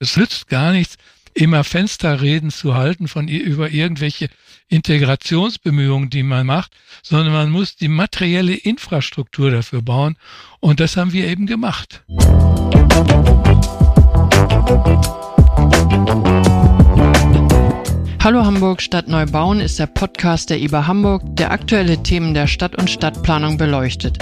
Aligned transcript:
Es 0.00 0.16
nützt 0.16 0.46
gar 0.46 0.70
nichts, 0.70 0.96
immer 1.34 1.64
Fensterreden 1.64 2.50
zu 2.50 2.76
halten 2.76 3.08
von 3.08 3.26
über 3.26 3.70
irgendwelche 3.70 4.28
Integrationsbemühungen, 4.68 6.08
die 6.08 6.22
man 6.22 6.46
macht, 6.46 6.70
sondern 7.02 7.32
man 7.32 7.50
muss 7.50 7.74
die 7.74 7.88
materielle 7.88 8.54
Infrastruktur 8.54 9.50
dafür 9.50 9.82
bauen. 9.82 10.16
Und 10.60 10.78
das 10.78 10.96
haben 10.96 11.12
wir 11.12 11.26
eben 11.26 11.46
gemacht. 11.46 12.04
Hallo 18.22 18.44
Hamburg 18.44 18.80
Stadt 18.80 19.08
Neubauen 19.08 19.58
ist 19.58 19.80
der 19.80 19.86
Podcast 19.86 20.50
der 20.50 20.60
IBA 20.60 20.86
Hamburg, 20.86 21.22
der 21.34 21.50
aktuelle 21.50 22.00
Themen 22.04 22.34
der 22.34 22.46
Stadt 22.46 22.76
und 22.76 22.88
Stadtplanung 22.88 23.58
beleuchtet. 23.58 24.18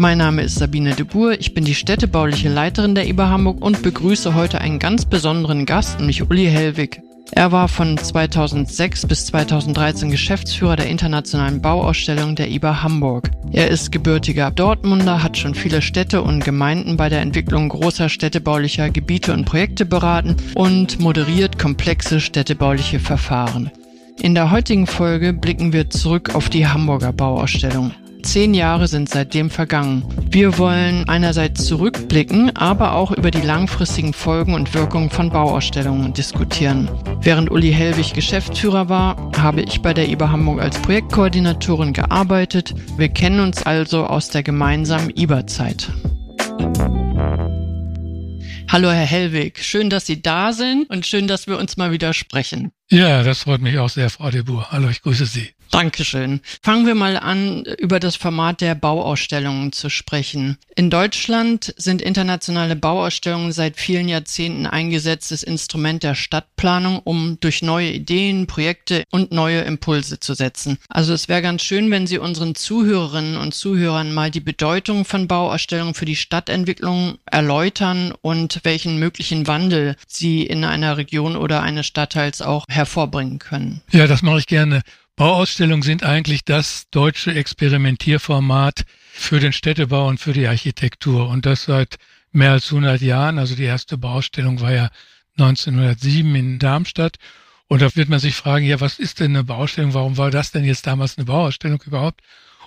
Mein 0.00 0.18
Name 0.18 0.42
ist 0.42 0.54
Sabine 0.54 0.94
de 0.94 1.04
Boer, 1.04 1.32
ich 1.40 1.54
bin 1.54 1.64
die 1.64 1.74
städtebauliche 1.74 2.48
Leiterin 2.48 2.94
der 2.94 3.08
IBA 3.08 3.30
Hamburg 3.30 3.60
und 3.60 3.82
begrüße 3.82 4.32
heute 4.32 4.60
einen 4.60 4.78
ganz 4.78 5.04
besonderen 5.04 5.66
Gast, 5.66 5.98
nämlich 5.98 6.22
Uli 6.22 6.46
Hellwig. 6.46 7.02
Er 7.32 7.50
war 7.50 7.66
von 7.66 7.98
2006 7.98 9.06
bis 9.06 9.26
2013 9.26 10.08
Geschäftsführer 10.08 10.76
der 10.76 10.86
internationalen 10.86 11.60
Bauausstellung 11.60 12.36
der 12.36 12.48
IBA 12.48 12.84
Hamburg. 12.84 13.32
Er 13.50 13.70
ist 13.70 13.90
gebürtiger 13.90 14.52
Dortmunder, 14.52 15.20
hat 15.24 15.36
schon 15.36 15.56
viele 15.56 15.82
Städte 15.82 16.22
und 16.22 16.44
Gemeinden 16.44 16.96
bei 16.96 17.08
der 17.08 17.20
Entwicklung 17.20 17.68
großer 17.68 18.08
städtebaulicher 18.08 18.90
Gebiete 18.90 19.32
und 19.32 19.46
Projekte 19.46 19.84
beraten 19.84 20.36
und 20.54 21.00
moderiert 21.00 21.58
komplexe 21.58 22.20
städtebauliche 22.20 23.00
Verfahren. 23.00 23.72
In 24.20 24.36
der 24.36 24.52
heutigen 24.52 24.86
Folge 24.86 25.32
blicken 25.32 25.72
wir 25.72 25.90
zurück 25.90 26.36
auf 26.36 26.50
die 26.50 26.68
Hamburger 26.68 27.12
Bauausstellung. 27.12 27.90
Zehn 28.22 28.52
Jahre 28.52 28.88
sind 28.88 29.08
seitdem 29.08 29.48
vergangen. 29.48 30.04
Wir 30.30 30.58
wollen 30.58 31.08
einerseits 31.08 31.64
zurückblicken, 31.66 32.54
aber 32.56 32.92
auch 32.94 33.12
über 33.12 33.30
die 33.30 33.40
langfristigen 33.40 34.12
Folgen 34.12 34.54
und 34.54 34.74
Wirkungen 34.74 35.10
von 35.10 35.30
Bauausstellungen 35.30 36.12
diskutieren. 36.12 36.90
Während 37.22 37.50
Uli 37.50 37.72
Hellwig 37.72 38.14
Geschäftsführer 38.14 38.88
war, 38.88 39.32
habe 39.38 39.62
ich 39.62 39.80
bei 39.80 39.94
der 39.94 40.08
IBA 40.08 40.30
Hamburg 40.30 40.60
als 40.60 40.78
Projektkoordinatorin 40.82 41.92
gearbeitet. 41.92 42.74
Wir 42.96 43.08
kennen 43.08 43.40
uns 43.40 43.62
also 43.62 44.06
aus 44.06 44.30
der 44.30 44.42
gemeinsamen 44.42 45.10
IBA-Zeit. 45.16 45.88
Hallo 48.70 48.90
Herr 48.90 49.06
Hellwig, 49.06 49.64
schön, 49.64 49.88
dass 49.88 50.04
Sie 50.04 50.20
da 50.20 50.52
sind 50.52 50.90
und 50.90 51.06
schön, 51.06 51.26
dass 51.26 51.46
wir 51.46 51.58
uns 51.58 51.78
mal 51.78 51.90
wieder 51.90 52.12
sprechen. 52.12 52.70
Ja, 52.90 53.22
das 53.22 53.44
freut 53.44 53.62
mich 53.62 53.78
auch 53.78 53.88
sehr, 53.88 54.10
Frau 54.10 54.30
de. 54.30 54.42
Hallo, 54.70 54.88
ich 54.90 55.00
grüße 55.00 55.24
Sie. 55.24 55.48
Dankeschön. 55.70 56.40
Fangen 56.62 56.86
wir 56.86 56.94
mal 56.94 57.16
an, 57.16 57.64
über 57.78 58.00
das 58.00 58.16
Format 58.16 58.60
der 58.60 58.74
Bauausstellungen 58.74 59.72
zu 59.72 59.90
sprechen. 59.90 60.58
In 60.74 60.90
Deutschland 60.90 61.74
sind 61.76 62.00
internationale 62.00 62.76
Bauausstellungen 62.76 63.52
seit 63.52 63.76
vielen 63.76 64.08
Jahrzehnten 64.08 64.66
eingesetztes 64.66 65.42
Instrument 65.42 66.02
der 66.02 66.14
Stadtplanung, 66.14 67.00
um 67.00 67.38
durch 67.40 67.62
neue 67.62 67.90
Ideen, 67.90 68.46
Projekte 68.46 69.04
und 69.10 69.32
neue 69.32 69.60
Impulse 69.60 70.20
zu 70.20 70.34
setzen. 70.34 70.78
Also 70.88 71.12
es 71.12 71.28
wäre 71.28 71.42
ganz 71.42 71.62
schön, 71.62 71.90
wenn 71.90 72.06
Sie 72.06 72.18
unseren 72.18 72.54
Zuhörerinnen 72.54 73.36
und 73.36 73.54
Zuhörern 73.54 74.14
mal 74.14 74.30
die 74.30 74.40
Bedeutung 74.40 75.04
von 75.04 75.28
Bauausstellungen 75.28 75.94
für 75.94 76.04
die 76.04 76.16
Stadtentwicklung 76.16 77.18
erläutern 77.26 78.12
und 78.22 78.60
welchen 78.62 78.98
möglichen 78.98 79.46
Wandel 79.46 79.96
sie 80.06 80.42
in 80.42 80.64
einer 80.64 80.96
Region 80.96 81.36
oder 81.36 81.62
eines 81.62 81.86
Stadtteils 81.86 82.40
auch 82.40 82.64
hervorbringen 82.68 83.38
können. 83.38 83.82
Ja, 83.90 84.06
das 84.06 84.22
mache 84.22 84.38
ich 84.38 84.46
gerne. 84.46 84.82
Bauausstellungen 85.18 85.82
sind 85.82 86.04
eigentlich 86.04 86.44
das 86.44 86.84
deutsche 86.92 87.34
Experimentierformat 87.34 88.84
für 89.10 89.40
den 89.40 89.52
Städtebau 89.52 90.06
und 90.06 90.20
für 90.20 90.32
die 90.32 90.46
Architektur. 90.46 91.28
Und 91.28 91.44
das 91.44 91.64
seit 91.64 91.96
mehr 92.30 92.52
als 92.52 92.70
100 92.70 93.00
Jahren. 93.00 93.40
Also 93.40 93.56
die 93.56 93.64
erste 93.64 93.98
Bauausstellung 93.98 94.60
war 94.60 94.72
ja 94.72 94.90
1907 95.36 96.36
in 96.36 96.58
Darmstadt. 96.60 97.16
Und 97.66 97.82
da 97.82 97.92
wird 97.96 98.08
man 98.08 98.20
sich 98.20 98.36
fragen, 98.36 98.64
ja, 98.64 98.80
was 98.80 99.00
ist 99.00 99.18
denn 99.18 99.34
eine 99.34 99.42
Bauausstellung? 99.42 99.92
Warum 99.92 100.16
war 100.18 100.30
das 100.30 100.52
denn 100.52 100.62
jetzt 100.62 100.86
damals 100.86 101.18
eine 101.18 101.24
Bauausstellung 101.24 101.82
überhaupt? 101.84 102.20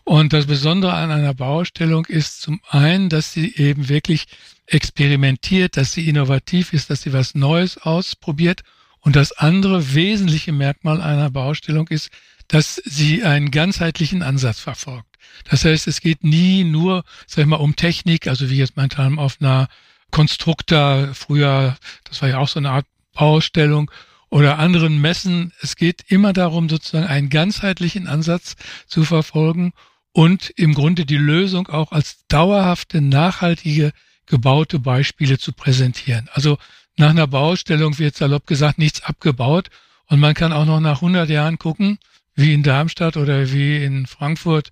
Und 0.04 0.34
das 0.34 0.46
Besondere 0.46 0.92
an 0.92 1.10
einer 1.10 1.34
Bauausstellung 1.34 2.06
ist 2.06 2.42
zum 2.42 2.60
einen, 2.68 3.08
dass 3.08 3.32
sie 3.32 3.56
eben 3.56 3.88
wirklich 3.88 4.26
experimentiert, 4.66 5.78
dass 5.78 5.94
sie 5.94 6.10
innovativ 6.10 6.74
ist, 6.74 6.90
dass 6.90 7.04
sie 7.04 7.14
was 7.14 7.34
Neues 7.34 7.78
ausprobiert. 7.78 8.64
Und 9.00 9.16
das 9.16 9.32
andere 9.32 9.94
wesentliche 9.94 10.52
Merkmal 10.52 11.00
einer 11.00 11.30
Bauausstellung 11.30 11.88
ist, 11.88 12.10
dass 12.52 12.76
sie 12.86 13.24
einen 13.24 13.50
ganzheitlichen 13.50 14.24
Ansatz 14.24 14.60
verfolgt. 14.60 15.08
Das 15.50 15.64
heißt, 15.64 15.88
es 15.88 16.02
geht 16.02 16.24
nie 16.24 16.64
nur, 16.64 17.04
sag 17.26 17.44
ich 17.44 17.48
mal, 17.48 17.56
um 17.56 17.76
Technik, 17.76 18.28
also 18.28 18.50
wie 18.50 18.58
jetzt 18.58 18.76
mein 18.76 18.92
auf 19.18 19.38
einer 19.40 19.70
Konstruktor, 20.12 21.10
früher, 21.14 21.78
das 22.04 22.22
war 22.22 22.30
ja 22.30 22.40
auch 22.40 22.50
so 22.50 22.60
eine 22.60 22.72
Art 22.72 22.86
Baustellung, 23.14 23.90
oder 24.32 24.58
anderen 24.58 25.00
Messen. 25.00 25.52
Es 25.62 25.76
geht 25.76 26.06
immer 26.08 26.34
darum, 26.34 26.70
sozusagen 26.70 27.06
einen 27.06 27.30
ganzheitlichen 27.30 28.08
Ansatz 28.08 28.56
zu 28.88 29.04
verfolgen 29.04 29.74
und 30.14 30.50
im 30.56 30.74
Grunde 30.74 31.06
die 31.06 31.18
Lösung 31.18 31.68
auch 31.68 31.92
als 31.92 32.26
dauerhafte, 32.28 33.02
nachhaltige, 33.02 33.92
gebaute 34.26 34.80
Beispiele 34.80 35.38
zu 35.38 35.52
präsentieren. 35.52 36.30
Also 36.34 36.58
nach 36.98 37.10
einer 37.10 37.28
Baustellung 37.28 38.00
wird 38.00 38.16
salopp 38.16 38.48
gesagt 38.48 38.78
nichts 38.78 39.04
abgebaut 39.04 39.70
und 40.08 40.20
man 40.20 40.34
kann 40.34 40.54
auch 40.54 40.66
noch 40.66 40.80
nach 40.80 41.02
100 41.02 41.30
Jahren 41.30 41.58
gucken, 41.60 42.00
wie 42.36 42.54
in 42.54 42.64
Darmstadt 42.64 43.18
oder 43.18 43.52
wie 43.52 43.84
in 43.84 44.08
Frankfurt 44.08 44.72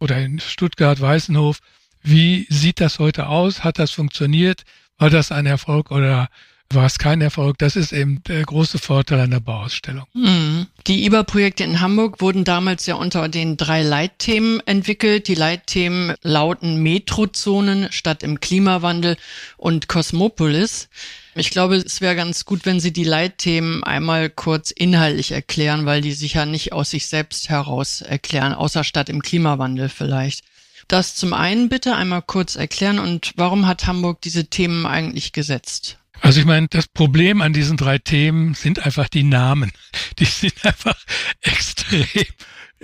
oder 0.00 0.18
in 0.18 0.40
Stuttgart, 0.40 1.00
Weißenhof. 1.00 1.58
Wie 2.02 2.46
sieht 2.50 2.80
das 2.80 2.98
heute 2.98 3.28
aus? 3.28 3.64
Hat 3.64 3.78
das 3.78 3.90
funktioniert? 3.90 4.64
War 4.98 5.10
das 5.10 5.32
ein 5.32 5.46
Erfolg 5.46 5.90
oder 5.90 6.28
war 6.74 6.86
es 6.86 6.98
kein 6.98 7.20
Erfolg? 7.20 7.58
Das 7.58 7.76
ist 7.76 7.92
eben 7.92 8.22
der 8.24 8.42
große 8.42 8.78
Vorteil 8.78 9.20
einer 9.20 9.40
Bauausstellung. 9.40 10.04
Mhm. 10.14 10.66
Die 10.86 11.04
IBA-Projekte 11.06 11.64
in 11.64 11.80
Hamburg 11.80 12.20
wurden 12.20 12.44
damals 12.44 12.86
ja 12.86 12.94
unter 12.96 13.28
den 13.28 13.56
drei 13.56 13.82
Leitthemen 13.82 14.60
entwickelt. 14.66 15.28
Die 15.28 15.34
Leitthemen 15.34 16.14
lauten 16.22 16.82
Metrozonen 16.82 17.90
statt 17.90 18.22
im 18.22 18.40
Klimawandel 18.40 19.16
und 19.56 19.88
Kosmopolis. 19.88 20.88
Ich 21.36 21.50
glaube, 21.50 21.76
es 21.76 22.00
wäre 22.00 22.14
ganz 22.14 22.44
gut, 22.44 22.64
wenn 22.64 22.78
Sie 22.78 22.92
die 22.92 23.04
Leitthemen 23.04 23.82
einmal 23.82 24.30
kurz 24.30 24.70
inhaltlich 24.70 25.32
erklären, 25.32 25.84
weil 25.84 26.00
die 26.00 26.12
sich 26.12 26.34
ja 26.34 26.46
nicht 26.46 26.72
aus 26.72 26.90
sich 26.90 27.08
selbst 27.08 27.48
heraus 27.48 28.02
erklären, 28.02 28.52
außer 28.52 28.84
statt 28.84 29.08
im 29.08 29.20
Klimawandel 29.20 29.88
vielleicht. 29.88 30.44
Das 30.86 31.16
zum 31.16 31.32
einen 31.32 31.68
bitte 31.68 31.96
einmal 31.96 32.22
kurz 32.22 32.56
erklären 32.56 32.98
und 32.98 33.32
warum 33.36 33.66
hat 33.66 33.86
Hamburg 33.86 34.20
diese 34.20 34.46
Themen 34.46 34.86
eigentlich 34.86 35.32
gesetzt? 35.32 35.98
Also 36.24 36.40
ich 36.40 36.46
meine, 36.46 36.68
das 36.68 36.88
Problem 36.88 37.42
an 37.42 37.52
diesen 37.52 37.76
drei 37.76 37.98
Themen 37.98 38.54
sind 38.54 38.86
einfach 38.86 39.10
die 39.10 39.24
Namen. 39.24 39.70
Die 40.18 40.24
sind 40.24 40.64
einfach 40.64 40.96
extrem 41.42 42.24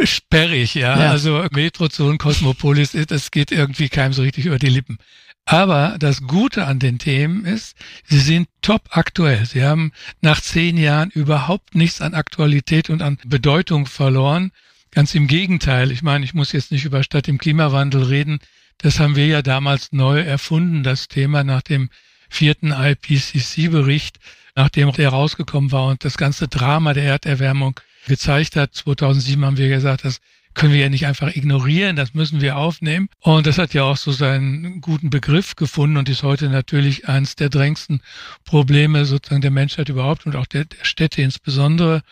sperrig, 0.05 0.75
ja. 0.75 0.99
ja. 1.01 1.11
Also 1.11 1.47
Metrozone, 1.51 2.19
Kosmopolis, 2.19 2.93
das 3.09 3.31
geht 3.31 3.51
irgendwie 3.51 3.89
keinem 3.89 4.13
so 4.13 4.21
richtig 4.21 4.45
über 4.45 4.59
die 4.59 4.69
Lippen. 4.69 4.99
Aber 5.47 5.97
das 5.99 6.21
Gute 6.27 6.67
an 6.67 6.81
den 6.81 6.99
Themen 6.99 7.47
ist, 7.47 7.77
sie 8.05 8.19
sind 8.19 8.47
top 8.61 8.83
aktuell. 8.91 9.47
Sie 9.47 9.65
haben 9.65 9.93
nach 10.21 10.43
zehn 10.43 10.77
Jahren 10.77 11.09
überhaupt 11.09 11.75
nichts 11.75 12.03
an 12.03 12.13
Aktualität 12.13 12.91
und 12.91 13.01
an 13.01 13.17
Bedeutung 13.25 13.87
verloren. 13.87 14.53
Ganz 14.91 15.15
im 15.15 15.29
Gegenteil. 15.29 15.93
Ich 15.93 16.03
meine, 16.03 16.27
ich 16.27 16.35
muss 16.35 16.53
jetzt 16.53 16.73
nicht 16.73 16.85
über 16.85 17.03
Stadt 17.03 17.27
im 17.27 17.39
Klimawandel 17.39 18.03
reden. 18.03 18.41
Das 18.77 19.01
haben 19.01 19.17
wir 19.17 19.27
ja 19.27 19.41
damals 19.41 19.93
neu 19.93 20.21
erfunden, 20.21 20.83
das 20.83 21.09
Thema 21.09 21.43
nach 21.43 21.63
dem 21.63 21.89
vierten 22.31 22.73
IPCC-Bericht, 22.73 24.19
nachdem 24.55 24.91
der 24.93 25.11
rausgekommen 25.11 25.73
war 25.73 25.89
und 25.89 26.05
das 26.05 26.17
ganze 26.17 26.49
Drama 26.49 26.95
der 26.95 27.05
Erderwärmung 27.05 27.79
gezeigt 28.07 28.57
hat. 28.57 28.75
2007 28.75 29.45
haben 29.45 29.59
wir 29.59 29.69
gesagt, 29.69 30.05
das 30.05 30.21
können 30.55 30.73
wir 30.73 30.81
ja 30.81 30.89
nicht 30.89 31.07
einfach 31.07 31.35
ignorieren, 31.35 31.97
das 31.97 32.15
müssen 32.15 32.41
wir 32.41 32.57
aufnehmen. 32.57 33.09
Und 33.21 33.47
das 33.47 33.59
hat 33.59 33.73
ja 33.75 33.85
auch 33.85 33.97
so 33.97 34.11
seinen 34.11 34.81
guten 34.81 35.11
Begriff 35.11 35.55
gefunden 35.57 35.97
und 35.97 36.09
ist 36.09 36.23
heute 36.23 36.49
natürlich 36.49 37.09
eines 37.09 37.37
der 37.37 37.51
drängendsten 37.51 38.03
Probleme 38.45 39.05
sozusagen 39.05 39.43
der 39.43 39.53
Menschheit 39.53 39.89
überhaupt 39.89 40.27
und 40.27 40.37
auch 40.37 40.47
der, 40.47 40.65
der 40.65 40.85
Städte 40.85 41.23
insbesondere, 41.23 42.03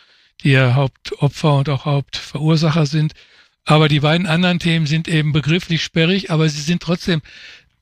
die 0.43 0.51
ja 0.51 0.75
Hauptopfer 0.75 1.55
und 1.55 1.69
auch 1.69 1.85
Hauptverursacher 1.85 2.87
sind. 2.87 3.13
Aber 3.65 3.89
die 3.89 4.01
beiden 4.01 4.27
anderen 4.27 4.61
Themen 4.61 4.87
sind 4.87 5.09
eben 5.09 5.33
begrifflich 5.33 5.83
sperrig, 5.83 6.31
aber 6.31 6.49
sie 6.49 6.63
sind 6.63 6.81
trotzdem 6.81 7.21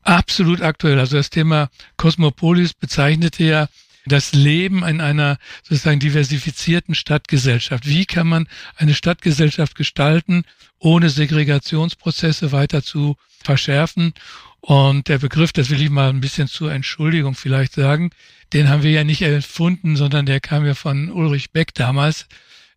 absolut 0.07 0.63
aktuell. 0.63 0.99
Also 0.99 1.17
das 1.17 1.31
Thema 1.31 1.69
Kosmopolis 1.97 2.75
bezeichnete 2.75 3.45
ja 3.45 3.69
das 4.07 4.33
Leben 4.33 4.85
in 4.85 5.01
einer 5.01 5.39
sozusagen 5.63 5.99
diversifizierten 5.99 6.95
Stadtgesellschaft. 6.95 7.87
Wie 7.87 8.07
kann 8.07 8.29
man 8.29 8.49
eine 8.77 8.95
Stadtgesellschaft 8.95 9.75
gestalten, 9.75 10.45
ohne 10.79 11.11
Segregationsprozesse 11.11 12.53
weiter 12.53 12.83
zu 12.83 13.17
verschärfen? 13.43 14.15
Und 14.61 15.09
der 15.09 15.19
Begriff, 15.19 15.53
das 15.53 15.71
will 15.71 15.83
ich 15.83 15.91
mal 15.91 16.09
ein 16.09 16.21
bisschen 16.21 16.49
zur 16.49 16.73
Entschuldigung 16.73 17.35
vielleicht 17.35 17.75
sagen, 17.75 18.11
den 18.53 18.69
haben 18.69 18.83
wir 18.83 18.91
ja 18.91 19.05
nicht 19.05 19.23
erfunden, 19.23 19.97
sondern 19.97 20.27
der 20.27 20.41
kam 20.41 20.65
ja 20.65 20.75
von 20.75 21.11
Ulrich 21.11 21.51
Beck 21.51 21.75
damals. 21.75 22.27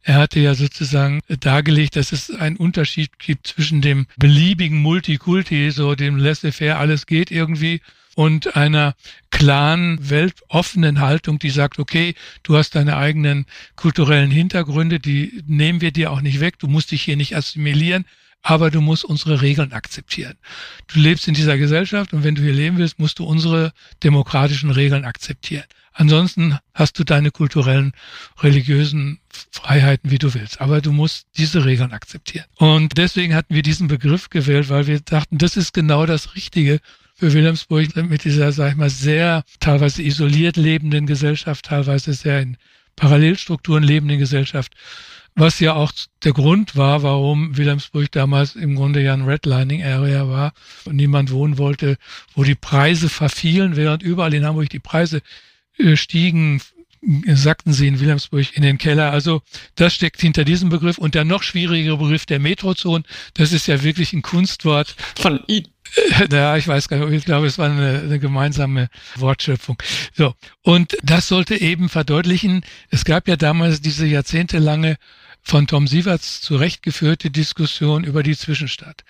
Er 0.04 0.16
hatte 0.16 0.40
ja 0.40 0.56
sozusagen 0.56 1.22
dargelegt, 1.42 1.96
dass 1.96 2.12
es 2.12 2.32
einen 2.32 2.58
Unterschied 2.58 3.20
gibt 3.20 3.48
zwischen 3.48 3.82
dem 3.82 4.08
beliebigen 4.18 4.78
Multikulti, 4.78 5.72
so 5.72 5.96
dem 5.96 6.16
Laissez-faire, 6.18 6.78
alles 6.78 7.06
geht 7.06 7.32
irgendwie, 7.32 7.82
und 8.16 8.58
einer 8.58 8.96
klaren, 9.30 10.10
weltoffenen 10.10 11.00
Haltung, 11.00 11.40
die 11.40 11.52
sagt, 11.52 11.80
okay, 11.80 12.16
du 12.44 12.58
hast 12.58 12.76
deine 12.76 12.98
eigenen 12.98 13.46
kulturellen 13.76 14.32
Hintergründe, 14.32 15.00
die 15.00 15.42
nehmen 15.48 15.80
wir 15.80 15.92
dir 15.92 16.12
auch 16.12 16.22
nicht 16.22 16.40
weg, 16.42 16.60
du 16.60 16.68
musst 16.68 16.92
dich 16.92 17.04
hier 17.04 17.16
nicht 17.16 17.36
assimilieren, 17.36 18.06
aber 18.42 18.72
du 18.72 18.82
musst 18.82 19.04
unsere 19.04 19.42
Regeln 19.42 19.74
akzeptieren. 19.74 20.38
Du 20.88 21.00
lebst 21.00 21.28
in 21.28 21.34
dieser 21.34 21.58
Gesellschaft 21.58 22.14
und 22.14 22.24
wenn 22.24 22.36
du 22.36 22.42
hier 22.42 22.54
leben 22.54 22.78
willst, 22.78 23.00
musst 23.00 23.20
du 23.20 23.26
unsere 23.26 23.74
demokratischen 24.04 24.72
Regeln 24.72 25.06
akzeptieren. 25.06 25.66
Ansonsten 25.94 26.58
hast 26.74 26.98
du 26.98 27.04
deine 27.04 27.30
kulturellen, 27.30 27.92
religiösen 28.40 29.20
Freiheiten, 29.52 30.12
wie 30.12 30.18
du 30.18 30.34
willst. 30.34 30.62
Aber 30.62 30.80
du 30.80 30.94
musst 30.94 31.28
diese 31.36 31.66
Regeln 31.66 31.92
akzeptieren. 31.92 32.46
Und 32.56 32.98
deswegen 32.98 33.36
hatten 33.36 33.54
wir 33.54 33.64
diesen 33.64 33.90
Begriff 33.90 34.30
gewählt, 34.30 34.70
weil 34.70 34.88
wir 34.88 35.02
dachten, 35.02 35.38
das 35.38 35.58
ist 35.58 35.74
genau 35.74 36.06
das 36.06 36.36
Richtige 36.36 36.80
für 37.16 37.34
Wilhelmsburg 37.34 37.94
mit 37.98 38.24
dieser, 38.24 38.54
sag 38.54 38.72
ich 38.72 38.78
mal, 38.78 38.90
sehr 38.90 39.44
teilweise 39.60 40.02
isoliert 40.02 40.56
lebenden 40.56 41.06
Gesellschaft, 41.06 41.66
teilweise 41.66 42.14
sehr 42.14 42.40
in 42.40 42.58
Parallelstrukturen 42.96 43.84
lebenden 43.84 44.20
Gesellschaft 44.20 44.74
was 45.36 45.60
ja 45.60 45.74
auch 45.74 45.92
der 46.24 46.34
Grund 46.34 46.76
war, 46.76 47.04
warum 47.04 47.58
Wilhelmsburg 47.58 48.12
damals 48.12 48.56
im 48.56 48.76
Grunde 48.76 49.02
ja 49.02 49.14
ein 49.14 49.24
Redlining 49.24 49.84
Area 49.84 50.28
war 50.28 50.54
und 50.86 50.96
niemand 50.96 51.32
wohnen 51.32 51.58
wollte, 51.58 51.98
wo 52.36 52.44
die 52.44 52.56
Preise 52.56 53.10
verfielen, 53.10 53.76
während 53.76 54.04
überall 54.04 54.34
in 54.34 54.46
Hamburg 54.46 54.70
die 54.70 54.80
Preise 54.80 55.22
äh, 55.78 55.96
stiegen, 55.96 56.62
sagten 57.34 57.74
sie 57.74 57.88
in 57.88 58.00
Wilhelmsburg 58.00 58.56
in 58.56 58.64
den 58.64 58.78
Keller. 58.78 59.12
Also 59.12 59.42
das 59.76 59.94
steckt 59.94 60.22
hinter 60.22 60.44
diesem 60.44 60.70
Begriff 60.70 60.98
und 60.98 61.16
der 61.16 61.26
noch 61.26 61.44
schwierigere 61.44 61.98
Begriff 61.98 62.26
der 62.26 62.40
Metrozone, 62.40 63.04
das 63.34 63.52
ist 63.52 63.68
ja 63.68 63.84
wirklich 63.84 64.14
ein 64.14 64.22
Kunstwort. 64.22 64.96
Von 65.18 65.42
Ihnen. 65.48 65.68
Ja, 66.32 66.56
ich 66.56 66.68
weiß 66.68 66.88
gar 66.88 67.00
nicht, 67.00 67.18
ich 67.18 67.26
glaube, 67.26 67.48
es 67.48 67.58
war 67.58 67.70
eine, 67.70 68.00
eine 68.00 68.20
gemeinsame 68.20 68.90
Wortschöpfung. 69.16 69.82
So. 70.14 70.36
Und 70.62 70.96
das 71.04 71.28
sollte 71.28 71.60
eben 71.60 71.90
verdeutlichen, 71.90 72.64
es 72.90 73.06
gab 73.06 73.28
ja 73.28 73.36
damals 73.36 73.82
diese 73.82 74.06
jahrzehntelange 74.06 74.98
von 75.42 75.68
Tom 75.68 75.88
Sieverts 75.88 76.42
zurechtgeführte 76.42 77.32
Diskussion 77.32 78.04
über 78.04 78.24
die 78.24 78.38
Zwischenstadt. 78.38 79.04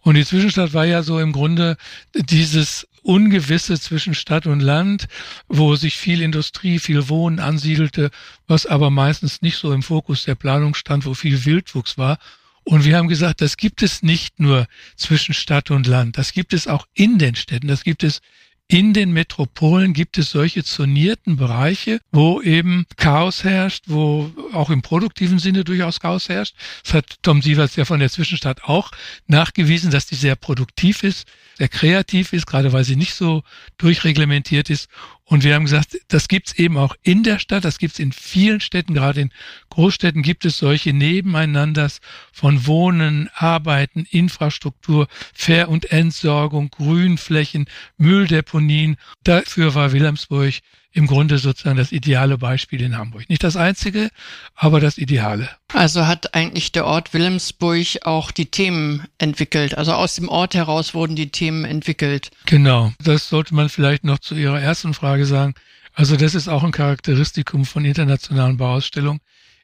Und 0.00 0.16
die 0.16 0.26
Zwischenstadt 0.26 0.74
war 0.74 0.84
ja 0.84 1.02
so 1.02 1.18
im 1.20 1.32
Grunde 1.32 1.76
dieses 2.14 2.86
Ungewisse 3.06 3.78
zwischen 3.80 4.14
Stadt 4.14 4.46
und 4.46 4.60
Land, 4.60 5.06
wo 5.48 5.76
sich 5.76 5.96
viel 5.96 6.20
Industrie, 6.20 6.78
viel 6.78 7.08
Wohnen 7.08 7.38
ansiedelte, 7.38 8.10
was 8.46 8.66
aber 8.66 8.90
meistens 8.90 9.42
nicht 9.42 9.56
so 9.56 9.72
im 9.72 9.82
Fokus 9.82 10.24
der 10.24 10.34
Planung 10.34 10.74
stand, 10.74 11.06
wo 11.06 11.14
viel 11.14 11.44
Wildwuchs 11.44 11.96
war. 11.96 12.18
Und 12.64 12.84
wir 12.84 12.96
haben 12.96 13.06
gesagt, 13.08 13.40
das 13.40 13.56
gibt 13.56 13.82
es 13.82 14.02
nicht 14.02 14.40
nur 14.40 14.66
zwischen 14.96 15.34
Stadt 15.34 15.70
und 15.70 15.86
Land, 15.86 16.18
das 16.18 16.32
gibt 16.32 16.52
es 16.52 16.66
auch 16.66 16.86
in 16.94 17.18
den 17.18 17.36
Städten, 17.36 17.68
das 17.68 17.84
gibt 17.84 18.02
es 18.02 18.20
in 18.68 18.92
den 18.92 19.12
Metropolen 19.12 19.92
gibt 19.92 20.18
es 20.18 20.30
solche 20.30 20.64
zonierten 20.64 21.36
Bereiche, 21.36 22.00
wo 22.10 22.40
eben 22.40 22.86
Chaos 22.96 23.44
herrscht, 23.44 23.84
wo 23.86 24.32
auch 24.52 24.70
im 24.70 24.82
produktiven 24.82 25.38
Sinne 25.38 25.62
durchaus 25.62 26.00
Chaos 26.00 26.28
herrscht. 26.28 26.56
Das 26.82 26.94
hat 26.94 27.16
Tom 27.22 27.42
Sievers 27.42 27.76
ja 27.76 27.84
von 27.84 28.00
der 28.00 28.10
Zwischenstadt 28.10 28.64
auch 28.64 28.90
nachgewiesen, 29.28 29.90
dass 29.92 30.06
die 30.06 30.16
sehr 30.16 30.34
produktiv 30.34 31.04
ist, 31.04 31.28
sehr 31.56 31.68
kreativ 31.68 32.32
ist, 32.32 32.46
gerade 32.46 32.72
weil 32.72 32.82
sie 32.82 32.96
nicht 32.96 33.14
so 33.14 33.44
durchreglementiert 33.78 34.68
ist 34.68 34.88
und 35.28 35.42
wir 35.42 35.54
haben 35.54 35.64
gesagt, 35.64 35.98
das 36.08 36.28
gibt's 36.28 36.52
eben 36.54 36.78
auch 36.78 36.94
in 37.02 37.24
der 37.24 37.40
Stadt, 37.40 37.64
das 37.64 37.78
gibt's 37.78 37.98
in 37.98 38.12
vielen 38.12 38.60
Städten, 38.60 38.94
gerade 38.94 39.22
in 39.22 39.32
Großstädten 39.70 40.22
gibt 40.22 40.44
es 40.44 40.58
solche 40.58 40.92
Nebeneinanders 40.92 42.00
von 42.32 42.66
Wohnen, 42.66 43.28
Arbeiten, 43.34 44.06
Infrastruktur, 44.08 45.08
Ver- 45.34 45.68
und 45.68 45.90
Entsorgung, 45.90 46.70
Grünflächen, 46.70 47.66
Mülldeponien. 47.98 48.96
Dafür 49.24 49.74
war 49.74 49.92
Wilhelmsburg 49.92 50.54
im 50.96 51.06
Grunde 51.06 51.36
sozusagen 51.36 51.76
das 51.76 51.92
ideale 51.92 52.38
Beispiel 52.38 52.80
in 52.80 52.96
Hamburg. 52.96 53.28
Nicht 53.28 53.44
das 53.44 53.56
einzige, 53.56 54.08
aber 54.54 54.80
das 54.80 54.96
Ideale. 54.96 55.50
Also 55.74 56.06
hat 56.06 56.34
eigentlich 56.34 56.72
der 56.72 56.86
Ort 56.86 57.12
Wilhelmsburg 57.12 57.86
auch 58.02 58.30
die 58.30 58.46
Themen 58.46 59.06
entwickelt. 59.18 59.76
Also 59.76 59.92
aus 59.92 60.14
dem 60.14 60.30
Ort 60.30 60.54
heraus 60.54 60.94
wurden 60.94 61.14
die 61.14 61.30
Themen 61.30 61.66
entwickelt. 61.66 62.30
Genau. 62.46 62.92
Das 62.98 63.28
sollte 63.28 63.54
man 63.54 63.68
vielleicht 63.68 64.04
noch 64.04 64.20
zu 64.20 64.34
Ihrer 64.34 64.58
ersten 64.58 64.94
Frage 64.94 65.26
sagen. 65.26 65.54
Also 65.92 66.16
das 66.16 66.34
ist 66.34 66.48
auch 66.48 66.64
ein 66.64 66.72
Charakteristikum 66.72 67.66
von 67.66 67.84
internationalen 67.84 68.56
Bauausstellungen, 68.56 69.20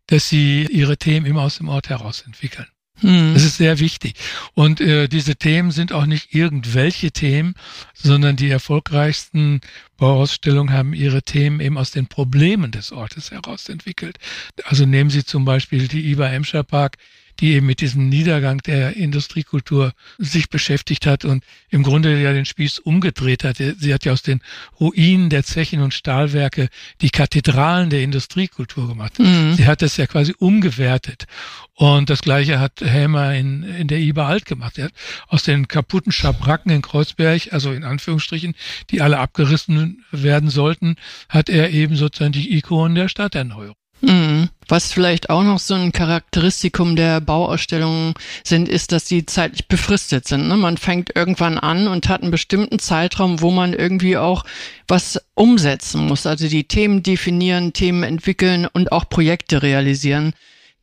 dass 0.07 0.29
sie 0.29 0.67
ihre 0.71 0.99
Themen 0.99 1.25
immer 1.25 1.43
aus 1.43 1.59
dem 1.59 1.69
Ort 1.69 1.89
heraus 1.89 2.23
entwickeln. 2.27 2.67
Mhm. 3.03 3.35
Das 3.35 3.45
ist 3.45 3.57
sehr 3.57 3.79
wichtig. 3.79 4.15
Und 4.55 4.81
äh, 4.81 5.09
diese 5.09 5.37
Themen 5.37 5.71
sind 5.71 5.93
auch 5.93 6.07
nicht 6.07 6.35
irgendwelche 6.35 7.11
Themen, 7.11 7.55
sondern 7.95 8.37
die 8.37 8.51
erfolgreichsten 8.51 9.61
Bauausstellungen 9.97 10.75
haben 10.75 10.95
ihre 10.95 11.23
Themen 11.23 11.61
eben 11.61 11.79
aus 11.79 11.91
den 11.91 12.07
Problemen 12.07 12.71
des 12.71 12.93
Ortes 12.93 13.31
heraus 13.31 13.69
entwickelt. 13.69 14.19
Also 14.65 14.87
nehmen 14.87 15.11
Sie 15.11 15.25
zum 15.25 15.45
Beispiel 15.45 15.89
die 15.89 16.11
Iber 16.11 16.31
Emscher 16.31 16.63
Park 16.63 16.97
die 17.41 17.53
eben 17.53 17.67
mit 17.67 17.81
diesem 17.81 18.09
Niedergang 18.09 18.59
der 18.59 18.97
Industriekultur 18.97 19.93
sich 20.19 20.49
beschäftigt 20.49 21.07
hat 21.07 21.25
und 21.25 21.45
im 21.71 21.83
Grunde 21.83 22.21
ja 22.21 22.33
den 22.33 22.45
Spieß 22.45 22.79
umgedreht 22.79 23.45
hat. 23.45 23.57
Sie 23.57 23.95
hat 23.95 24.05
ja 24.05 24.13
aus 24.13 24.23
den 24.23 24.41
Ruinen 24.79 25.31
der 25.31 25.45
Zechen 25.45 25.81
und 25.81 25.95
Stahlwerke 25.95 26.69
die 27.01 27.11
Kathedralen 27.11 27.91
der 27.91 28.03
Industriekultur 28.03 28.89
gemacht. 28.89 29.19
Mhm. 29.19 29.55
Sie 29.55 29.67
hat 29.67 29.83
das 29.83 29.97
ja 29.97 30.07
quasi 30.07 30.35
umgewertet. 30.39 31.27
Und 31.75 32.11
das 32.11 32.23
Gleiche 32.23 32.61
hat 32.61 32.81
Helmer 32.81 33.35
in, 33.35 33.63
in 33.63 33.89
der 33.89 33.99
IBA 33.99 34.27
Alt 34.27 34.45
gemacht. 34.45 34.79
Er 34.79 34.87
hat 34.87 34.93
aus 35.29 35.43
den 35.43 35.69
kaputten 35.69 36.13
Schabracken 36.13 36.71
in 36.71 36.83
Kreuzberg, 36.83 37.53
also 37.53 37.73
in 37.73 37.85
Anführungsstrichen, 37.85 38.55
die 38.91 39.01
alle 39.01 39.19
abgerissen 39.19 40.05
werden 40.11 40.51
sollten, 40.51 40.97
hat 41.29 41.49
er 41.49 41.71
eben 41.71 41.97
sozusagen 41.97 42.33
die 42.33 42.57
Ikonen 42.57 42.95
der 42.95 43.09
Stadterneuerung. 43.09 43.77
Mhm. 44.03 44.49
Was 44.69 44.93
vielleicht 44.93 45.31
auch 45.31 45.43
noch 45.43 45.59
so 45.59 45.75
ein 45.75 45.93
Charakteristikum 45.93 46.97
der 46.97 47.21
Bauausstellungen 47.21 48.15
sind, 48.45 48.69
ist, 48.69 48.93
dass 48.93 49.07
sie 49.07 49.27
zeitlich 49.27 49.69
befristet 49.69 50.27
sind. 50.27 50.49
Ne? 50.49 50.57
Man 50.57 50.77
fängt 50.77 51.15
irgendwann 51.15 51.59
an 51.59 51.89
und 51.89 52.09
hat 52.09 52.23
einen 52.23 52.31
bestimmten 52.31 52.79
Zeitraum, 52.79 53.41
wo 53.41 53.51
man 53.51 53.75
irgendwie 53.75 54.17
auch 54.17 54.45
was 54.89 55.21
umsetzen 55.35 56.07
muss. 56.07 56.27
Also 56.27 56.49
die 56.49 56.65
Themen 56.65 57.03
definieren, 57.03 57.73
Themen 57.73 58.03
entwickeln 58.03 58.67
und 58.67 58.93
auch 58.93 59.09
Projekte 59.09 59.63
realisieren, 59.63 60.33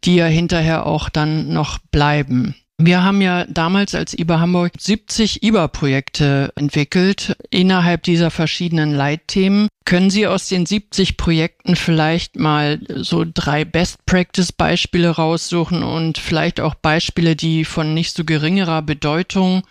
die 0.03 0.15
ja 0.15 0.25
hinterher 0.25 0.85
auch 0.85 1.09
dann 1.09 1.49
noch 1.51 1.79
bleiben. 1.91 2.55
Wir 2.81 3.03
haben 3.03 3.19
ja 3.19 3.43
damals 3.43 3.93
als 3.93 4.17
IBA 4.17 4.39
Hamburg 4.39 4.71
70 4.79 5.43
IBA-Projekte 5.43 6.53
entwickelt 6.55 7.35
innerhalb 7.49 8.03
dieser 8.03 8.31
verschiedenen 8.31 8.95
Leitthemen. 8.95 9.67
Können 9.83 10.09
Sie 10.09 10.25
aus 10.25 10.47
den 10.47 10.65
70 10.65 11.17
Projekten 11.17 11.75
vielleicht 11.75 12.37
mal 12.37 12.79
so 12.95 13.25
drei 13.25 13.65
Best-Practice-Beispiele 13.65 15.09
raussuchen 15.09 15.83
und 15.83 16.19
vielleicht 16.19 16.61
auch 16.61 16.73
Beispiele, 16.73 17.35
die 17.35 17.65
von 17.65 17.93
nicht 17.93 18.15
so 18.15 18.23
geringerer 18.23 18.81
Bedeutung 18.81 19.63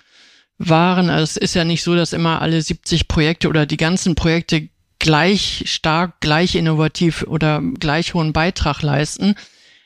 waren? 0.58 1.08
Also 1.08 1.22
es 1.22 1.36
ist 1.38 1.54
ja 1.54 1.64
nicht 1.64 1.84
so, 1.84 1.94
dass 1.94 2.12
immer 2.12 2.42
alle 2.42 2.60
70 2.60 3.08
Projekte 3.08 3.48
oder 3.48 3.64
die 3.64 3.78
ganzen 3.78 4.16
Projekte 4.16 4.68
gleich 4.98 5.62
stark, 5.64 6.20
gleich 6.20 6.56
innovativ 6.56 7.22
oder 7.22 7.62
gleich 7.80 8.12
hohen 8.12 8.34
Beitrag 8.34 8.82
leisten 8.82 9.34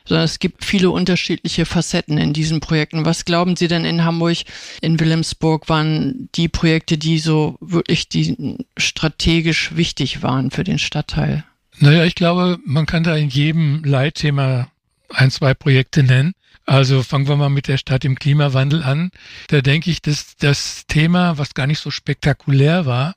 sondern 0.07 0.25
es 0.25 0.39
gibt 0.39 0.65
viele 0.65 0.91
unterschiedliche 0.91 1.67
Facetten 1.67 2.19
in 2.19 2.33
diesen 2.33 2.61
Projekten. 2.61 3.05
Was 3.05 3.25
glauben 3.25 3.57
Sie 3.57 3.69
denn 3.69 3.85
in 3.85 4.05
Hamburg, 4.05 4.39
in 4.81 4.99
Wilhelmsburg 4.99 5.69
waren 5.69 6.29
die 6.35 6.49
Projekte, 6.49 6.99
die 6.99 7.19
so 7.19 7.57
wirklich 7.61 8.09
die 8.09 8.59
strategisch 8.77 9.77
wichtig 9.77 10.23
waren 10.23 10.51
für 10.51 10.65
den 10.65 10.79
Stadtteil? 10.79 11.45
Naja, 11.79 12.05
ich 12.05 12.15
glaube, 12.15 12.59
man 12.65 12.87
kann 12.87 13.03
da 13.03 13.17
in 13.17 13.29
jedem 13.29 13.83
Leitthema 13.85 14.69
ein, 15.09 15.31
zwei 15.31 15.55
Projekte 15.55 16.03
nennen. 16.03 16.33
Also 16.65 17.03
fangen 17.03 17.27
wir 17.27 17.37
mal 17.37 17.49
mit 17.49 17.67
der 17.67 17.77
Stadt 17.77 18.05
im 18.05 18.17
Klimawandel 18.17 18.83
an. 18.85 19.11
Da 19.49 19.63
denke 19.63 19.91
ich, 19.91 20.01
dass 20.01 20.37
das 20.37 20.87
Thema, 20.87 21.37
was 21.39 21.55
gar 21.55 21.67
nicht 21.67 21.81
so 21.81 21.91
spektakulär 21.91 22.87
war, 22.87 23.15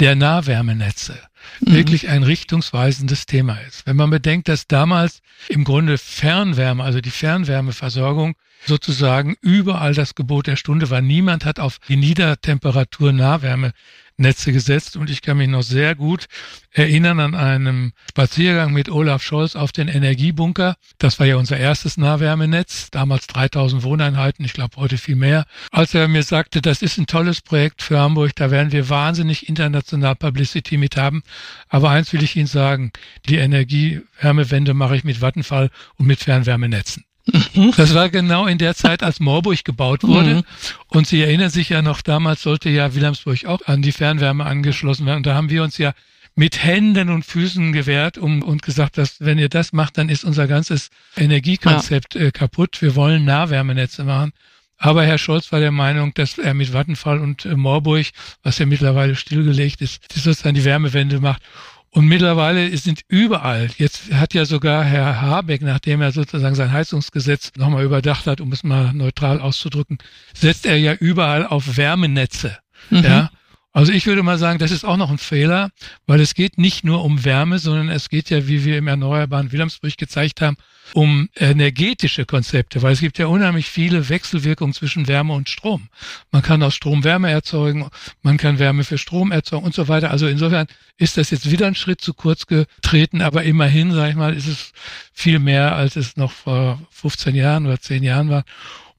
der 0.00 0.14
Nahwärmenetze 0.16 1.18
mhm. 1.60 1.72
wirklich 1.74 2.08
ein 2.08 2.22
richtungsweisendes 2.22 3.26
Thema 3.26 3.58
ist. 3.68 3.86
Wenn 3.86 3.96
man 3.96 4.10
bedenkt, 4.10 4.48
dass 4.48 4.66
damals 4.66 5.20
im 5.48 5.64
Grunde 5.64 5.98
Fernwärme, 5.98 6.82
also 6.82 7.00
die 7.00 7.10
Fernwärmeversorgung 7.10 8.36
sozusagen 8.64 9.36
überall 9.40 9.94
das 9.94 10.14
Gebot 10.14 10.46
der 10.46 10.56
Stunde 10.56 10.90
war. 10.90 11.00
Niemand 11.00 11.44
hat 11.44 11.60
auf 11.60 11.78
die 11.88 11.96
Niedertemperatur 11.96 13.12
Nahwärme 13.12 13.72
Netze 14.18 14.52
gesetzt 14.52 14.96
und 14.96 15.10
ich 15.10 15.22
kann 15.22 15.36
mich 15.36 15.48
noch 15.48 15.62
sehr 15.62 15.94
gut 15.94 16.26
erinnern 16.72 17.20
an 17.20 17.34
einem 17.34 17.92
Spaziergang 18.10 18.72
mit 18.72 18.90
Olaf 18.90 19.22
Scholz 19.22 19.56
auf 19.56 19.72
den 19.72 19.88
Energiebunker. 19.88 20.76
Das 20.98 21.18
war 21.18 21.26
ja 21.26 21.36
unser 21.36 21.56
erstes 21.56 21.96
Nahwärmenetz, 21.96 22.90
damals 22.90 23.26
3000 23.28 23.82
Wohneinheiten, 23.82 24.44
ich 24.44 24.52
glaube 24.52 24.76
heute 24.76 24.98
viel 24.98 25.16
mehr. 25.16 25.46
Als 25.70 25.94
er 25.94 26.08
mir 26.08 26.22
sagte, 26.22 26.60
das 26.60 26.82
ist 26.82 26.98
ein 26.98 27.06
tolles 27.06 27.40
Projekt 27.40 27.82
für 27.82 27.98
Hamburg, 27.98 28.36
da 28.36 28.50
werden 28.50 28.72
wir 28.72 28.88
wahnsinnig 28.88 29.48
international 29.48 30.16
Publicity 30.16 30.76
mit 30.76 30.96
haben. 30.96 31.22
Aber 31.68 31.90
eins 31.90 32.12
will 32.12 32.22
ich 32.22 32.36
Ihnen 32.36 32.46
sagen, 32.46 32.92
die 33.26 33.36
Energiewärmewende 33.36 34.74
mache 34.74 34.96
ich 34.96 35.04
mit 35.04 35.20
Vattenfall 35.20 35.70
und 35.96 36.06
mit 36.06 36.20
Fernwärmenetzen. 36.20 37.05
Mhm. 37.26 37.72
Das 37.76 37.94
war 37.94 38.08
genau 38.08 38.46
in 38.46 38.58
der 38.58 38.74
Zeit, 38.74 39.02
als 39.02 39.20
Moorburg 39.20 39.64
gebaut 39.64 40.04
wurde. 40.04 40.36
Mhm. 40.36 40.42
Und 40.88 41.06
Sie 41.06 41.20
erinnern 41.20 41.50
sich 41.50 41.68
ja 41.68 41.82
noch, 41.82 42.00
damals 42.02 42.42
sollte 42.42 42.68
ja 42.68 42.94
Wilhelmsburg 42.94 43.44
auch 43.46 43.60
an 43.66 43.82
die 43.82 43.92
Fernwärme 43.92 44.44
angeschlossen 44.44 45.06
werden. 45.06 45.18
Und 45.18 45.26
da 45.26 45.34
haben 45.34 45.50
wir 45.50 45.62
uns 45.62 45.78
ja 45.78 45.92
mit 46.36 46.62
Händen 46.62 47.08
und 47.08 47.24
Füßen 47.24 47.72
gewehrt 47.72 48.18
um, 48.18 48.42
und 48.42 48.62
gesagt, 48.62 48.98
dass 48.98 49.20
wenn 49.20 49.38
ihr 49.38 49.48
das 49.48 49.72
macht, 49.72 49.98
dann 49.98 50.08
ist 50.08 50.24
unser 50.24 50.46
ganzes 50.46 50.90
Energiekonzept 51.16 52.14
ja. 52.14 52.22
äh, 52.22 52.30
kaputt. 52.30 52.80
Wir 52.82 52.94
wollen 52.94 53.24
Nahwärmenetze 53.24 54.04
machen. 54.04 54.32
Aber 54.78 55.04
Herr 55.04 55.16
Scholz 55.16 55.50
war 55.52 55.60
der 55.60 55.72
Meinung, 55.72 56.12
dass 56.12 56.36
er 56.36 56.52
mit 56.52 56.72
Vattenfall 56.74 57.18
und 57.18 57.46
äh, 57.46 57.56
Moorburg, 57.56 58.06
was 58.42 58.58
ja 58.58 58.66
mittlerweile 58.66 59.16
stillgelegt 59.16 59.80
ist, 59.80 60.14
die 60.14 60.20
sozusagen 60.20 60.54
die 60.54 60.64
Wärmewende 60.64 61.18
macht. 61.20 61.42
Und 61.90 62.06
mittlerweile 62.06 62.76
sind 62.76 63.00
überall, 63.08 63.70
jetzt 63.78 64.12
hat 64.12 64.34
ja 64.34 64.44
sogar 64.44 64.84
Herr 64.84 65.20
Habeck, 65.22 65.62
nachdem 65.62 66.02
er 66.02 66.12
sozusagen 66.12 66.54
sein 66.54 66.72
Heizungsgesetz 66.72 67.52
nochmal 67.56 67.84
überdacht 67.84 68.26
hat, 68.26 68.40
um 68.40 68.52
es 68.52 68.64
mal 68.64 68.92
neutral 68.92 69.40
auszudrücken, 69.40 69.98
setzt 70.34 70.66
er 70.66 70.76
ja 70.76 70.92
überall 70.92 71.46
auf 71.46 71.76
Wärmenetze. 71.76 72.58
Mhm. 72.90 73.02
Ja. 73.02 73.30
Also 73.72 73.92
ich 73.92 74.06
würde 74.06 74.22
mal 74.22 74.38
sagen, 74.38 74.58
das 74.58 74.70
ist 74.70 74.84
auch 74.84 74.96
noch 74.96 75.10
ein 75.10 75.18
Fehler, 75.18 75.70
weil 76.06 76.20
es 76.20 76.34
geht 76.34 76.58
nicht 76.58 76.84
nur 76.84 77.04
um 77.04 77.24
Wärme, 77.24 77.58
sondern 77.58 77.88
es 77.90 78.08
geht 78.08 78.30
ja, 78.30 78.46
wie 78.46 78.64
wir 78.64 78.78
im 78.78 78.88
Erneuerbaren 78.88 79.52
Wilhelmsburg 79.52 79.96
gezeigt 79.98 80.40
haben, 80.40 80.56
um 80.92 81.28
energetische 81.34 82.26
Konzepte, 82.26 82.82
weil 82.82 82.92
es 82.92 83.00
gibt 83.00 83.18
ja 83.18 83.26
unheimlich 83.26 83.66
viele 83.66 84.08
Wechselwirkungen 84.08 84.72
zwischen 84.72 85.08
Wärme 85.08 85.34
und 85.34 85.48
Strom. 85.48 85.88
Man 86.30 86.42
kann 86.42 86.62
aus 86.62 86.74
Strom 86.74 87.04
Wärme 87.04 87.30
erzeugen, 87.30 87.88
man 88.22 88.36
kann 88.36 88.58
Wärme 88.58 88.84
für 88.84 88.98
Strom 88.98 89.32
erzeugen 89.32 89.64
und 89.64 89.74
so 89.74 89.88
weiter. 89.88 90.10
Also 90.10 90.26
insofern 90.26 90.66
ist 90.96 91.16
das 91.16 91.30
jetzt 91.30 91.50
wieder 91.50 91.66
ein 91.66 91.74
Schritt 91.74 92.00
zu 92.00 92.14
kurz 92.14 92.46
getreten, 92.46 93.22
aber 93.22 93.42
immerhin, 93.42 93.92
sage 93.92 94.10
ich 94.10 94.16
mal, 94.16 94.34
ist 94.34 94.46
es 94.46 94.72
viel 95.12 95.38
mehr, 95.38 95.76
als 95.76 95.96
es 95.96 96.16
noch 96.16 96.32
vor 96.32 96.80
15 96.90 97.34
Jahren 97.34 97.66
oder 97.66 97.80
10 97.80 98.02
Jahren 98.02 98.30
war. 98.30 98.44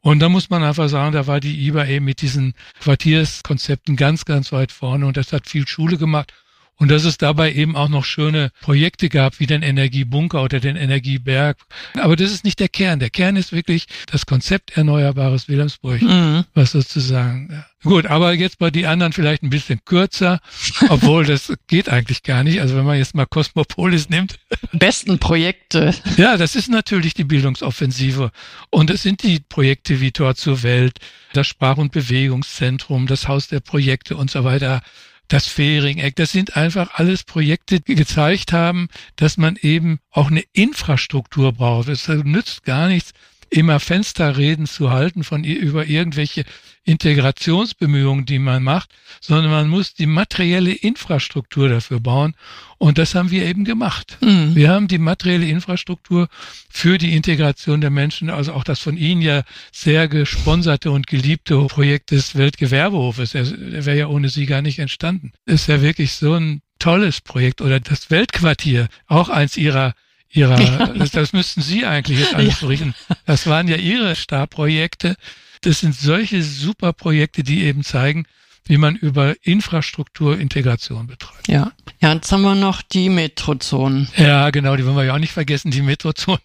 Und 0.01 0.19
da 0.19 0.29
muss 0.29 0.49
man 0.49 0.63
einfach 0.63 0.87
sagen, 0.89 1.11
da 1.11 1.27
war 1.27 1.39
die 1.39 1.67
IBA 1.67 1.85
eben 1.87 2.05
mit 2.05 2.21
diesen 2.21 2.53
Quartierskonzepten 2.79 3.95
ganz, 3.95 4.25
ganz 4.25 4.51
weit 4.51 4.71
vorne 4.71 5.05
und 5.05 5.17
das 5.17 5.33
hat 5.33 5.49
viel 5.49 5.67
Schule 5.67 5.97
gemacht 5.97 6.33
und 6.77 6.89
dass 6.89 7.03
es 7.03 7.17
dabei 7.17 7.53
eben 7.53 7.75
auch 7.75 7.89
noch 7.89 8.05
schöne 8.05 8.51
Projekte 8.61 9.09
gab, 9.09 9.39
wie 9.39 9.47
den 9.47 9.63
Energiebunker 9.63 10.43
oder 10.43 10.59
den 10.59 10.75
Energieberg. 10.75 11.57
Aber 11.95 12.15
das 12.15 12.31
ist 12.31 12.43
nicht 12.43 12.59
der 12.59 12.69
Kern. 12.69 12.99
Der 12.99 13.09
Kern 13.09 13.35
ist 13.35 13.51
wirklich 13.51 13.87
das 14.11 14.25
Konzept 14.25 14.77
Erneuerbares 14.77 15.49
Wilhelmsburg, 15.49 16.01
mhm. 16.01 16.43
was 16.53 16.71
sozusagen. 16.71 17.49
Ja. 17.51 17.65
Gut, 17.83 18.05
aber 18.05 18.33
jetzt 18.33 18.59
bei 18.59 18.69
die 18.69 18.85
anderen 18.85 19.13
vielleicht 19.13 19.43
ein 19.43 19.49
bisschen 19.49 19.79
kürzer, 19.85 20.39
obwohl 20.89 21.25
das 21.25 21.53
geht 21.67 21.89
eigentlich 21.89 22.23
gar 22.23 22.43
nicht. 22.43 22.61
Also 22.61 22.75
wenn 22.75 22.85
man 22.85 22.97
jetzt 22.97 23.15
mal 23.15 23.25
Cosmopolis 23.25 24.09
nimmt. 24.09 24.39
Besten 24.71 25.19
Projekte. 25.19 25.93
Ja, 26.17 26.37
das 26.37 26.55
ist 26.55 26.69
natürlich 26.69 27.13
die 27.13 27.23
Bildungsoffensive. 27.23 28.31
Und 28.69 28.89
es 28.89 29.03
sind 29.03 29.23
die 29.23 29.39
Projekte 29.39 29.99
wie 30.01 30.11
Tor 30.11 30.35
zur 30.35 30.63
Welt, 30.63 30.99
das 31.33 31.47
Sprach- 31.47 31.77
und 31.77 31.91
Bewegungszentrum, 31.91 33.07
das 33.07 33.27
Haus 33.27 33.47
der 33.47 33.59
Projekte 33.61 34.17
und 34.17 34.29
so 34.29 34.43
weiter 34.43 34.81
das 35.27 35.47
Fähring-Eck, 35.47 36.15
das 36.15 36.31
sind 36.31 36.55
einfach 36.55 36.91
alles 36.93 37.23
Projekte, 37.23 37.79
die 37.79 37.95
gezeigt 37.95 38.53
haben, 38.53 38.87
dass 39.15 39.37
man 39.37 39.57
eben 39.57 39.99
auch 40.11 40.29
eine 40.31 40.43
Infrastruktur 40.53 41.53
braucht. 41.53 41.89
Es 41.89 42.07
nützt 42.07 42.63
gar 42.63 42.87
nichts, 42.87 43.11
immer 43.49 43.79
Fensterreden 43.79 44.65
zu 44.65 44.91
halten 44.91 45.23
von 45.23 45.43
über 45.43 45.85
irgendwelche 45.85 46.43
Integrationsbemühungen, 46.83 48.25
die 48.25 48.39
man 48.39 48.63
macht, 48.63 48.89
sondern 49.19 49.51
man 49.51 49.67
muss 49.67 49.93
die 49.93 50.05
materielle 50.05 50.71
Infrastruktur 50.71 51.67
dafür 51.67 51.99
bauen. 51.99 52.33
Und 52.77 52.97
das 52.97 53.13
haben 53.13 53.29
wir 53.29 53.45
eben 53.45 53.65
gemacht. 53.65 54.17
Mhm. 54.21 54.55
Wir 54.55 54.69
haben 54.69 54.87
die 54.87 54.97
materielle 54.97 55.47
Infrastruktur 55.47 56.29
für 56.69 56.97
die 56.97 57.13
Integration 57.13 57.81
der 57.81 57.89
Menschen, 57.89 58.29
also 58.29 58.53
auch 58.53 58.63
das 58.63 58.79
von 58.79 58.95
Ihnen 58.95 59.21
ja 59.21 59.43
sehr 59.71 60.07
gesponserte 60.07 60.91
und 60.91 61.07
geliebte 61.07 61.59
Projekt 61.67 62.11
des 62.11 62.35
Weltgewerbehofes, 62.35 63.31
der 63.31 63.85
wäre 63.85 63.97
ja 63.97 64.07
ohne 64.07 64.29
Sie 64.29 64.45
gar 64.45 64.61
nicht 64.61 64.79
entstanden. 64.79 65.33
ist 65.45 65.67
ja 65.67 65.81
wirklich 65.81 66.13
so 66.13 66.35
ein 66.35 66.61
tolles 66.79 67.19
Projekt. 67.19 67.61
Oder 67.61 67.79
das 67.79 68.09
Weltquartier, 68.11 68.87
auch 69.07 69.29
eins 69.29 69.57
Ihrer 69.57 69.93
ihrer, 70.29 70.59
ja. 70.59 70.87
das, 70.87 71.11
das 71.11 71.33
müssten 71.33 71.61
Sie 71.61 71.85
eigentlich 71.85 72.19
jetzt 72.19 72.35
alles 72.35 72.61
ja. 72.61 72.67
berichten. 72.67 72.95
Das 73.25 73.47
waren 73.47 73.67
ja 73.67 73.77
Ihre 73.77 74.15
Starprojekte. 74.15 75.15
Das 75.61 75.79
sind 75.79 75.95
solche 75.95 76.43
super 76.43 76.93
Projekte, 76.93 77.43
die 77.43 77.63
eben 77.63 77.83
zeigen, 77.83 78.25
wie 78.65 78.77
man 78.77 78.95
über 78.95 79.35
Infrastrukturintegration 79.41 81.07
betreibt. 81.07 81.47
Ja. 81.47 81.71
Ja, 81.99 82.13
jetzt 82.13 82.31
haben 82.31 82.43
wir 82.43 82.55
noch 82.55 82.81
die 82.81 83.09
Metrozonen. 83.09 84.07
Ja, 84.17 84.49
genau, 84.51 84.75
die 84.75 84.85
wollen 84.85 84.97
wir 84.97 85.05
ja 85.05 85.15
auch 85.15 85.19
nicht 85.19 85.33
vergessen, 85.33 85.71
die 85.71 85.81
Metrozonen. 85.81 86.41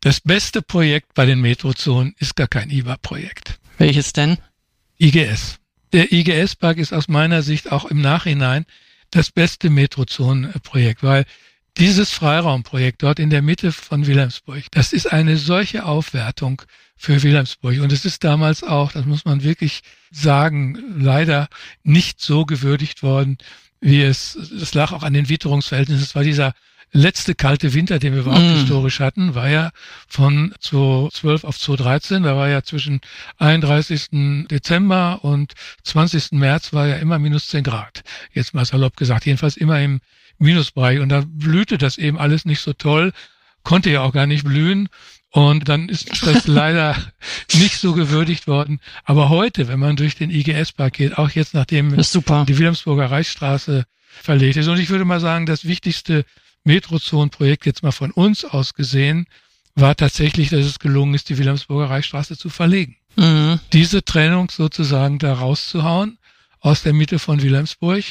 Das 0.00 0.20
beste 0.20 0.62
Projekt 0.62 1.14
bei 1.14 1.26
den 1.26 1.40
Metrozonen 1.40 2.14
ist 2.18 2.36
gar 2.36 2.48
kein 2.48 2.70
IBA-Projekt. 2.70 3.58
Welches 3.78 4.12
denn? 4.12 4.38
IGS. 4.98 5.58
Der 5.92 6.12
IGS-Park 6.12 6.78
ist 6.78 6.92
aus 6.92 7.08
meiner 7.08 7.42
Sicht 7.42 7.72
auch 7.72 7.86
im 7.86 8.00
Nachhinein 8.00 8.66
das 9.10 9.30
beste 9.30 9.70
Metrozonen-Projekt, 9.70 11.02
weil 11.02 11.24
dieses 11.80 12.10
Freiraumprojekt 12.10 13.02
dort 13.02 13.18
in 13.18 13.30
der 13.30 13.40
Mitte 13.40 13.72
von 13.72 14.06
Wilhelmsburg, 14.06 14.64
das 14.70 14.92
ist 14.92 15.10
eine 15.10 15.38
solche 15.38 15.86
Aufwertung 15.86 16.60
für 16.94 17.22
Wilhelmsburg. 17.22 17.80
Und 17.80 17.90
es 17.90 18.04
ist 18.04 18.22
damals 18.22 18.62
auch, 18.62 18.92
das 18.92 19.06
muss 19.06 19.24
man 19.24 19.42
wirklich 19.42 19.80
sagen, 20.10 20.78
leider 20.98 21.48
nicht 21.82 22.20
so 22.20 22.44
gewürdigt 22.44 23.02
worden, 23.02 23.38
wie 23.80 24.02
es, 24.02 24.34
es 24.34 24.74
lag 24.74 24.92
auch 24.92 25.02
an 25.02 25.14
den 25.14 25.30
Witterungsverhältnissen. 25.30 26.04
Es 26.04 26.14
war 26.14 26.22
dieser 26.22 26.52
letzte 26.92 27.34
kalte 27.34 27.72
Winter, 27.72 27.98
den 27.98 28.12
wir 28.12 28.20
überhaupt 28.20 28.44
mm. 28.44 28.56
historisch 28.56 29.00
hatten, 29.00 29.34
war 29.34 29.48
ja 29.48 29.70
von 30.06 30.54
2012 30.60 31.44
auf 31.44 31.58
2013. 31.58 32.24
Da 32.24 32.36
war 32.36 32.50
ja 32.50 32.62
zwischen 32.62 33.00
31. 33.38 34.46
Dezember 34.50 35.24
und 35.24 35.54
20. 35.84 36.32
März 36.32 36.74
war 36.74 36.86
ja 36.88 36.96
immer 36.96 37.18
minus 37.18 37.48
10 37.48 37.64
Grad. 37.64 38.02
Jetzt 38.34 38.52
mal 38.52 38.66
salopp 38.66 38.98
gesagt. 38.98 39.24
Jedenfalls 39.24 39.56
immer 39.56 39.80
im 39.80 40.00
Minusbereich. 40.40 40.98
Und 41.00 41.10
da 41.10 41.22
blühte 41.26 41.78
das 41.78 41.98
eben 41.98 42.18
alles 42.18 42.44
nicht 42.44 42.60
so 42.60 42.72
toll, 42.72 43.12
konnte 43.62 43.90
ja 43.90 44.02
auch 44.02 44.12
gar 44.12 44.26
nicht 44.26 44.44
blühen. 44.44 44.88
Und 45.30 45.68
dann 45.68 45.88
ist 45.88 46.26
das 46.26 46.46
leider 46.48 46.96
nicht 47.54 47.78
so 47.78 47.92
gewürdigt 47.92 48.46
worden. 48.48 48.80
Aber 49.04 49.28
heute, 49.28 49.68
wenn 49.68 49.78
man 49.78 49.96
durch 49.96 50.16
den 50.16 50.30
IGS-Park 50.30 50.94
geht, 50.94 51.18
auch 51.18 51.30
jetzt 51.30 51.54
nachdem 51.54 51.90
die 51.90 52.58
Wilhelmsburger 52.58 53.10
Reichsstraße 53.10 53.84
verlegt 54.22 54.56
ist. 54.56 54.66
Und 54.66 54.80
ich 54.80 54.90
würde 54.90 55.04
mal 55.04 55.20
sagen, 55.20 55.46
das 55.46 55.64
wichtigste 55.64 56.24
Metrozonenprojekt 56.64 57.64
jetzt 57.64 57.82
mal 57.82 57.92
von 57.92 58.10
uns 58.10 58.44
aus 58.44 58.74
gesehen, 58.74 59.26
war 59.76 59.96
tatsächlich, 59.96 60.50
dass 60.50 60.66
es 60.66 60.78
gelungen 60.78 61.14
ist, 61.14 61.28
die 61.28 61.38
Wilhelmsburger 61.38 61.90
Reichsstraße 61.90 62.36
zu 62.36 62.50
verlegen. 62.50 62.96
Mhm. 63.16 63.60
Diese 63.72 64.04
Trennung 64.04 64.50
sozusagen 64.50 65.18
da 65.18 65.32
rauszuhauen 65.34 66.18
aus 66.60 66.82
der 66.82 66.92
Mitte 66.92 67.18
von 67.18 67.42
Wilhelmsburg. 67.42 68.04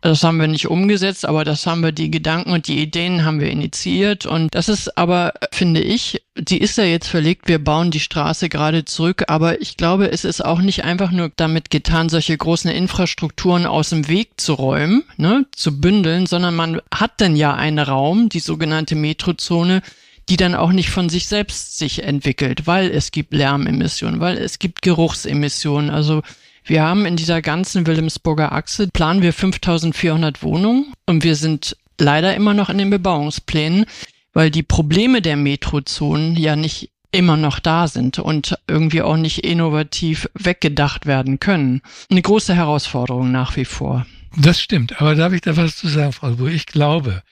Das 0.00 0.24
haben 0.24 0.40
wir 0.40 0.48
nicht 0.48 0.66
umgesetzt, 0.66 1.24
aber 1.24 1.44
das 1.44 1.66
haben 1.66 1.82
wir, 1.82 1.92
die 1.92 2.10
Gedanken 2.10 2.50
und 2.50 2.66
die 2.66 2.82
Ideen 2.82 3.24
haben 3.24 3.38
wir 3.38 3.48
initiiert. 3.48 4.26
Und 4.26 4.54
das 4.54 4.68
ist 4.68 4.98
aber, 4.98 5.34
finde 5.52 5.80
ich, 5.80 6.22
die 6.36 6.58
ist 6.58 6.78
ja 6.78 6.84
jetzt 6.84 7.06
verlegt, 7.06 7.46
wir 7.46 7.62
bauen 7.62 7.92
die 7.92 8.00
Straße 8.00 8.48
gerade 8.48 8.84
zurück, 8.84 9.24
aber 9.28 9.60
ich 9.60 9.76
glaube, 9.76 10.10
es 10.10 10.24
ist 10.24 10.44
auch 10.44 10.60
nicht 10.60 10.84
einfach 10.84 11.12
nur 11.12 11.30
damit 11.36 11.70
getan, 11.70 12.08
solche 12.08 12.36
großen 12.36 12.70
Infrastrukturen 12.70 13.66
aus 13.66 13.90
dem 13.90 14.08
Weg 14.08 14.40
zu 14.40 14.54
räumen, 14.54 15.04
ne, 15.16 15.46
zu 15.54 15.80
bündeln, 15.80 16.26
sondern 16.26 16.56
man 16.56 16.80
hat 16.92 17.12
dann 17.18 17.36
ja 17.36 17.54
einen 17.54 17.78
Raum, 17.78 18.28
die 18.28 18.40
sogenannte 18.40 18.96
Metrozone, 18.96 19.82
die 20.28 20.36
dann 20.36 20.54
auch 20.54 20.72
nicht 20.72 20.90
von 20.90 21.08
sich 21.08 21.26
selbst 21.26 21.78
sich 21.78 22.02
entwickelt, 22.02 22.66
weil 22.66 22.90
es 22.90 23.10
gibt 23.10 23.34
Lärmemissionen, 23.34 24.20
weil 24.20 24.38
es 24.38 24.58
gibt 24.58 24.82
Geruchsemissionen. 24.82 25.90
Also 25.90 26.22
wir 26.64 26.82
haben 26.82 27.06
in 27.06 27.16
dieser 27.16 27.42
ganzen 27.42 27.86
Wilhelmsburger 27.86 28.52
Achse, 28.52 28.88
planen 28.88 29.22
wir 29.22 29.32
5400 29.32 30.42
Wohnungen 30.42 30.92
und 31.06 31.24
wir 31.24 31.36
sind 31.36 31.76
leider 31.98 32.34
immer 32.34 32.54
noch 32.54 32.70
in 32.70 32.78
den 32.78 32.90
Bebauungsplänen, 32.90 33.86
weil 34.32 34.50
die 34.50 34.62
Probleme 34.62 35.22
der 35.22 35.36
Metrozonen 35.36 36.36
ja 36.36 36.56
nicht 36.56 36.90
immer 37.10 37.36
noch 37.36 37.58
da 37.58 37.88
sind 37.88 38.18
und 38.18 38.56
irgendwie 38.66 39.02
auch 39.02 39.16
nicht 39.16 39.44
innovativ 39.44 40.28
weggedacht 40.34 41.06
werden 41.06 41.38
können. 41.40 41.82
Eine 42.10 42.22
große 42.22 42.54
Herausforderung 42.54 43.30
nach 43.30 43.56
wie 43.56 43.66
vor. 43.66 44.06
Das 44.36 44.60
stimmt, 44.60 45.00
aber 45.00 45.14
darf 45.14 45.34
ich 45.34 45.42
da 45.42 45.56
was 45.56 45.76
zu 45.76 45.88
sagen, 45.88 46.12
Frau 46.12 46.30
Buhr? 46.30 46.48
Ich 46.48 46.64
glaube, 46.64 47.22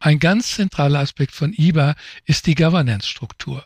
ein 0.00 0.18
ganz 0.18 0.54
zentraler 0.54 1.00
Aspekt 1.00 1.32
von 1.32 1.52
IBA 1.56 1.94
ist 2.24 2.46
die 2.46 2.56
Governance-Struktur. 2.56 3.64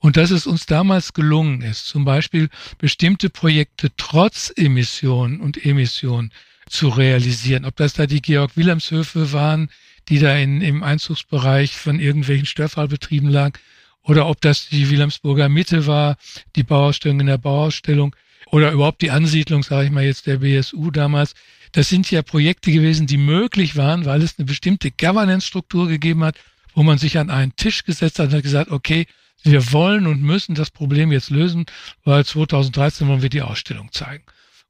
Und 0.00 0.16
dass 0.16 0.30
es 0.30 0.46
uns 0.46 0.66
damals 0.66 1.12
gelungen 1.12 1.60
ist, 1.60 1.86
zum 1.86 2.04
Beispiel 2.04 2.48
bestimmte 2.78 3.28
Projekte 3.28 3.90
trotz 3.96 4.52
Emissionen 4.56 5.40
und 5.40 5.64
Emissionen 5.64 6.32
zu 6.68 6.88
realisieren. 6.88 7.66
Ob 7.66 7.76
das 7.76 7.92
da 7.92 8.06
die 8.06 8.22
Georg-Wilhelms-Höfe 8.22 9.32
waren, 9.32 9.68
die 10.08 10.18
da 10.18 10.34
in, 10.36 10.62
im 10.62 10.82
Einzugsbereich 10.82 11.76
von 11.76 12.00
irgendwelchen 12.00 12.46
Störfallbetrieben 12.46 13.28
lagen, 13.28 13.58
oder 14.02 14.26
ob 14.26 14.40
das 14.40 14.68
die 14.68 14.88
Wilhelmsburger 14.88 15.50
Mitte 15.50 15.86
war, 15.86 16.16
die 16.56 16.62
Bauausstellung 16.62 17.20
in 17.20 17.26
der 17.26 17.38
Bauausstellung, 17.38 18.16
oder 18.46 18.72
überhaupt 18.72 19.02
die 19.02 19.10
Ansiedlung, 19.10 19.62
sage 19.62 19.86
ich 19.86 19.92
mal 19.92 20.04
jetzt, 20.04 20.26
der 20.26 20.38
BSU 20.38 20.90
damals. 20.90 21.34
Das 21.72 21.88
sind 21.88 22.10
ja 22.10 22.22
Projekte 22.22 22.72
gewesen, 22.72 23.06
die 23.06 23.18
möglich 23.18 23.76
waren, 23.76 24.06
weil 24.06 24.22
es 24.22 24.38
eine 24.38 24.46
bestimmte 24.46 24.90
Governance-Struktur 24.90 25.86
gegeben 25.86 26.24
hat, 26.24 26.36
wo 26.74 26.82
man 26.82 26.98
sich 26.98 27.18
an 27.18 27.30
einen 27.30 27.54
Tisch 27.54 27.84
gesetzt 27.84 28.18
hat 28.18 28.28
und 28.28 28.34
hat 28.34 28.42
gesagt, 28.42 28.70
okay, 28.70 29.06
wir 29.42 29.72
wollen 29.72 30.06
und 30.06 30.22
müssen 30.22 30.54
das 30.54 30.70
Problem 30.70 31.12
jetzt 31.12 31.30
lösen, 31.30 31.66
weil 32.04 32.24
2013 32.24 33.08
wollen 33.08 33.22
wir 33.22 33.30
die 33.30 33.42
Ausstellung 33.42 33.90
zeigen. 33.92 34.24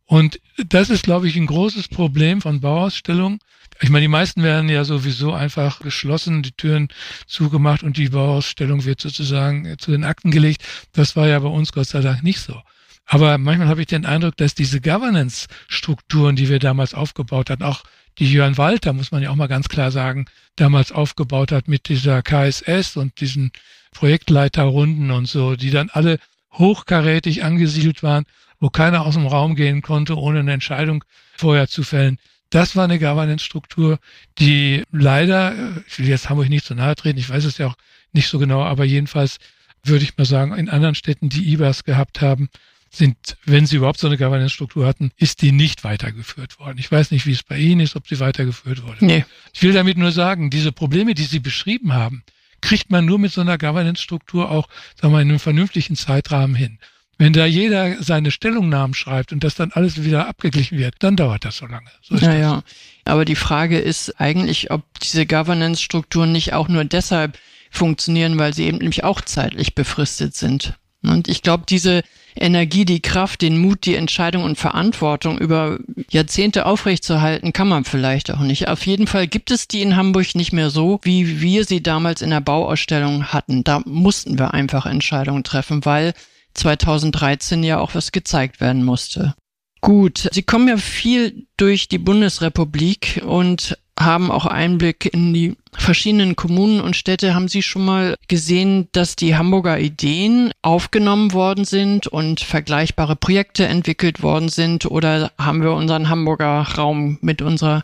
Und 0.07 0.41
das 0.67 0.91
ist, 0.91 1.05
glaube 1.05 1.29
ich, 1.29 1.37
ein 1.37 1.47
großes 1.47 1.89
Problem 1.89 2.41
von 2.41 2.61
Bauausstellungen. 2.61 3.39
Ich 3.81 3.91
meine, 3.91 4.03
die 4.03 4.09
meisten 4.09 4.43
werden 4.43 4.69
ja 4.69 4.85
sowieso 4.85 5.33
einfach 5.33 5.81
geschlossen, 5.81 6.43
die 6.43 6.53
Türen 6.53 6.89
zugemacht 7.27 7.83
und 7.83 7.97
die 7.97 8.09
Bauausstellung 8.09 8.85
wird 8.85 9.01
sozusagen 9.01 9.79
zu 9.79 9.93
den 9.93 10.05
Akten 10.05 10.31
gelegt. 10.31 10.65
Das 10.93 11.17
war 11.17 11.29
ja 11.29 11.39
bei 11.39 11.49
uns 11.49 11.73
Gott 11.73 11.87
sei 11.87 12.01
Dank 12.01 12.23
nicht 12.23 12.41
so. 12.41 12.61
Aber 13.07 13.39
manchmal 13.39 13.69
habe 13.69 13.81
ich 13.81 13.87
den 13.87 14.05
Eindruck, 14.05 14.37
dass 14.37 14.55
diese 14.55 14.81
Governance-Strukturen, 14.81 16.37
die 16.37 16.49
wir 16.49 16.59
damals 16.59 16.93
aufgebaut 16.95 17.51
hatten, 17.51 17.63
auch 17.63 17.83
die 18.19 18.31
Jörn 18.31 18.59
Walter, 18.59 18.93
muss 18.93 19.13
man 19.13 19.23
ja 19.23 19.31
auch 19.31 19.37
mal 19.37 19.47
ganz 19.47 19.69
klar 19.69 19.91
sagen, 19.91 20.27
damals 20.57 20.93
aufgebaut 20.93 21.53
hat 21.53 21.69
mit 21.69 21.89
dieser 21.89 22.23
KSS 22.23 22.97
und 22.97 23.21
diesen 23.21 23.53
Projektleiterrunden 23.93 25.11
und 25.11 25.27
so, 25.27 25.57
die 25.57 25.71
dann 25.71 25.91
alle 25.91 26.19
hochkarätig 26.53 27.45
angesiedelt 27.45 28.03
waren, 28.03 28.25
wo 28.59 28.71
keiner 28.71 29.07
aus 29.07 29.15
dem 29.15 29.27
Raum 29.27 29.55
gehen 29.55 29.83
konnte, 29.83 30.17
ohne 30.17 30.41
eine 30.41 30.53
Entscheidung 30.53 31.05
vorher 31.37 31.69
zu 31.69 31.83
fällen. 31.83 32.19
Das 32.51 32.75
war 32.75 32.85
eine 32.85 32.99
Governance-Struktur, 32.99 33.99
die 34.39 34.83
leider, 34.91 35.55
ich 35.87 35.99
will 35.99 36.09
jetzt 36.09 36.29
Hamburg 36.29 36.49
nicht 36.49 36.67
so 36.67 36.75
nahe 36.75 36.97
treten, 36.97 37.19
ich 37.19 37.31
weiß 37.31 37.45
es 37.45 37.59
ja 37.59 37.69
auch 37.69 37.77
nicht 38.13 38.29
so 38.29 38.39
genau, 38.39 38.63
aber 38.63 38.85
jedenfalls 38.85 39.39
würde 39.85 40.05
ich 40.05 40.17
mal 40.19 40.25
sagen, 40.25 40.53
in 40.55 40.69
anderen 40.69 40.95
Städten, 40.95 41.29
die 41.29 41.53
IBAs 41.53 41.85
gehabt 41.85 42.21
haben, 42.21 42.49
sind, 42.91 43.17
wenn 43.45 43.67
sie 43.67 43.77
überhaupt 43.77 44.01
so 44.01 44.09
eine 44.09 44.19
Governance-Struktur 44.19 44.85
hatten, 44.85 45.13
ist 45.17 45.43
die 45.43 45.53
nicht 45.53 45.85
weitergeführt 45.85 46.59
worden. 46.59 46.79
Ich 46.79 46.91
weiß 46.91 47.13
nicht, 47.13 47.25
wie 47.25 47.33
es 47.33 47.45
bei 47.45 47.57
Ihnen 47.57 47.81
ist, 47.81 47.95
ob 47.95 48.09
sie 48.09 48.19
weitergeführt 48.19 48.83
wurde. 48.83 49.05
Nee. 49.05 49.25
Ich 49.53 49.63
will 49.63 49.73
damit 49.73 49.97
nur 49.97 50.11
sagen, 50.11 50.51
diese 50.51 50.73
Probleme, 50.73 51.15
die 51.15 51.23
Sie 51.23 51.39
beschrieben 51.39 51.93
haben, 51.93 52.25
kriegt 52.61 52.91
man 52.91 53.05
nur 53.05 53.19
mit 53.19 53.33
so 53.33 53.41
einer 53.41 53.59
Governance-Struktur 53.59 54.51
auch, 54.51 54.69
sagen 55.01 55.13
wir, 55.13 55.21
in 55.21 55.29
einem 55.29 55.39
vernünftigen 55.39 55.97
Zeitrahmen 55.97 56.55
hin. 56.55 56.79
Wenn 57.19 57.35
da 57.35 57.45
jeder 57.45 58.03
seine 58.03 58.31
Stellungnahmen 58.31 58.95
schreibt 58.95 59.33
und 59.33 59.45
das 59.45 59.55
dann 59.55 59.73
alles 59.73 60.03
wieder 60.03 60.27
abgeglichen 60.27 60.79
wird, 60.79 60.95
dann 61.01 61.17
dauert 61.17 61.45
das 61.45 61.59
so 61.59 61.67
lange. 61.67 61.91
So 62.01 62.15
naja, 62.15 62.63
das. 62.63 63.13
aber 63.13 63.27
die 63.27 63.37
Frage 63.37 63.79
ist 63.79 64.19
eigentlich, 64.19 64.71
ob 64.71 64.83
diese 65.01 65.27
Governance-Strukturen 65.27 66.33
nicht 66.33 66.55
auch 66.55 66.69
nur 66.69 66.85
deshalb 66.85 67.39
funktionieren, 67.71 68.39
weil 68.39 68.55
sie 68.55 68.65
eben 68.65 68.79
nämlich 68.79 69.05
auch 69.05 69.21
zeitlich 69.21 69.75
befristet 69.75 70.35
sind. 70.35 70.75
Und 71.03 71.29
ich 71.29 71.43
glaube, 71.43 71.65
diese 71.69 72.03
Energie, 72.37 72.85
die 72.85 73.01
Kraft, 73.01 73.43
den 73.43 73.59
Mut, 73.59 73.85
die 73.85 73.95
Entscheidung 73.95 74.45
und 74.45 74.57
Verantwortung 74.57 75.39
über 75.39 75.79
Jahrzehnte 76.11 76.67
aufrechtzuerhalten, 76.67 77.53
kann 77.53 77.69
man 77.69 77.85
vielleicht 77.85 78.31
auch 78.31 78.41
nicht. 78.41 78.69
Auf 78.69 78.87
jeden 78.87 79.07
Fall 79.07 79.27
gibt 79.27 79.51
es 79.51 79.69
die 79.69 79.83
in 79.83 79.97
Hamburg 79.97 80.35
nicht 80.35 80.53
mehr 80.53 80.71
so, 80.71 81.01
wie 81.03 81.41
wir 81.41 81.65
sie 81.65 81.83
damals 81.83 82.23
in 82.23 82.31
der 82.31 82.41
Bauausstellung 82.41 83.27
hatten. 83.27 83.65
Da 83.65 83.83
mussten 83.85 84.39
wir 84.39 84.55
einfach 84.55 84.87
Entscheidungen 84.87 85.45
treffen, 85.45 85.85
weil 85.85 86.15
2013 86.55 87.63
ja 87.63 87.79
auch 87.79 87.95
was 87.95 88.13
gezeigt 88.13 88.61
werden 88.61 88.85
musste. 88.85 89.35
Gut, 89.81 90.29
Sie 90.33 90.43
kommen 90.43 90.69
ja 90.69 90.77
viel 90.77 91.47
durch 91.57 91.89
die 91.89 91.99
Bundesrepublik 91.99 93.23
und 93.25 93.79
haben 94.01 94.31
auch 94.31 94.47
Einblick 94.47 95.13
in 95.13 95.33
die 95.35 95.57
verschiedenen 95.73 96.37
Kommunen 96.37 96.81
und 96.81 96.97
Städte. 96.97 97.35
Haben 97.35 97.49
Sie 97.49 97.63
schon 97.63 97.85
mal 97.85 98.17
gesehen, 98.29 98.89
dass 98.93 99.17
die 99.17 99.37
Hamburger 99.37 99.79
Ideen 99.79 100.53
aufgenommen 100.63 101.33
worden 101.33 101.65
sind 101.65 102.07
und 102.07 102.41
vergleichbare 102.41 103.17
Projekte 103.17 103.67
entwickelt 103.67 104.23
worden 104.23 104.49
sind? 104.49 104.87
Oder 104.87 105.33
haben 105.39 105.63
wir 105.63 105.73
unseren 105.73 106.09
Hamburger 106.09 106.67
Raum 106.77 107.19
mit 107.21 107.43
unserer 107.43 107.83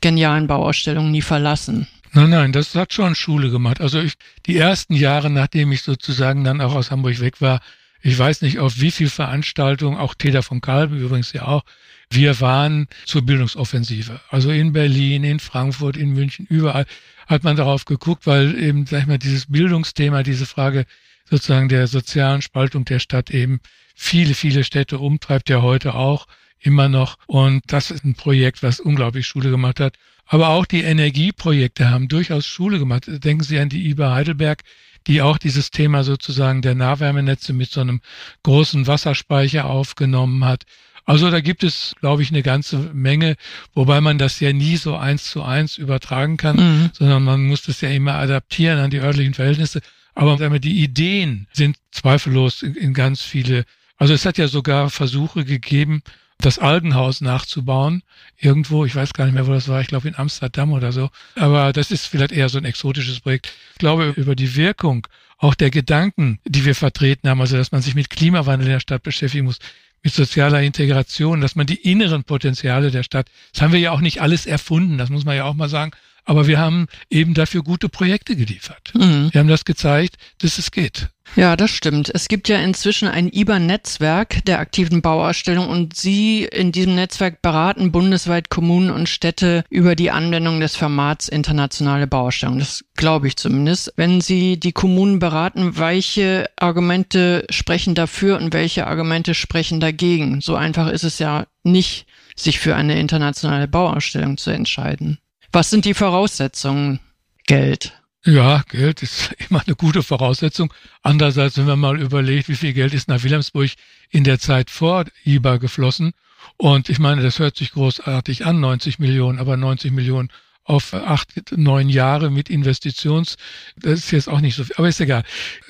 genialen 0.00 0.46
Bauausstellung 0.46 1.10
nie 1.10 1.22
verlassen? 1.22 1.88
Nein, 2.12 2.30
nein, 2.30 2.52
das 2.52 2.74
hat 2.76 2.92
schon 2.92 3.16
Schule 3.16 3.50
gemacht. 3.50 3.80
Also 3.80 4.00
ich, 4.00 4.14
die 4.46 4.56
ersten 4.56 4.94
Jahre, 4.94 5.30
nachdem 5.30 5.72
ich 5.72 5.82
sozusagen 5.82 6.44
dann 6.44 6.60
auch 6.60 6.74
aus 6.74 6.92
Hamburg 6.92 7.20
weg 7.20 7.40
war, 7.40 7.60
ich 8.04 8.18
weiß 8.18 8.42
nicht, 8.42 8.58
auf 8.58 8.80
wie 8.80 8.90
viel 8.90 9.08
Veranstaltungen, 9.08 9.96
auch 9.96 10.14
Täter 10.14 10.42
von 10.42 10.60
Kalben 10.60 10.98
übrigens 10.98 11.32
ja 11.32 11.46
auch, 11.46 11.64
wir 12.10 12.38
waren 12.42 12.86
zur 13.06 13.22
Bildungsoffensive. 13.22 14.20
Also 14.28 14.50
in 14.50 14.74
Berlin, 14.74 15.24
in 15.24 15.40
Frankfurt, 15.40 15.96
in 15.96 16.12
München, 16.12 16.46
überall 16.46 16.84
hat 17.26 17.44
man 17.44 17.56
darauf 17.56 17.86
geguckt, 17.86 18.26
weil 18.26 18.62
eben, 18.62 18.84
sag 18.84 19.00
ich 19.00 19.06
mal, 19.06 19.16
dieses 19.16 19.46
Bildungsthema, 19.46 20.22
diese 20.22 20.44
Frage 20.44 20.84
sozusagen 21.30 21.70
der 21.70 21.86
sozialen 21.86 22.42
Spaltung 22.42 22.84
der 22.84 22.98
Stadt 22.98 23.30
eben 23.30 23.60
viele, 23.94 24.34
viele 24.34 24.64
Städte 24.64 24.98
umtreibt, 24.98 25.48
ja 25.48 25.62
heute 25.62 25.94
auch 25.94 26.26
immer 26.60 26.90
noch. 26.90 27.16
Und 27.26 27.62
das 27.68 27.90
ist 27.90 28.04
ein 28.04 28.16
Projekt, 28.16 28.62
was 28.62 28.80
unglaublich 28.80 29.26
Schule 29.26 29.50
gemacht 29.50 29.80
hat. 29.80 29.96
Aber 30.26 30.50
auch 30.50 30.66
die 30.66 30.82
Energieprojekte 30.82 31.88
haben 31.88 32.08
durchaus 32.08 32.44
Schule 32.44 32.78
gemacht. 32.78 33.04
Denken 33.06 33.44
Sie 33.44 33.58
an 33.58 33.70
die 33.70 33.88
IBA 33.88 34.14
Heidelberg, 34.14 34.62
die 35.06 35.22
auch 35.22 35.38
dieses 35.38 35.70
Thema 35.70 36.04
sozusagen 36.04 36.62
der 36.62 36.74
Nahwärmenetze 36.74 37.52
mit 37.52 37.70
so 37.70 37.80
einem 37.80 38.00
großen 38.42 38.86
Wasserspeicher 38.86 39.66
aufgenommen 39.66 40.44
hat. 40.44 40.64
Also 41.06 41.30
da 41.30 41.40
gibt 41.40 41.64
es, 41.64 41.94
glaube 42.00 42.22
ich, 42.22 42.30
eine 42.30 42.42
ganze 42.42 42.78
Menge, 42.78 43.36
wobei 43.74 44.00
man 44.00 44.16
das 44.16 44.40
ja 44.40 44.52
nie 44.52 44.76
so 44.76 44.96
eins 44.96 45.24
zu 45.24 45.42
eins 45.42 45.76
übertragen 45.76 46.38
kann, 46.38 46.56
mhm. 46.56 46.90
sondern 46.94 47.24
man 47.24 47.44
muss 47.44 47.62
das 47.62 47.82
ja 47.82 47.90
immer 47.90 48.14
adaptieren 48.14 48.78
an 48.78 48.90
die 48.90 49.00
örtlichen 49.00 49.34
Verhältnisse. 49.34 49.80
Aber 50.14 50.58
die 50.58 50.82
Ideen 50.82 51.46
sind 51.52 51.76
zweifellos 51.90 52.62
in, 52.62 52.74
in 52.74 52.94
ganz 52.94 53.20
viele. 53.20 53.64
Also 53.98 54.14
es 54.14 54.24
hat 54.24 54.38
ja 54.38 54.48
sogar 54.48 54.88
Versuche 54.88 55.44
gegeben, 55.44 56.02
das 56.38 56.58
Algenhaus 56.58 57.20
nachzubauen. 57.20 58.02
Irgendwo, 58.36 58.84
ich 58.84 58.94
weiß 58.94 59.12
gar 59.12 59.24
nicht 59.24 59.34
mehr, 59.34 59.46
wo 59.46 59.52
das 59.52 59.68
war, 59.68 59.80
ich 59.80 59.86
glaube 59.86 60.08
in 60.08 60.16
Amsterdam 60.16 60.72
oder 60.72 60.92
so. 60.92 61.10
Aber 61.36 61.72
das 61.72 61.90
ist 61.90 62.06
vielleicht 62.06 62.32
eher 62.32 62.48
so 62.48 62.58
ein 62.58 62.64
exotisches 62.64 63.20
Projekt. 63.20 63.52
Ich 63.72 63.78
glaube, 63.78 64.12
über 64.16 64.34
die 64.34 64.56
Wirkung 64.56 65.06
auch 65.38 65.54
der 65.54 65.70
Gedanken, 65.70 66.38
die 66.44 66.64
wir 66.64 66.74
vertreten 66.74 67.28
haben, 67.28 67.40
also 67.40 67.56
dass 67.56 67.72
man 67.72 67.82
sich 67.82 67.94
mit 67.94 68.10
Klimawandel 68.10 68.66
in 68.66 68.72
der 68.72 68.80
Stadt 68.80 69.02
beschäftigen 69.02 69.46
muss, 69.46 69.58
mit 70.02 70.12
sozialer 70.12 70.62
Integration, 70.62 71.40
dass 71.40 71.56
man 71.56 71.66
die 71.66 71.90
inneren 71.90 72.24
Potenziale 72.24 72.90
der 72.90 73.02
Stadt, 73.02 73.30
das 73.52 73.62
haben 73.62 73.72
wir 73.72 73.80
ja 73.80 73.90
auch 73.90 74.00
nicht 74.00 74.20
alles 74.20 74.46
erfunden, 74.46 74.98
das 74.98 75.08
muss 75.08 75.24
man 75.24 75.36
ja 75.36 75.44
auch 75.44 75.54
mal 75.54 75.68
sagen, 75.68 75.92
aber 76.24 76.46
wir 76.46 76.58
haben 76.58 76.86
eben 77.10 77.34
dafür 77.34 77.62
gute 77.62 77.88
Projekte 77.88 78.36
geliefert. 78.36 78.92
Mhm. 78.94 79.30
Wir 79.32 79.40
haben 79.40 79.48
das 79.48 79.64
gezeigt, 79.64 80.16
dass 80.38 80.58
es 80.58 80.70
geht. 80.70 81.08
Ja, 81.36 81.56
das 81.56 81.70
stimmt. 81.70 82.10
Es 82.14 82.28
gibt 82.28 82.48
ja 82.48 82.58
inzwischen 82.58 83.08
ein 83.08 83.28
IBA-Netzwerk 83.32 84.44
der 84.44 84.60
aktiven 84.60 85.02
Bauausstellung 85.02 85.68
und 85.68 85.96
Sie 85.96 86.44
in 86.44 86.70
diesem 86.70 86.94
Netzwerk 86.94 87.42
beraten 87.42 87.90
bundesweit 87.90 88.50
Kommunen 88.50 88.90
und 88.90 89.08
Städte 89.08 89.64
über 89.68 89.96
die 89.96 90.12
Anwendung 90.12 90.60
des 90.60 90.76
Formats 90.76 91.28
internationale 91.28 92.06
Bauausstellung. 92.06 92.60
Das 92.60 92.84
glaube 92.94 93.26
ich 93.26 93.36
zumindest. 93.36 93.92
Wenn 93.96 94.20
Sie 94.20 94.60
die 94.60 94.72
Kommunen 94.72 95.18
beraten, 95.18 95.76
welche 95.76 96.48
Argumente 96.56 97.44
sprechen 97.50 97.96
dafür 97.96 98.36
und 98.36 98.52
welche 98.52 98.86
Argumente 98.86 99.34
sprechen 99.34 99.80
dagegen? 99.80 100.40
So 100.40 100.54
einfach 100.54 100.88
ist 100.88 101.04
es 101.04 101.18
ja 101.18 101.46
nicht, 101.64 102.06
sich 102.36 102.60
für 102.60 102.76
eine 102.76 102.98
internationale 103.00 103.66
Bauausstellung 103.66 104.36
zu 104.36 104.50
entscheiden. 104.50 105.18
Was 105.52 105.70
sind 105.70 105.84
die 105.84 105.94
Voraussetzungen? 105.94 107.00
Geld. 107.46 107.92
Ja, 108.26 108.62
Geld 108.68 109.02
ist 109.02 109.34
immer 109.50 109.62
eine 109.66 109.76
gute 109.76 110.02
Voraussetzung. 110.02 110.72
Andererseits, 111.02 111.58
wenn 111.58 111.66
man 111.66 111.78
mal 111.78 112.00
überlegt, 112.00 112.48
wie 112.48 112.56
viel 112.56 112.72
Geld 112.72 112.94
ist 112.94 113.08
nach 113.08 113.22
Wilhelmsburg 113.22 113.70
in 114.10 114.24
der 114.24 114.38
Zeit 114.38 114.70
vor 114.70 115.04
IBA 115.24 115.58
geflossen. 115.58 116.12
Und 116.56 116.88
ich 116.88 116.98
meine, 116.98 117.22
das 117.22 117.38
hört 117.38 117.56
sich 117.56 117.72
großartig 117.72 118.46
an, 118.46 118.60
90 118.60 118.98
Millionen, 118.98 119.38
aber 119.38 119.56
90 119.56 119.92
Millionen 119.92 120.30
auf 120.64 120.94
acht, 120.94 121.28
neun 121.56 121.90
Jahre 121.90 122.30
mit 122.30 122.48
Investitions, 122.48 123.36
das 123.76 124.00
ist 124.00 124.10
jetzt 124.12 124.28
auch 124.28 124.40
nicht 124.40 124.54
so 124.54 124.64
viel, 124.64 124.76
aber 124.76 124.88
ist 124.88 125.00
egal. 125.00 125.24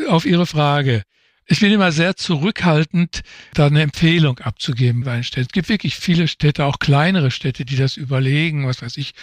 Auf 0.08 0.24
Ihre 0.24 0.46
Frage. 0.46 1.02
Ich 1.46 1.60
bin 1.60 1.72
immer 1.72 1.90
sehr 1.90 2.16
zurückhaltend, 2.16 3.22
da 3.54 3.66
eine 3.66 3.82
Empfehlung 3.82 4.38
abzugeben 4.38 5.02
bei 5.02 5.14
den 5.14 5.24
Städten. 5.24 5.48
Es 5.48 5.52
gibt 5.52 5.68
wirklich 5.68 5.96
viele 5.96 6.28
Städte, 6.28 6.64
auch 6.64 6.78
kleinere 6.78 7.30
Städte, 7.30 7.64
die 7.64 7.76
das 7.76 7.96
überlegen, 7.96 8.66
was 8.66 8.82
weiß 8.82 8.96
ich, 8.96 9.14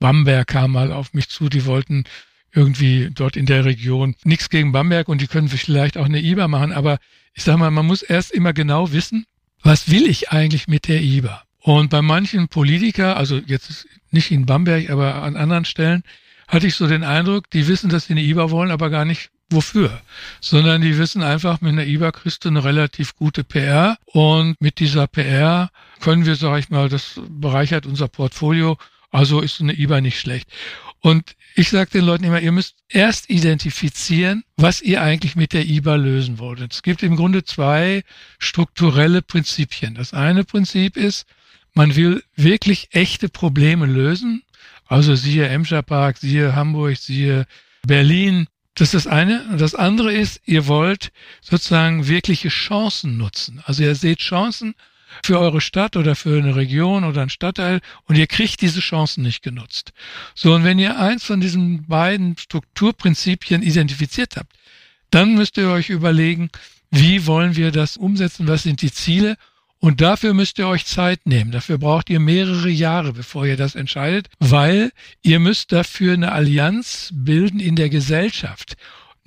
Bamberg 0.00 0.48
kam 0.48 0.72
mal 0.72 0.92
auf 0.92 1.14
mich 1.14 1.28
zu, 1.28 1.48
die 1.48 1.64
wollten 1.64 2.04
irgendwie 2.52 3.10
dort 3.12 3.36
in 3.36 3.46
der 3.46 3.64
Region 3.64 4.14
nichts 4.24 4.50
gegen 4.50 4.72
Bamberg 4.72 5.08
und 5.08 5.20
die 5.20 5.26
können 5.26 5.48
vielleicht 5.48 5.96
auch 5.96 6.06
eine 6.06 6.20
IBA 6.20 6.48
machen, 6.48 6.72
aber 6.72 6.98
ich 7.34 7.44
sage 7.44 7.58
mal, 7.58 7.70
man 7.70 7.86
muss 7.86 8.02
erst 8.02 8.32
immer 8.32 8.52
genau 8.52 8.92
wissen, 8.92 9.24
was 9.62 9.90
will 9.90 10.06
ich 10.06 10.30
eigentlich 10.30 10.68
mit 10.68 10.88
der 10.88 11.02
IBA? 11.02 11.42
Und 11.60 11.90
bei 11.90 12.02
manchen 12.02 12.48
Politiker, 12.48 13.16
also 13.16 13.36
jetzt 13.36 13.86
nicht 14.10 14.30
in 14.30 14.46
Bamberg, 14.46 14.90
aber 14.90 15.22
an 15.22 15.36
anderen 15.36 15.64
Stellen, 15.64 16.02
hatte 16.48 16.66
ich 16.66 16.74
so 16.74 16.88
den 16.88 17.04
Eindruck, 17.04 17.48
die 17.50 17.68
wissen, 17.68 17.90
dass 17.90 18.06
sie 18.06 18.14
eine 18.14 18.22
IBA 18.22 18.50
wollen, 18.50 18.70
aber 18.70 18.90
gar 18.90 19.04
nicht 19.04 19.30
wofür, 19.50 20.00
sondern 20.40 20.80
die 20.80 20.96
wissen 20.96 21.22
einfach, 21.22 21.60
mit 21.60 21.72
einer 21.72 21.86
IBA 21.86 22.12
kriegst 22.12 22.44
du 22.44 22.48
eine 22.48 22.64
relativ 22.64 23.16
gute 23.16 23.44
PR 23.44 23.98
und 24.06 24.60
mit 24.60 24.78
dieser 24.78 25.06
PR 25.06 25.70
können 26.00 26.24
wir, 26.24 26.36
sage 26.36 26.60
ich 26.60 26.70
mal, 26.70 26.88
das 26.88 27.20
bereichert 27.28 27.86
unser 27.86 28.08
Portfolio 28.08 28.78
also 29.10 29.40
ist 29.40 29.60
eine 29.60 29.74
IBA 29.78 30.00
nicht 30.00 30.20
schlecht. 30.20 30.48
Und 31.00 31.34
ich 31.54 31.70
sage 31.70 31.90
den 31.90 32.04
Leuten 32.04 32.24
immer, 32.24 32.40
ihr 32.40 32.52
müsst 32.52 32.76
erst 32.88 33.30
identifizieren, 33.30 34.44
was 34.56 34.82
ihr 34.82 35.02
eigentlich 35.02 35.34
mit 35.34 35.52
der 35.52 35.66
IBA 35.66 35.96
lösen 35.96 36.38
wollt. 36.38 36.60
Es 36.72 36.82
gibt 36.82 37.02
im 37.02 37.16
Grunde 37.16 37.44
zwei 37.44 38.04
strukturelle 38.38 39.22
Prinzipien. 39.22 39.94
Das 39.94 40.12
eine 40.12 40.44
Prinzip 40.44 40.96
ist, 40.96 41.26
man 41.74 41.96
will 41.96 42.22
wirklich 42.36 42.88
echte 42.92 43.28
Probleme 43.28 43.86
lösen. 43.86 44.42
Also 44.86 45.14
siehe 45.14 45.48
Emscher 45.48 45.82
Park, 45.82 46.18
siehe 46.18 46.54
Hamburg, 46.54 46.96
siehe 46.98 47.46
Berlin. 47.86 48.46
Das 48.74 48.94
ist 48.94 49.06
das 49.06 49.12
eine. 49.12 49.44
Und 49.50 49.60
das 49.60 49.74
andere 49.74 50.12
ist, 50.12 50.40
ihr 50.44 50.66
wollt 50.66 51.12
sozusagen 51.40 52.08
wirkliche 52.08 52.48
Chancen 52.48 53.16
nutzen. 53.16 53.62
Also 53.64 53.82
ihr 53.82 53.94
seht 53.94 54.18
Chancen 54.18 54.74
für 55.24 55.38
eure 55.38 55.60
Stadt 55.60 55.96
oder 55.96 56.14
für 56.14 56.38
eine 56.38 56.56
Region 56.56 57.04
oder 57.04 57.20
einen 57.20 57.30
Stadtteil 57.30 57.80
und 58.04 58.16
ihr 58.16 58.26
kriegt 58.26 58.60
diese 58.60 58.80
Chancen 58.80 59.22
nicht 59.22 59.42
genutzt. 59.42 59.92
So, 60.34 60.54
und 60.54 60.64
wenn 60.64 60.78
ihr 60.78 60.98
eins 60.98 61.24
von 61.24 61.40
diesen 61.40 61.86
beiden 61.86 62.36
Strukturprinzipien 62.36 63.62
identifiziert 63.62 64.36
habt, 64.36 64.52
dann 65.10 65.34
müsst 65.34 65.56
ihr 65.56 65.68
euch 65.68 65.90
überlegen, 65.90 66.50
wie 66.90 67.26
wollen 67.26 67.56
wir 67.56 67.70
das 67.70 67.96
umsetzen, 67.96 68.48
was 68.48 68.64
sind 68.64 68.82
die 68.82 68.92
Ziele 68.92 69.36
und 69.80 70.02
dafür 70.02 70.34
müsst 70.34 70.58
ihr 70.58 70.68
euch 70.68 70.84
Zeit 70.84 71.24
nehmen. 71.24 71.52
Dafür 71.52 71.78
braucht 71.78 72.10
ihr 72.10 72.20
mehrere 72.20 72.68
Jahre, 72.68 73.12
bevor 73.12 73.46
ihr 73.46 73.56
das 73.56 73.74
entscheidet, 73.74 74.28
weil 74.38 74.92
ihr 75.22 75.40
müsst 75.40 75.72
dafür 75.72 76.12
eine 76.12 76.32
Allianz 76.32 77.10
bilden 77.14 77.60
in 77.60 77.76
der 77.76 77.88
Gesellschaft. 77.88 78.76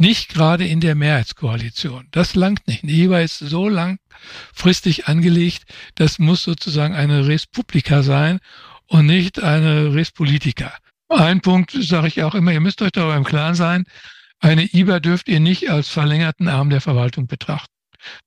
Nicht 0.04 0.34
gerade 0.34 0.68
in 0.68 0.82
der 0.82 0.96
Mehrheitskoalition. 0.96 2.10
Das 2.12 2.36
langt 2.36 2.68
nicht. 2.68 2.84
IBA 2.84 3.22
ist 3.22 3.40
so 3.40 3.70
langfristig 3.70 5.08
angelegt, 5.08 5.64
das 5.96 6.20
muss 6.20 6.44
sozusagen 6.44 6.94
eine 6.94 7.26
Res 7.26 7.48
Publica 7.48 8.04
sein 8.04 8.42
und 8.88 9.06
nicht 9.06 9.42
eine 9.42 9.94
Res 9.94 10.12
Politica. 10.12 10.74
Ein 11.08 11.40
Punkt 11.40 11.72
sage 11.72 12.10
ich 12.10 12.22
auch 12.22 12.36
immer, 12.36 12.52
ihr 12.52 12.60
müsst 12.60 12.82
euch 12.82 12.92
darüber 12.92 13.16
im 13.16 13.24
Klaren 13.24 13.56
sein, 13.56 13.86
eine 14.42 14.64
IBA 14.64 15.00
dürft 15.00 15.30
ihr 15.30 15.40
nicht 15.40 15.70
als 15.70 15.88
verlängerten 15.88 16.50
Arm 16.50 16.70
der 16.70 16.82
Verwaltung 16.82 17.28
betrachten. 17.28 17.72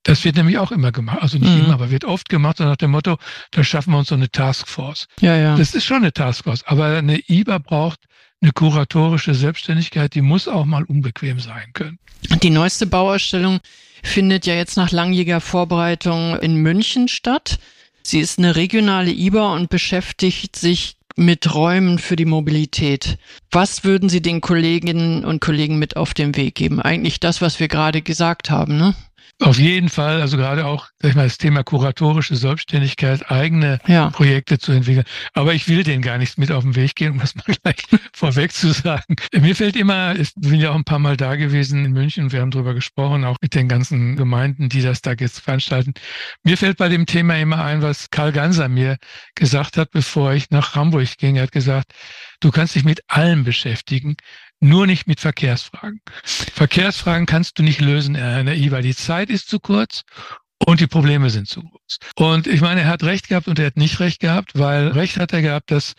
Das 0.01 0.25
wird 0.25 0.35
nämlich 0.35 0.57
auch 0.57 0.71
immer 0.71 0.91
gemacht. 0.91 1.19
Also 1.21 1.37
nicht 1.37 1.53
mhm. 1.53 1.65
immer, 1.65 1.73
aber 1.75 1.91
wird 1.91 2.05
oft 2.05 2.27
gemacht, 2.27 2.57
so 2.57 2.63
nach 2.63 2.77
dem 2.77 2.89
Motto, 2.89 3.19
da 3.51 3.63
schaffen 3.63 3.93
wir 3.93 3.99
uns 3.99 4.07
so 4.07 4.15
eine 4.15 4.31
Taskforce. 4.31 5.05
Ja, 5.21 5.35
ja. 5.35 5.55
Das 5.55 5.75
ist 5.75 5.85
schon 5.85 5.97
eine 5.97 6.11
Taskforce, 6.11 6.63
aber 6.63 6.97
eine 6.97 7.19
IBA 7.27 7.59
braucht 7.59 7.99
eine 8.41 8.51
kuratorische 8.51 9.33
Selbstständigkeit, 9.33 10.13
die 10.13 10.21
muss 10.21 10.47
auch 10.47 10.65
mal 10.65 10.83
unbequem 10.83 11.39
sein 11.39 11.73
können. 11.73 11.99
Die 12.43 12.49
neueste 12.49 12.85
Bauausstellung 12.85 13.59
findet 14.03 14.45
ja 14.45 14.53
jetzt 14.53 14.77
nach 14.77 14.91
langjähriger 14.91 15.41
Vorbereitung 15.41 16.37
in 16.39 16.57
München 16.57 17.07
statt. 17.07 17.59
Sie 18.03 18.19
ist 18.19 18.37
eine 18.37 18.55
regionale 18.55 19.11
IBA 19.11 19.53
und 19.53 19.69
beschäftigt 19.69 20.55
sich 20.55 20.97
mit 21.15 21.53
Räumen 21.53 21.97
für 21.97 22.15
die 22.15 22.25
Mobilität. 22.25 23.17
Was 23.51 23.83
würden 23.83 24.07
Sie 24.07 24.21
den 24.21 24.39
Kolleginnen 24.39 25.25
und 25.25 25.41
Kollegen 25.41 25.79
mit 25.79 25.97
auf 25.97 26.13
den 26.13 26.35
Weg 26.35 26.55
geben? 26.55 26.79
Eigentlich 26.79 27.19
das, 27.19 27.41
was 27.41 27.59
wir 27.59 27.67
gerade 27.67 28.01
gesagt 28.01 28.49
haben, 28.49 28.77
ne? 28.77 28.95
Auf 29.39 29.59
jeden 29.59 29.89
Fall, 29.89 30.19
also 30.21 30.35
gerade 30.35 30.65
auch 30.65 30.87
sag 30.99 31.09
ich 31.09 31.15
mal, 31.15 31.25
das 31.25 31.37
Thema 31.37 31.63
kuratorische 31.63 32.35
Selbstständigkeit, 32.35 33.29
eigene 33.29 33.79
ja. 33.85 34.09
Projekte 34.09 34.57
zu 34.57 34.71
entwickeln. 34.71 35.05
Aber 35.33 35.53
ich 35.53 35.67
will 35.67 35.83
denen 35.83 36.01
gar 36.01 36.17
nichts 36.17 36.37
mit 36.37 36.51
auf 36.51 36.63
den 36.63 36.75
Weg 36.75 36.95
gehen, 36.95 37.11
um 37.11 37.19
das 37.19 37.35
mal 37.35 37.43
gleich 37.63 37.77
vorweg 38.13 38.51
zu 38.51 38.71
sagen. 38.71 39.15
Mir 39.33 39.55
fällt 39.55 39.75
immer, 39.75 40.15
ich 40.15 40.31
bin 40.35 40.59
ja 40.59 40.71
auch 40.71 40.75
ein 40.75 40.85
paar 40.85 40.97
Mal 40.97 41.17
da 41.17 41.35
gewesen 41.35 41.85
in 41.85 41.91
München 41.91 42.25
und 42.25 42.33
wir 42.33 42.41
haben 42.41 42.49
darüber 42.49 42.73
gesprochen, 42.73 43.25
auch 43.25 43.37
mit 43.39 43.53
den 43.53 43.67
ganzen 43.67 44.15
Gemeinden, 44.15 44.69
die 44.69 44.81
das 44.81 45.01
da 45.03 45.13
jetzt 45.13 45.39
veranstalten. 45.39 45.93
Mir 46.43 46.57
fällt 46.57 46.77
bei 46.77 46.89
dem 46.89 47.05
Thema 47.05 47.37
immer 47.37 47.63
ein, 47.63 47.83
was 47.83 48.09
Karl 48.09 48.31
Ganser 48.31 48.69
mir 48.69 48.97
gesagt 49.35 49.77
hat, 49.77 49.91
bevor 49.91 50.33
ich 50.33 50.49
nach 50.49 50.73
Hamburg 50.73 51.17
ging. 51.17 51.35
Er 51.35 51.43
hat 51.43 51.51
gesagt, 51.51 51.93
du 52.39 52.49
kannst 52.49 52.73
dich 52.73 52.83
mit 52.83 53.01
allem 53.07 53.43
beschäftigen, 53.43 54.17
nur 54.59 54.87
nicht 54.87 55.07
mit 55.07 55.19
Verkehrsfragen. 55.19 56.01
Verkehrsfragen 56.23 57.25
kannst 57.25 57.59
du 57.59 57.63
nicht 57.63 57.81
lösen, 57.81 58.13
NRI, 58.15 58.71
weil 58.71 58.81
die 58.81 58.95
Zeit 58.95 59.29
ist 59.29 59.49
zu 59.49 59.59
kurz 59.59 60.03
und 60.65 60.79
die 60.79 60.87
Probleme 60.87 61.29
sind 61.29 61.47
zu 61.47 61.61
groß. 61.61 61.99
Und 62.15 62.47
ich 62.47 62.61
meine, 62.61 62.81
er 62.81 62.87
hat 62.87 63.03
recht 63.03 63.29
gehabt 63.29 63.47
und 63.47 63.59
er 63.59 63.67
hat 63.67 63.77
nicht 63.77 63.99
recht 63.99 64.19
gehabt, 64.19 64.51
weil 64.55 64.89
recht 64.89 65.17
hat 65.17 65.33
er 65.33 65.41
gehabt, 65.41 65.71
dass 65.71 65.93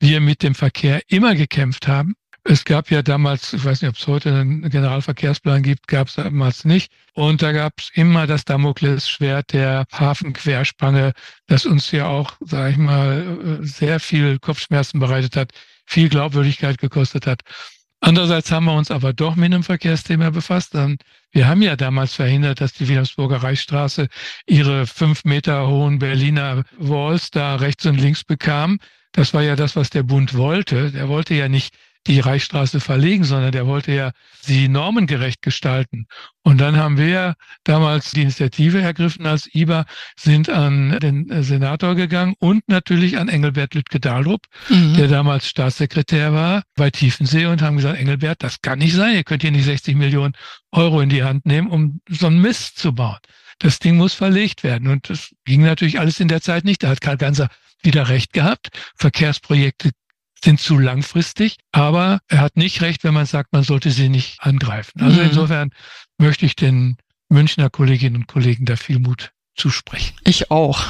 wir 0.00 0.20
mit 0.20 0.42
dem 0.42 0.54
Verkehr 0.54 1.02
immer 1.08 1.34
gekämpft 1.34 1.88
haben. 1.88 2.14
Es 2.46 2.66
gab 2.66 2.90
ja 2.90 3.00
damals, 3.00 3.54
ich 3.54 3.64
weiß 3.64 3.80
nicht, 3.80 3.88
ob 3.88 3.96
es 3.96 4.06
heute 4.06 4.34
einen 4.34 4.68
Generalverkehrsplan 4.68 5.62
gibt, 5.62 5.88
gab 5.88 6.08
es 6.08 6.16
damals 6.16 6.66
nicht. 6.66 6.92
Und 7.14 7.40
da 7.40 7.52
gab 7.52 7.72
es 7.78 7.90
immer 7.94 8.26
das 8.26 8.44
Damoklesschwert 8.44 9.54
der 9.54 9.86
Hafenquerspange, 9.90 11.12
das 11.46 11.64
uns 11.64 11.90
ja 11.90 12.06
auch, 12.06 12.34
sage 12.40 12.72
ich 12.72 12.76
mal, 12.76 13.58
sehr 13.62 13.98
viel 13.98 14.38
Kopfschmerzen 14.38 15.00
bereitet 15.00 15.36
hat, 15.36 15.52
viel 15.86 16.10
Glaubwürdigkeit 16.10 16.76
gekostet 16.76 17.26
hat. 17.26 17.40
Andererseits 18.06 18.52
haben 18.52 18.66
wir 18.66 18.74
uns 18.74 18.90
aber 18.90 19.14
doch 19.14 19.34
mit 19.34 19.46
einem 19.46 19.62
Verkehrsthema 19.62 20.28
befasst. 20.28 20.74
Wir 21.32 21.48
haben 21.48 21.62
ja 21.62 21.74
damals 21.74 22.12
verhindert, 22.12 22.60
dass 22.60 22.74
die 22.74 22.86
Wilhelmsburger 22.86 23.42
Reichsstraße 23.42 24.08
ihre 24.46 24.86
fünf 24.86 25.24
Meter 25.24 25.66
hohen 25.68 26.00
Berliner 26.00 26.64
Walls 26.76 27.30
da 27.30 27.56
rechts 27.56 27.86
und 27.86 27.98
links 27.98 28.22
bekam. 28.22 28.78
Das 29.12 29.32
war 29.32 29.42
ja 29.42 29.56
das, 29.56 29.74
was 29.74 29.88
der 29.88 30.02
Bund 30.02 30.34
wollte. 30.34 30.90
Der 30.90 31.08
wollte 31.08 31.32
ja 31.32 31.48
nicht 31.48 31.74
die 32.06 32.20
Reichsstraße 32.20 32.80
verlegen, 32.80 33.24
sondern 33.24 33.52
der 33.52 33.66
wollte 33.66 33.92
ja 33.92 34.12
sie 34.40 34.68
normengerecht 34.68 35.42
gestalten. 35.42 36.06
Und 36.42 36.60
dann 36.60 36.76
haben 36.76 36.98
wir 36.98 37.34
damals 37.64 38.10
die 38.10 38.22
Initiative 38.22 38.80
ergriffen 38.80 39.26
als 39.26 39.48
IBA, 39.54 39.86
sind 40.16 40.50
an 40.50 40.98
den 41.00 41.42
Senator 41.42 41.94
gegangen 41.94 42.34
und 42.38 42.68
natürlich 42.68 43.18
an 43.18 43.28
Engelbert 43.28 43.74
Lütke-Dahlrup, 43.74 44.42
mhm. 44.68 44.94
der 44.94 45.08
damals 45.08 45.48
Staatssekretär 45.48 46.32
war 46.32 46.62
bei 46.76 46.90
Tiefensee 46.90 47.46
und 47.46 47.62
haben 47.62 47.76
gesagt, 47.76 47.98
Engelbert, 47.98 48.42
das 48.42 48.60
kann 48.60 48.78
nicht 48.78 48.94
sein. 48.94 49.14
Ihr 49.14 49.24
könnt 49.24 49.42
hier 49.42 49.52
nicht 49.52 49.64
60 49.64 49.96
Millionen 49.96 50.34
Euro 50.72 51.00
in 51.00 51.08
die 51.08 51.22
Hand 51.22 51.46
nehmen, 51.46 51.68
um 51.68 52.00
so 52.08 52.26
einen 52.26 52.40
Mist 52.40 52.78
zu 52.78 52.94
bauen. 52.94 53.18
Das 53.60 53.78
Ding 53.78 53.96
muss 53.96 54.14
verlegt 54.14 54.62
werden. 54.64 54.88
Und 54.88 55.08
das 55.08 55.30
ging 55.44 55.62
natürlich 55.62 55.98
alles 56.00 56.20
in 56.20 56.28
der 56.28 56.42
Zeit 56.42 56.64
nicht. 56.64 56.82
Da 56.82 56.88
hat 56.88 57.00
Karl 57.00 57.16
Ganser 57.16 57.48
wieder 57.82 58.08
recht 58.08 58.32
gehabt. 58.32 58.68
Verkehrsprojekte 58.96 59.90
sind 60.44 60.60
zu 60.60 60.78
langfristig, 60.78 61.56
aber 61.72 62.20
er 62.28 62.40
hat 62.40 62.56
nicht 62.56 62.82
recht, 62.82 63.02
wenn 63.04 63.14
man 63.14 63.26
sagt, 63.26 63.52
man 63.52 63.64
sollte 63.64 63.90
sie 63.90 64.08
nicht 64.08 64.40
angreifen. 64.40 65.00
Also 65.00 65.20
mhm. 65.20 65.26
insofern 65.26 65.70
möchte 66.18 66.46
ich 66.46 66.54
den 66.54 66.96
Münchner 67.28 67.70
Kolleginnen 67.70 68.16
und 68.16 68.26
Kollegen 68.28 68.64
da 68.64 68.76
viel 68.76 68.98
Mut 68.98 69.32
zusprechen. 69.56 70.14
Ich 70.24 70.50
auch. 70.50 70.84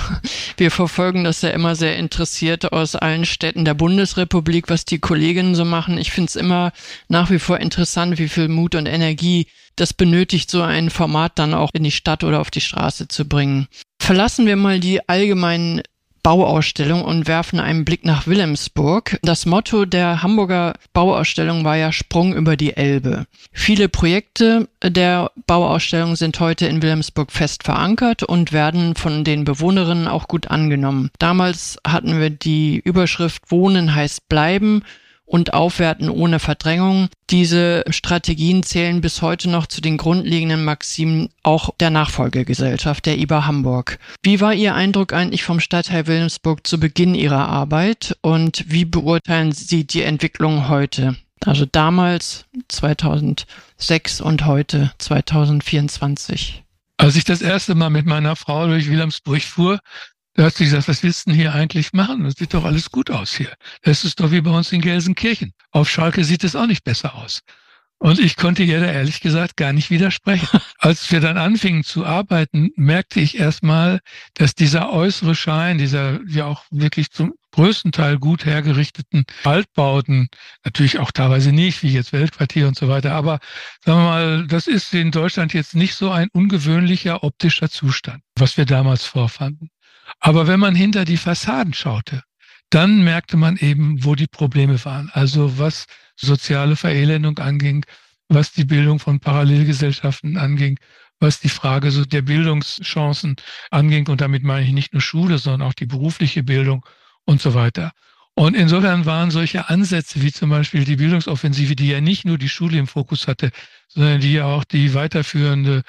Wir 0.56 0.70
verfolgen 0.70 1.24
das 1.24 1.42
ja 1.42 1.50
immer 1.50 1.76
sehr 1.76 1.96
interessiert 1.96 2.72
aus 2.72 2.96
allen 2.96 3.26
Städten 3.26 3.64
der 3.64 3.74
Bundesrepublik, 3.74 4.68
was 4.68 4.84
die 4.84 4.98
Kolleginnen 4.98 5.54
so 5.54 5.64
machen. 5.64 5.98
Ich 5.98 6.10
finde 6.10 6.28
es 6.28 6.36
immer 6.36 6.72
nach 7.08 7.30
wie 7.30 7.38
vor 7.38 7.60
interessant, 7.60 8.18
wie 8.18 8.28
viel 8.28 8.48
Mut 8.48 8.74
und 8.74 8.86
Energie 8.86 9.46
das 9.76 9.92
benötigt, 9.92 10.50
so 10.50 10.62
ein 10.62 10.90
Format 10.90 11.38
dann 11.38 11.52
auch 11.52 11.70
in 11.74 11.82
die 11.82 11.90
Stadt 11.90 12.24
oder 12.24 12.40
auf 12.40 12.50
die 12.50 12.60
Straße 12.60 13.08
zu 13.08 13.28
bringen. 13.28 13.66
Verlassen 14.00 14.46
wir 14.46 14.56
mal 14.56 14.80
die 14.80 15.08
allgemeinen 15.08 15.82
Bauausstellung 16.24 17.04
und 17.04 17.28
werfen 17.28 17.60
einen 17.60 17.84
Blick 17.84 18.04
nach 18.04 18.26
Wilhelmsburg. 18.26 19.18
Das 19.22 19.44
Motto 19.44 19.84
der 19.84 20.22
Hamburger 20.22 20.72
Bauausstellung 20.94 21.64
war 21.64 21.76
ja 21.76 21.92
Sprung 21.92 22.34
über 22.34 22.56
die 22.56 22.76
Elbe. 22.76 23.26
Viele 23.52 23.90
Projekte 23.90 24.68
der 24.82 25.30
Bauausstellung 25.46 26.16
sind 26.16 26.40
heute 26.40 26.66
in 26.66 26.82
Wilhelmsburg 26.82 27.30
fest 27.30 27.62
verankert 27.62 28.22
und 28.22 28.52
werden 28.52 28.96
von 28.96 29.22
den 29.22 29.44
Bewohnerinnen 29.44 30.08
auch 30.08 30.26
gut 30.26 30.48
angenommen. 30.48 31.10
Damals 31.18 31.78
hatten 31.86 32.18
wir 32.18 32.30
die 32.30 32.80
Überschrift 32.82 33.50
Wohnen 33.50 33.94
heißt 33.94 34.28
bleiben 34.28 34.82
und 35.26 35.54
Aufwerten 35.54 36.08
ohne 36.10 36.38
Verdrängung. 36.38 37.08
Diese 37.30 37.84
Strategien 37.88 38.62
zählen 38.62 39.00
bis 39.00 39.22
heute 39.22 39.48
noch 39.50 39.66
zu 39.66 39.80
den 39.80 39.96
grundlegenden 39.96 40.64
Maximen 40.64 41.30
auch 41.42 41.70
der 41.80 41.90
Nachfolgegesellschaft, 41.90 43.06
der 43.06 43.18
IBA 43.18 43.46
Hamburg. 43.46 43.98
Wie 44.22 44.40
war 44.40 44.54
Ihr 44.54 44.74
Eindruck 44.74 45.12
eigentlich 45.12 45.42
vom 45.42 45.60
Stadtteil 45.60 46.06
Wilhelmsburg 46.06 46.66
zu 46.66 46.78
Beginn 46.78 47.14
Ihrer 47.14 47.48
Arbeit 47.48 48.16
und 48.20 48.64
wie 48.68 48.84
beurteilen 48.84 49.52
Sie 49.52 49.86
die 49.86 50.02
Entwicklung 50.02 50.68
heute? 50.68 51.16
Also 51.44 51.66
damals 51.66 52.46
2006 52.68 54.20
und 54.20 54.46
heute 54.46 54.92
2024. 54.98 56.62
Als 56.96 57.16
ich 57.16 57.24
das 57.24 57.42
erste 57.42 57.74
Mal 57.74 57.90
mit 57.90 58.06
meiner 58.06 58.36
Frau 58.36 58.66
durch 58.66 58.88
Wilhelmsburg 58.88 59.42
fuhr, 59.42 59.80
da 60.34 60.44
hat 60.44 60.54
sie 60.54 60.64
gesagt, 60.64 60.88
was 60.88 61.02
willst 61.02 61.26
du 61.26 61.30
denn 61.30 61.38
hier 61.38 61.54
eigentlich 61.54 61.92
machen? 61.92 62.24
Das 62.24 62.34
sieht 62.34 62.54
doch 62.54 62.64
alles 62.64 62.90
gut 62.90 63.10
aus 63.10 63.34
hier. 63.34 63.54
Das 63.82 64.04
ist 64.04 64.20
doch 64.20 64.30
wie 64.32 64.40
bei 64.40 64.50
uns 64.50 64.72
in 64.72 64.80
Gelsenkirchen. 64.80 65.52
Auf 65.70 65.88
Schalke 65.88 66.24
sieht 66.24 66.44
es 66.44 66.56
auch 66.56 66.66
nicht 66.66 66.84
besser 66.84 67.14
aus. 67.14 67.40
Und 67.98 68.18
ich 68.18 68.36
konnte 68.36 68.64
ihr 68.64 68.80
da 68.80 68.86
ehrlich 68.86 69.20
gesagt 69.20 69.56
gar 69.56 69.72
nicht 69.72 69.90
widersprechen. 69.90 70.46
Als 70.78 71.10
wir 71.10 71.20
dann 71.20 71.38
anfingen 71.38 71.84
zu 71.84 72.04
arbeiten, 72.04 72.70
merkte 72.76 73.20
ich 73.20 73.38
erstmal, 73.38 74.00
dass 74.34 74.54
dieser 74.54 74.92
äußere 74.92 75.34
Schein, 75.34 75.78
dieser 75.78 76.20
ja 76.26 76.44
auch 76.44 76.64
wirklich 76.70 77.10
zum 77.12 77.32
größten 77.52 77.92
Teil 77.92 78.18
gut 78.18 78.44
hergerichteten 78.44 79.24
Altbauten, 79.44 80.28
natürlich 80.64 80.98
auch 80.98 81.12
teilweise 81.12 81.52
nicht, 81.52 81.82
wie 81.82 81.92
jetzt 81.92 82.12
Weltquartier 82.12 82.66
und 82.66 82.76
so 82.76 82.88
weiter, 82.88 83.12
aber 83.12 83.38
sagen 83.84 84.00
wir 84.00 84.04
mal, 84.04 84.46
das 84.48 84.66
ist 84.66 84.92
in 84.92 85.12
Deutschland 85.12 85.54
jetzt 85.54 85.76
nicht 85.76 85.94
so 85.94 86.10
ein 86.10 86.28
ungewöhnlicher 86.32 87.22
optischer 87.22 87.70
Zustand, 87.70 88.22
was 88.34 88.56
wir 88.56 88.66
damals 88.66 89.04
vorfanden. 89.04 89.70
Aber 90.20 90.46
wenn 90.46 90.60
man 90.60 90.74
hinter 90.74 91.04
die 91.04 91.16
Fassaden 91.16 91.74
schaute, 91.74 92.22
dann 92.70 93.04
merkte 93.04 93.36
man 93.36 93.56
eben, 93.56 94.04
wo 94.04 94.14
die 94.14 94.26
Probleme 94.26 94.84
waren. 94.84 95.10
Also 95.12 95.58
was 95.58 95.86
soziale 96.16 96.76
Verelendung 96.76 97.38
anging, 97.38 97.84
was 98.28 98.52
die 98.52 98.64
Bildung 98.64 98.98
von 98.98 99.20
Parallelgesellschaften 99.20 100.36
anging, 100.36 100.78
was 101.20 101.40
die 101.40 101.48
Frage 101.48 101.90
so 101.90 102.04
der 102.04 102.22
Bildungschancen 102.22 103.36
anging. 103.70 104.08
Und 104.08 104.20
damit 104.20 104.42
meine 104.42 104.66
ich 104.66 104.72
nicht 104.72 104.92
nur 104.92 105.02
Schule, 105.02 105.38
sondern 105.38 105.68
auch 105.68 105.74
die 105.74 105.86
berufliche 105.86 106.42
Bildung 106.42 106.84
und 107.24 107.40
so 107.40 107.54
weiter. 107.54 107.92
Und 108.36 108.56
insofern 108.56 109.06
waren 109.06 109.30
solche 109.30 109.68
Ansätze 109.68 110.20
wie 110.20 110.32
zum 110.32 110.50
Beispiel 110.50 110.84
die 110.84 110.96
Bildungsoffensive, 110.96 111.76
die 111.76 111.88
ja 111.88 112.00
nicht 112.00 112.24
nur 112.24 112.36
die 112.36 112.48
Schule 112.48 112.78
im 112.78 112.88
Fokus 112.88 113.28
hatte, 113.28 113.50
sondern 113.86 114.20
die 114.20 114.32
ja 114.32 114.46
auch 114.46 114.64
die 114.64 114.92
weiterführende 114.92 115.82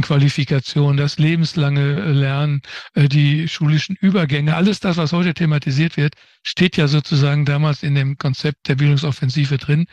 Qualifikation, 0.00 0.96
das 0.96 1.18
lebenslange 1.18 2.10
Lernen, 2.12 2.62
äh, 2.94 3.06
die 3.06 3.48
schulischen 3.48 3.96
Übergänge, 4.00 4.56
alles 4.56 4.80
das, 4.80 4.96
was 4.96 5.12
heute 5.12 5.34
thematisiert 5.34 5.98
wird, 5.98 6.14
steht 6.42 6.78
ja 6.78 6.88
sozusagen 6.88 7.44
damals 7.44 7.82
in 7.82 7.94
dem 7.94 8.16
Konzept 8.16 8.68
der 8.68 8.76
Bildungsoffensive 8.76 9.58
drin. 9.58 9.86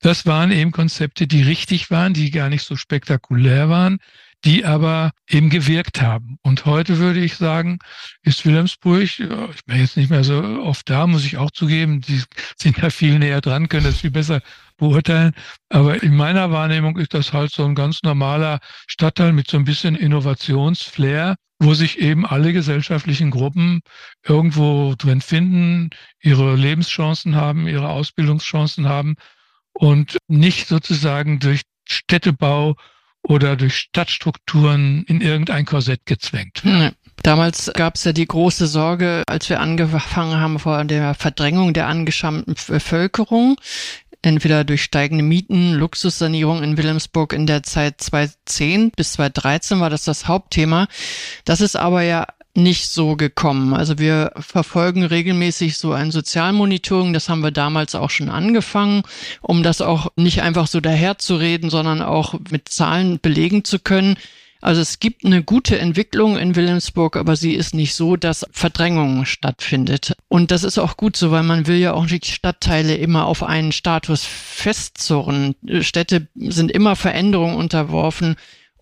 Das 0.00 0.26
waren 0.26 0.52
eben 0.52 0.72
Konzepte, 0.72 1.26
die 1.26 1.42
richtig 1.42 1.90
waren, 1.90 2.12
die 2.12 2.30
gar 2.30 2.50
nicht 2.50 2.64
so 2.64 2.76
spektakulär 2.76 3.70
waren, 3.70 3.98
die 4.44 4.64
aber 4.64 5.10
eben 5.28 5.50
gewirkt 5.50 6.00
haben. 6.02 6.38
Und 6.42 6.66
heute 6.66 6.98
würde 6.98 7.20
ich 7.20 7.36
sagen, 7.36 7.78
ist 8.22 8.44
Wilhelmsburg, 8.44 9.02
ich 9.02 9.64
bin 9.66 9.80
jetzt 9.80 9.96
nicht 9.96 10.10
mehr 10.10 10.24
so 10.24 10.40
oft 10.62 10.88
da, 10.88 11.06
muss 11.06 11.24
ich 11.24 11.36
auch 11.36 11.50
zugeben, 11.50 12.00
die 12.00 12.22
sind 12.56 12.78
ja 12.78 12.90
viel 12.90 13.18
näher 13.18 13.40
dran, 13.40 13.68
können 13.68 13.84
das 13.84 14.00
viel 14.00 14.10
besser 14.10 14.40
beurteilen. 14.76 15.32
Aber 15.68 16.02
in 16.02 16.14
meiner 16.14 16.50
Wahrnehmung 16.50 16.98
ist 16.98 17.14
das 17.14 17.32
halt 17.32 17.50
so 17.50 17.64
ein 17.64 17.74
ganz 17.74 18.02
normaler 18.02 18.60
Stadtteil 18.86 19.32
mit 19.32 19.48
so 19.50 19.56
ein 19.56 19.64
bisschen 19.64 19.96
Innovationsflair, 19.96 21.36
wo 21.58 21.74
sich 21.74 21.98
eben 21.98 22.26
alle 22.26 22.52
gesellschaftlichen 22.52 23.30
Gruppen 23.30 23.80
irgendwo 24.22 24.94
drin 24.96 25.22
finden, 25.22 25.90
ihre 26.20 26.54
Lebenschancen 26.54 27.34
haben, 27.34 27.66
ihre 27.66 27.88
Ausbildungschancen 27.88 28.88
haben 28.88 29.16
und 29.72 30.18
nicht 30.28 30.68
sozusagen 30.68 31.38
durch 31.38 31.62
Städtebau 31.88 32.76
oder 33.28 33.56
durch 33.56 33.76
Stadtstrukturen 33.76 35.04
in 35.06 35.20
irgendein 35.20 35.64
Korsett 35.64 36.06
gezwängt. 36.06 36.62
Hm. 36.62 36.92
Damals 37.22 37.70
gab 37.74 37.96
es 37.96 38.04
ja 38.04 38.12
die 38.12 38.26
große 38.26 38.66
Sorge, 38.66 39.22
als 39.26 39.48
wir 39.48 39.60
angefangen 39.60 40.38
haben 40.38 40.58
vor 40.58 40.84
der 40.84 41.14
Verdrängung 41.14 41.72
der 41.72 41.88
angeschammten 41.88 42.54
Bevölkerung, 42.68 43.56
entweder 44.22 44.64
durch 44.64 44.82
steigende 44.82 45.24
Mieten, 45.24 45.72
Luxussanierung 45.72 46.62
in 46.62 46.76
Wilhelmsburg 46.76 47.32
in 47.32 47.46
der 47.46 47.62
Zeit 47.62 48.00
2010 48.00 48.90
bis 48.90 49.12
2013 49.14 49.80
war 49.80 49.90
das 49.90 50.04
das 50.04 50.28
Hauptthema. 50.28 50.86
Das 51.44 51.60
ist 51.60 51.76
aber 51.76 52.02
ja 52.02 52.26
nicht 52.56 52.88
so 52.88 53.16
gekommen. 53.16 53.74
Also 53.74 53.98
wir 53.98 54.32
verfolgen 54.38 55.04
regelmäßig 55.04 55.78
so 55.78 55.92
ein 55.92 56.10
Sozialmonitoring, 56.10 57.12
das 57.12 57.28
haben 57.28 57.42
wir 57.42 57.50
damals 57.50 57.94
auch 57.94 58.10
schon 58.10 58.28
angefangen, 58.28 59.02
um 59.40 59.62
das 59.62 59.80
auch 59.80 60.08
nicht 60.16 60.42
einfach 60.42 60.66
so 60.66 60.80
daherzureden, 60.80 61.70
sondern 61.70 62.02
auch 62.02 62.34
mit 62.50 62.68
Zahlen 62.68 63.20
belegen 63.20 63.64
zu 63.64 63.78
können. 63.78 64.16
Also 64.62 64.80
es 64.80 64.98
gibt 64.98 65.24
eine 65.24 65.42
gute 65.44 65.78
Entwicklung 65.78 66.36
in 66.36 66.56
Wilhelmsburg, 66.56 67.16
aber 67.16 67.36
sie 67.36 67.52
ist 67.54 67.74
nicht 67.74 67.94
so, 67.94 68.16
dass 68.16 68.46
Verdrängung 68.50 69.24
stattfindet. 69.24 70.16
Und 70.28 70.50
das 70.50 70.64
ist 70.64 70.78
auch 70.78 70.96
gut 70.96 71.16
so, 71.16 71.30
weil 71.30 71.42
man 71.42 71.66
will 71.66 71.76
ja 71.76 71.92
auch 71.92 72.06
nicht 72.06 72.26
Stadtteile 72.26 72.96
immer 72.96 73.26
auf 73.26 73.42
einen 73.42 73.70
Status 73.70 74.24
festzurren. 74.24 75.54
Städte 75.82 76.26
sind 76.34 76.72
immer 76.72 76.96
Veränderungen 76.96 77.56
unterworfen 77.56 78.36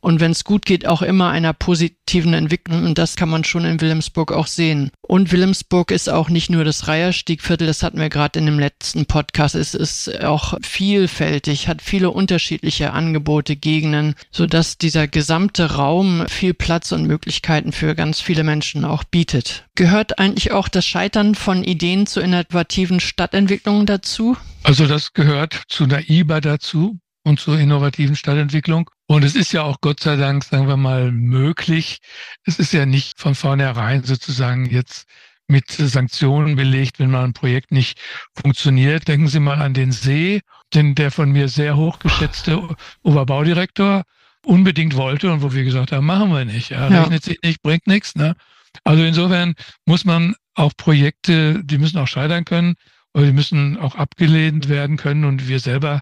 und 0.05 0.21
wenn 0.21 0.33
es 0.33 0.45
gut 0.45 0.67
geht, 0.67 0.87
auch 0.87 1.01
immer 1.01 1.31
einer 1.31 1.55
positiven 1.55 2.35
Entwicklung. 2.35 2.85
Und 2.85 2.99
das 2.99 3.17
kann 3.17 3.31
man 3.31 3.43
schon 3.43 3.65
in 3.65 3.81
Wilhelmsburg 3.81 4.33
auch 4.33 4.47
sehen. 4.47 4.91
Und 5.01 5.33
Wilhelmsburg 5.33 5.91
ist 5.91 6.11
auch 6.11 6.29
nicht 6.29 6.51
nur 6.51 6.63
das 6.63 6.89
Reiherstiegviertel, 6.89 7.67
das 7.67 7.83
hatten 7.83 7.99
wir 7.99 8.11
gerade 8.11 8.39
in 8.39 8.45
dem 8.45 8.59
letzten 8.59 9.07
Podcast. 9.07 9.55
Es 9.55 9.75
ist 9.75 10.23
auch 10.23 10.59
vielfältig, 10.63 11.69
hat 11.69 11.81
viele 11.81 12.11
unterschiedliche 12.11 12.93
Angebote, 12.93 13.57
Gegenden, 13.57 14.15
sodass 14.31 14.77
dieser 14.77 15.09
gesamte 15.09 15.77
Raum 15.77 16.27
viel 16.29 16.53
Platz 16.53 16.93
und 16.93 17.07
Möglichkeiten 17.07 17.73
für 17.73 17.95
ganz 17.95 18.21
viele 18.21 18.45
Menschen 18.45 18.85
auch 18.85 19.05
bietet. 19.05 19.65
Gehört 19.75 20.19
eigentlich 20.19 20.53
auch 20.53 20.69
das 20.69 20.85
Scheitern 20.85 21.35
von 21.35 21.65
Ideen 21.65 22.07
zu 22.07 22.21
innovativen 22.21 23.01
Stadtentwicklungen 23.01 23.87
dazu? 23.87 24.37
Also 24.65 24.87
das 24.87 25.15
gehört 25.15 25.63
zu 25.69 25.87
der 25.87 26.11
IBA 26.11 26.43
dazu 26.43 26.99
und 27.25 27.41
zur 27.41 27.59
innovativen 27.59 28.17
Stadtentwicklung. 28.17 28.91
Und 29.07 29.25
es 29.25 29.35
ist 29.35 29.53
ja 29.53 29.63
auch 29.63 29.81
Gott 29.81 30.01
sei 30.01 30.17
Dank, 30.17 30.45
sagen 30.45 30.69
wir 30.69 30.77
mal, 30.77 31.11
möglich. 31.11 31.99
Es 32.45 32.59
ist 32.59 32.73
ja 32.73 32.87
nicht 32.87 33.19
von 33.19 33.35
vornherein 33.35 34.05
sozusagen 34.05 34.67
jetzt 34.67 35.07
mit 35.47 35.71
Sanktionen 35.71 36.57
belegt, 36.57 36.99
wenn 36.99 37.11
mal 37.11 37.25
ein 37.25 37.33
Projekt 37.33 37.71
nicht 37.71 37.99
funktioniert. 38.35 39.09
Denken 39.09 39.29
Sie 39.29 39.41
mal 39.41 39.61
an 39.61 39.75
den 39.75 39.93
See, 39.93 40.41
den 40.73 40.95
der 40.95 41.11
von 41.11 41.33
mir 41.33 41.49
sehr 41.49 41.77
hochgeschätzte 41.77 42.77
Oberbaudirektor 43.03 44.05
unbedingt 44.45 44.97
wollte 44.97 45.33
und 45.33 45.43
wo 45.43 45.53
wir 45.53 45.65
gesagt 45.65 45.93
haben, 45.93 46.07
machen 46.07 46.31
wir 46.31 46.45
nicht. 46.45 46.71
Ja, 46.71 46.89
ja. 46.89 47.03
Rechnet 47.03 47.25
sich 47.25 47.39
nicht, 47.43 47.63
bringt 47.63 47.87
nichts. 47.87 48.15
Ne? 48.15 48.37
Also 48.85 49.03
insofern 49.03 49.55
muss 49.87 50.05
man 50.05 50.35
auch 50.55 50.73
Projekte, 50.77 51.63
die 51.65 51.79
müssen 51.79 51.99
auch 51.99 52.09
scheitern 52.09 52.45
können, 52.45 52.75
oder 53.13 53.27
die 53.27 53.33
müssen 53.33 53.79
auch 53.79 53.95
abgelehnt 53.95 54.69
werden 54.69 54.97
können. 54.97 55.25
Und 55.25 55.49
wir 55.49 55.61
selber 55.61 56.01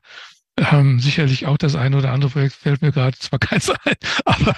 ähm, 0.58 1.00
sicherlich 1.00 1.46
auch 1.46 1.56
das 1.56 1.76
eine 1.76 1.96
oder 1.96 2.10
andere 2.10 2.30
Projekt 2.30 2.54
fällt 2.54 2.82
mir 2.82 2.92
gerade 2.92 3.16
zwar 3.18 3.38
keins 3.38 3.70
ein, 3.84 3.96
aber, 4.26 4.54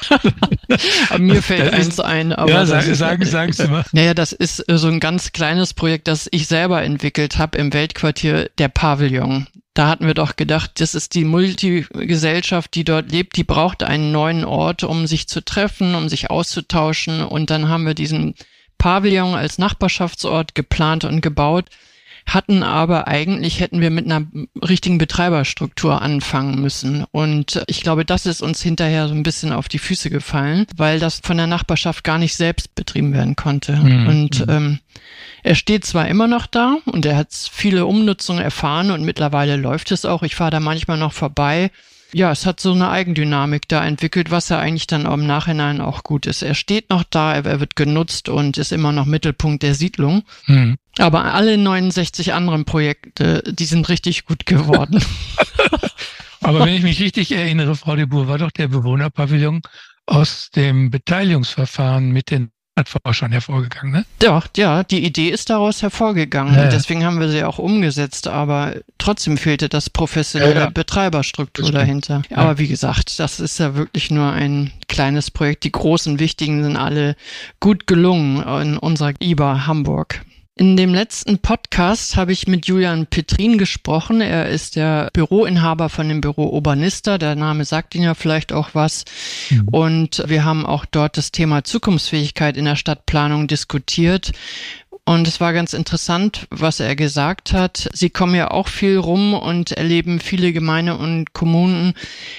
mir 1.19 1.43
fällt 1.43 1.73
eins 1.73 2.01
ein. 2.01 2.33
Aber 2.33 2.51
ja, 2.51 2.67
sagen, 2.67 2.95
sagen, 2.95 3.25
sagen 3.25 3.53
Sie 3.53 3.69
mal. 3.69 3.85
Naja, 3.93 4.13
das 4.13 4.33
ist 4.33 4.69
äh, 4.69 4.77
so 4.77 4.89
ein 4.89 4.99
ganz 4.99 5.33
kleines 5.33 5.73
Projekt, 5.73 6.09
das 6.09 6.29
ich 6.33 6.49
selber 6.49 6.83
entwickelt 6.83 7.39
habe 7.39 7.59
im 7.59 7.73
Weltquartier 7.73 8.51
der 8.59 8.69
Pavillon. 8.69 9.47
Da 9.75 9.89
hatten 9.89 10.07
wir 10.07 10.15
doch 10.15 10.37
gedacht, 10.37 10.81
das 10.81 10.95
ist 10.95 11.15
die 11.15 11.25
Multigesellschaft, 11.25 12.75
die 12.75 12.85
dort 12.85 13.11
lebt, 13.11 13.37
die 13.37 13.45
braucht 13.45 13.83
einen 13.83 14.13
neuen 14.13 14.45
Ort, 14.45 14.85
um 14.85 15.07
sich 15.07 15.29
zu 15.29 15.45
treffen, 15.45 15.95
um 15.95 16.09
sich 16.09 16.31
auszutauschen. 16.31 17.23
Und 17.23 17.51
dann 17.51 17.69
haben 17.69 17.87
wir 17.87 17.95
diesen 17.95 18.35
Pavillon 18.79 19.35
als 19.35 19.59
Nachbarschaftsort 19.59 20.55
geplant 20.55 21.05
und 21.05 21.21
gebaut 21.21 21.71
hatten 22.27 22.63
aber 22.63 23.07
eigentlich 23.07 23.61
hätten 23.61 23.81
wir 23.81 23.91
mit 23.91 24.07
einer 24.07 24.27
richtigen 24.67 24.99
Betreiberstruktur 24.99 26.01
anfangen 26.01 26.61
müssen. 26.61 27.05
Und 27.11 27.63
ich 27.67 27.83
glaube, 27.83 28.05
das 28.05 28.27
ist 28.27 28.43
uns 28.43 28.63
hinterher 28.63 29.09
so 29.09 29.15
ein 29.15 29.23
bisschen 29.23 29.53
auf 29.53 29.69
die 29.69 29.79
Füße 29.79 30.11
gefallen, 30.11 30.67
weil 30.77 30.99
das 30.99 31.21
von 31.23 31.37
der 31.37 31.47
Nachbarschaft 31.47 32.03
gar 32.03 32.19
nicht 32.19 32.35
selbst 32.35 32.75
betrieben 32.75 33.13
werden 33.13 33.37
konnte. 33.37 33.77
Mhm. 33.77 34.07
Und 34.07 34.45
ähm, 34.49 34.79
er 35.43 35.55
steht 35.55 35.85
zwar 35.85 36.09
immer 36.09 36.27
noch 36.27 36.47
da 36.47 36.79
und 36.87 37.05
er 37.05 37.17
hat 37.17 37.29
viele 37.33 37.87
Umnutzungen 37.87 38.43
erfahren 38.43 38.91
und 38.91 39.05
mittlerweile 39.05 39.57
läuft 39.57 39.93
es 39.93 40.05
auch. 40.05 40.23
Ich 40.23 40.35
fahre 40.35 40.51
da 40.51 40.61
manchmal 40.61 40.99
noch 40.99 41.13
vorbei 41.13 41.71
ja, 42.15 42.31
es 42.31 42.47
hat 42.47 42.61
so 42.61 42.73
eine 42.73 42.89
Eigendynamik 42.91 43.69
da 43.69 43.85
entwickelt, 43.85 44.31
was 44.31 44.49
ja 44.49 44.59
eigentlich 44.59 44.87
dann 44.87 45.05
im 45.05 45.27
Nachhinein 45.27 45.81
auch 45.81 46.05
gut 46.05 46.27
ist. 46.27 46.43
Er 46.43 46.55
steht 46.55 46.91
noch 46.91 47.03
da, 47.03 47.35
er 47.35 47.61
wird 47.61 47.77
genutzt 47.77 48.29
und 48.29 48.57
ist 48.57 48.73
immer 48.73 48.93
noch 48.93 49.05
Mittelpunkt 49.05 49.63
der 49.63 49.75
Siedlung. 49.75 50.23
Mhm. 50.47 50.77
Aber 50.99 51.35
alle 51.35 51.59
69 51.59 52.33
anderen 52.33 52.65
Projekte, 52.65 53.43
die 53.47 53.65
sind 53.65 53.89
richtig 53.89 54.27
gut 54.27 54.47
geworden. 54.47 55.05
Aber 56.41 56.61
wenn 56.61 56.75
ich 56.75 56.83
mich 56.83 57.01
richtig 57.01 57.33
erinnere, 57.33 57.75
Frau 57.75 57.97
de 57.97 58.05
Boer, 58.05 58.29
war 58.29 58.39
doch 58.39 58.51
der 58.51 58.69
Bewohnerpavillon 58.69 59.63
aus 60.07 60.51
dem 60.55 60.91
Beteiligungsverfahren 60.91 62.11
mit 62.11 62.31
den 62.31 62.51
Forschern 62.85 63.31
hervorgegangen, 63.31 63.93
ne? 63.93 64.05
Doch, 64.19 64.49
ja, 64.57 64.83
die 64.83 65.05
Idee 65.05 65.29
ist 65.29 65.49
daraus 65.49 65.83
hervorgegangen. 65.83 66.55
Ja, 66.55 66.67
deswegen 66.69 67.05
haben 67.05 67.21
wir 67.21 67.29
sie 67.29 67.45
auch 67.45 67.59
umgesetzt, 67.59 68.27
aber 68.27 68.75
trotzdem 68.99 69.37
fehlte 69.37 69.69
das 69.69 69.91
professionelle 69.91 70.61
ja, 70.61 70.71
Betreiberstruktur 70.71 71.71
dahinter. 71.71 72.23
Aber 72.31 72.59
wie 72.59 72.67
gesagt, 72.67 73.21
das 73.21 73.39
ist 73.39 73.59
ja 73.59 73.77
wirklich 73.77 74.11
nur 74.11 74.33
ein 74.33 74.73
kleines 74.89 75.31
Projekt. 75.31 75.63
Die 75.63 75.73
großen, 75.73 76.19
wichtigen 76.19 76.65
sind 76.65 76.77
alle 76.77 77.15
gut 77.61 77.87
gelungen 77.87 78.43
in 78.63 78.77
unserer 78.77 79.13
IBA 79.23 79.67
Hamburg. 79.67 80.21
In 80.57 80.77
dem 80.77 80.95
letzten 80.95 81.41
Podcast 81.41 82.15
habe 82.15 82.31
ich 82.31 82.47
mit 82.47 82.67
Julian 82.69 83.09
Petrin 83.09 83.59
gesprochen. 83.59 84.21
Er 84.21 84.49
ist 84.49 84.77
der 84.77 85.11
Büroinhaber 85.13 85.89
von 85.89 86.09
dem 86.09 86.21
Büro 86.21 86.47
Urbanista. 86.47 87.19
Der 87.19 87.35
Name 87.35 87.65
sagt 87.65 87.97
Ihnen 87.97 88.05
ja 88.05 88.15
vielleicht 88.15 88.53
auch 88.53 88.69
was. 88.73 89.05
Mhm. 89.51 89.69
Und 89.73 90.23
wir 90.29 90.45
haben 90.45 90.65
auch 90.65 90.85
dort 90.85 91.17
das 91.17 91.33
Thema 91.33 91.65
Zukunftsfähigkeit 91.65 92.57
in 92.57 92.67
der 92.67 92.77
Stadtplanung 92.77 93.49
diskutiert. 93.49 94.31
Und 95.05 95.27
es 95.27 95.41
war 95.41 95.53
ganz 95.53 95.73
interessant, 95.73 96.47
was 96.51 96.79
er 96.79 96.95
gesagt 96.95 97.53
hat. 97.53 97.91
Sie 97.93 98.11
kommen 98.11 98.37
ja 98.37 98.53
auch 98.53 98.69
viel 98.69 98.97
rum 98.97 99.35
und 99.35 99.73
erleben 99.73 100.21
viele 100.21 100.53
Gemeinde 100.53 100.97
und 100.97 101.33
Kommunen. 101.33 101.95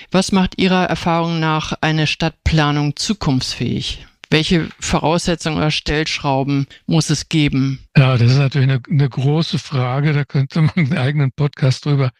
Was 0.09 0.31
macht 0.31 0.57
Ihrer 0.57 0.85
Erfahrung 0.85 1.41
nach 1.41 1.73
eine 1.81 2.07
Stadtplanung 2.07 2.95
zukunftsfähig? 2.95 4.05
Welche 4.29 4.69
Voraussetzungen 4.79 5.57
oder 5.57 5.71
Stellschrauben 5.71 6.67
muss 6.85 7.09
es 7.09 7.29
geben? 7.29 7.79
Ja, 7.97 8.17
das 8.17 8.31
ist 8.31 8.37
natürlich 8.37 8.69
eine, 8.69 8.81
eine 8.89 9.09
große 9.09 9.59
Frage. 9.59 10.13
Da 10.13 10.25
könnte 10.25 10.61
man 10.61 10.75
einen 10.75 10.97
eigenen 10.97 11.31
Podcast 11.31 11.85
drüber 11.85 12.11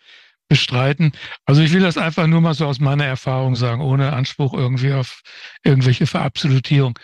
bestreiten. 0.48 1.12
Also 1.46 1.62
ich 1.62 1.74
will 1.74 1.82
das 1.82 1.98
einfach 1.98 2.28
nur 2.28 2.41
mal 2.41 2.54
so 2.54 2.68
aus 2.68 2.80
meiner 2.80 3.06
Erfahrung 3.06 3.56
sagen, 3.56 3.82
ohne 3.82 4.13
Anspruch 4.13 4.54
irgendwie 4.54 4.94
auf 4.94 5.22
irgendwelche 5.63 6.08
Verabsolutierung. 6.08 6.98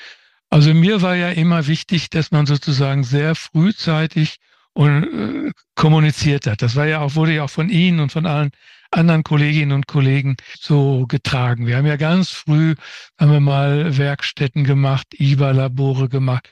Also 0.49 0.73
mir 0.73 1.01
war 1.01 1.15
ja 1.15 1.29
immer 1.29 1.67
wichtig, 1.67 2.09
dass 2.09 2.31
man 2.31 2.45
sozusagen 2.45 3.03
sehr 3.03 3.35
frühzeitig 3.35 4.37
und 4.73 5.03
äh, 5.47 5.51
kommuniziert 5.75 6.45
hat. 6.45 6.61
Das 6.61 6.75
war 6.75 6.85
ja 6.85 6.99
auch, 6.99 7.15
wurde 7.15 7.33
ja 7.33 7.43
auch 7.43 7.49
von 7.49 7.69
Ihnen 7.69 7.99
und 7.99 8.11
von 8.11 8.25
allen 8.25 8.51
anderen 8.91 9.23
Kolleginnen 9.23 9.71
und 9.71 9.87
Kollegen 9.87 10.35
so 10.59 11.05
getragen. 11.07 11.65
Wir 11.65 11.77
haben 11.77 11.85
ja 11.85 11.95
ganz 11.97 12.29
früh, 12.29 12.75
haben 13.19 13.31
wir 13.31 13.39
mal 13.39 13.97
Werkstätten 13.97 14.63
gemacht, 14.63 15.07
IBA-Labore 15.17 16.09
gemacht. 16.09 16.49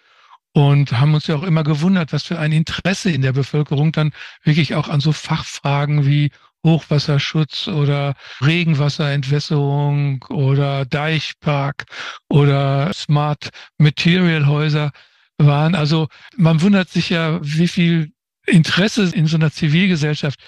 und 0.54 0.92
haben 1.00 1.14
uns 1.14 1.28
ja 1.28 1.36
auch 1.36 1.44
immer 1.44 1.64
gewundert, 1.64 2.12
was 2.12 2.24
für 2.24 2.40
ein 2.40 2.52
Interesse 2.52 3.12
in 3.12 3.22
der 3.22 3.34
Bevölkerung 3.34 3.92
dann 3.92 4.12
wirklich 4.44 4.74
auch 4.76 4.90
an 4.90 5.00
so 5.00 5.12
Fachfragen 5.12 6.06
wie 6.08 6.32
Hochwasserschutz 6.66 7.68
oder 7.68 8.16
Regenwasserentwässerung 8.42 10.26
oder 10.30 10.86
Deichpark 10.86 11.86
oder 12.30 12.92
Smart 12.94 13.50
Material 13.78 14.48
Häuser 14.48 14.92
waren. 15.38 15.76
Also 15.76 16.08
man 16.36 16.62
wundert 16.62 16.90
sich 16.90 17.10
ja, 17.10 17.40
wie 17.42 17.68
viel 17.68 18.12
Interesse 18.46 19.04
in 19.14 19.28
so 19.28 19.38
einer 19.38 19.52
Zivilgesellschaft 19.52 20.40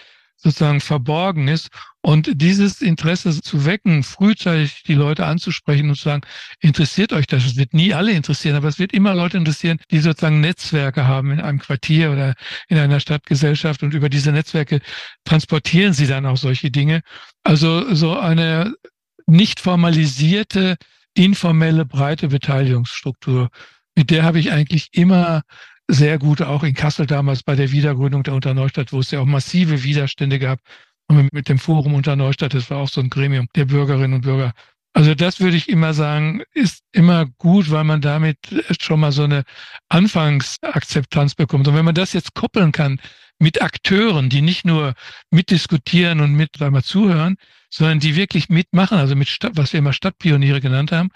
sozusagen 0.43 0.81
verborgen 0.81 1.47
ist. 1.47 1.69
Und 2.01 2.41
dieses 2.41 2.81
Interesse 2.81 3.39
zu 3.41 3.65
wecken, 3.65 4.03
frühzeitig 4.03 4.83
die 4.83 4.95
Leute 4.95 5.25
anzusprechen 5.25 5.89
und 5.89 5.95
zu 5.95 6.03
sagen, 6.03 6.23
interessiert 6.59 7.13
euch 7.13 7.27
das? 7.27 7.45
Es 7.45 7.57
wird 7.57 7.73
nie 7.73 7.93
alle 7.93 8.11
interessieren, 8.11 8.55
aber 8.55 8.67
es 8.67 8.79
wird 8.79 8.91
immer 8.91 9.13
Leute 9.13 9.37
interessieren, 9.37 9.79
die 9.91 9.99
sozusagen 9.99 10.41
Netzwerke 10.41 11.05
haben 11.05 11.31
in 11.31 11.41
einem 11.41 11.59
Quartier 11.59 12.11
oder 12.11 12.33
in 12.69 12.77
einer 12.77 12.99
Stadtgesellschaft 12.99 13.83
und 13.83 13.93
über 13.93 14.09
diese 14.09 14.31
Netzwerke 14.31 14.81
transportieren 15.25 15.93
sie 15.93 16.07
dann 16.07 16.25
auch 16.25 16.37
solche 16.37 16.71
Dinge. 16.71 17.01
Also 17.43 17.93
so 17.93 18.17
eine 18.17 18.73
nicht 19.27 19.59
formalisierte, 19.59 20.77
informelle, 21.13 21.85
breite 21.85 22.29
Beteiligungsstruktur. 22.29 23.49
Mit 23.95 24.09
der 24.09 24.23
habe 24.23 24.39
ich 24.39 24.51
eigentlich 24.51 24.89
immer 24.93 25.43
sehr 25.91 26.17
gut, 26.19 26.41
auch 26.41 26.63
in 26.63 26.73
Kassel 26.73 27.05
damals 27.05 27.43
bei 27.43 27.55
der 27.55 27.71
Wiedergründung 27.71 28.23
der 28.23 28.33
Unterneustadt, 28.33 28.93
wo 28.93 28.99
es 28.99 29.11
ja 29.11 29.19
auch 29.19 29.25
massive 29.25 29.83
Widerstände 29.83 30.39
gab. 30.39 30.59
Und 31.07 31.33
mit 31.33 31.49
dem 31.49 31.59
Forum 31.59 31.93
Unterneustadt, 31.93 32.53
das 32.53 32.69
war 32.69 32.77
auch 32.77 32.87
so 32.87 33.01
ein 33.01 33.09
Gremium 33.09 33.47
der 33.55 33.65
Bürgerinnen 33.65 34.13
und 34.13 34.21
Bürger. 34.21 34.53
Also 34.93 35.15
das 35.15 35.39
würde 35.41 35.57
ich 35.57 35.67
immer 35.67 35.93
sagen, 35.93 36.43
ist 36.53 36.83
immer 36.93 37.25
gut, 37.37 37.71
weil 37.71 37.83
man 37.83 38.01
damit 38.01 38.37
schon 38.79 39.01
mal 39.01 39.11
so 39.11 39.23
eine 39.23 39.43
Anfangsakzeptanz 39.89 41.35
bekommt. 41.35 41.67
Und 41.67 41.75
wenn 41.75 41.85
man 41.85 41.95
das 41.95 42.13
jetzt 42.13 42.33
koppeln 42.33 42.71
kann 42.71 42.99
mit 43.39 43.61
Akteuren, 43.61 44.29
die 44.29 44.41
nicht 44.41 44.65
nur 44.65 44.93
mitdiskutieren 45.29 46.21
und 46.21 46.33
mit 46.33 46.61
einmal 46.61 46.83
zuhören, 46.83 47.35
sondern 47.69 47.99
die 47.99 48.15
wirklich 48.15 48.49
mitmachen, 48.49 48.97
also 48.97 49.15
mit 49.15 49.29
was 49.53 49.73
wir 49.73 49.79
immer 49.79 49.93
Stadtpioniere 49.93 50.61
genannt 50.61 50.91
haben, 50.91 51.09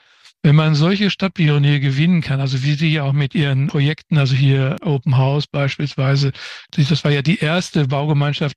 wenn 0.45 0.55
man 0.55 0.75
solche 0.75 1.09
Stadtpioniere 1.09 1.79
gewinnen 1.79 2.21
kann, 2.21 2.39
also 2.39 2.61
wie 2.61 2.75
sie 2.75 2.93
ja 2.93 3.01
auch 3.01 3.13
mit 3.13 3.33
ihren 3.33 3.65
Projekten, 3.65 4.19
also 4.19 4.35
hier 4.35 4.75
Open 4.83 5.17
House 5.17 5.47
beispielsweise, 5.47 6.33
das 6.69 7.03
war 7.03 7.09
ja 7.09 7.23
die 7.23 7.39
erste 7.39 7.87
Baugemeinschaft 7.87 8.55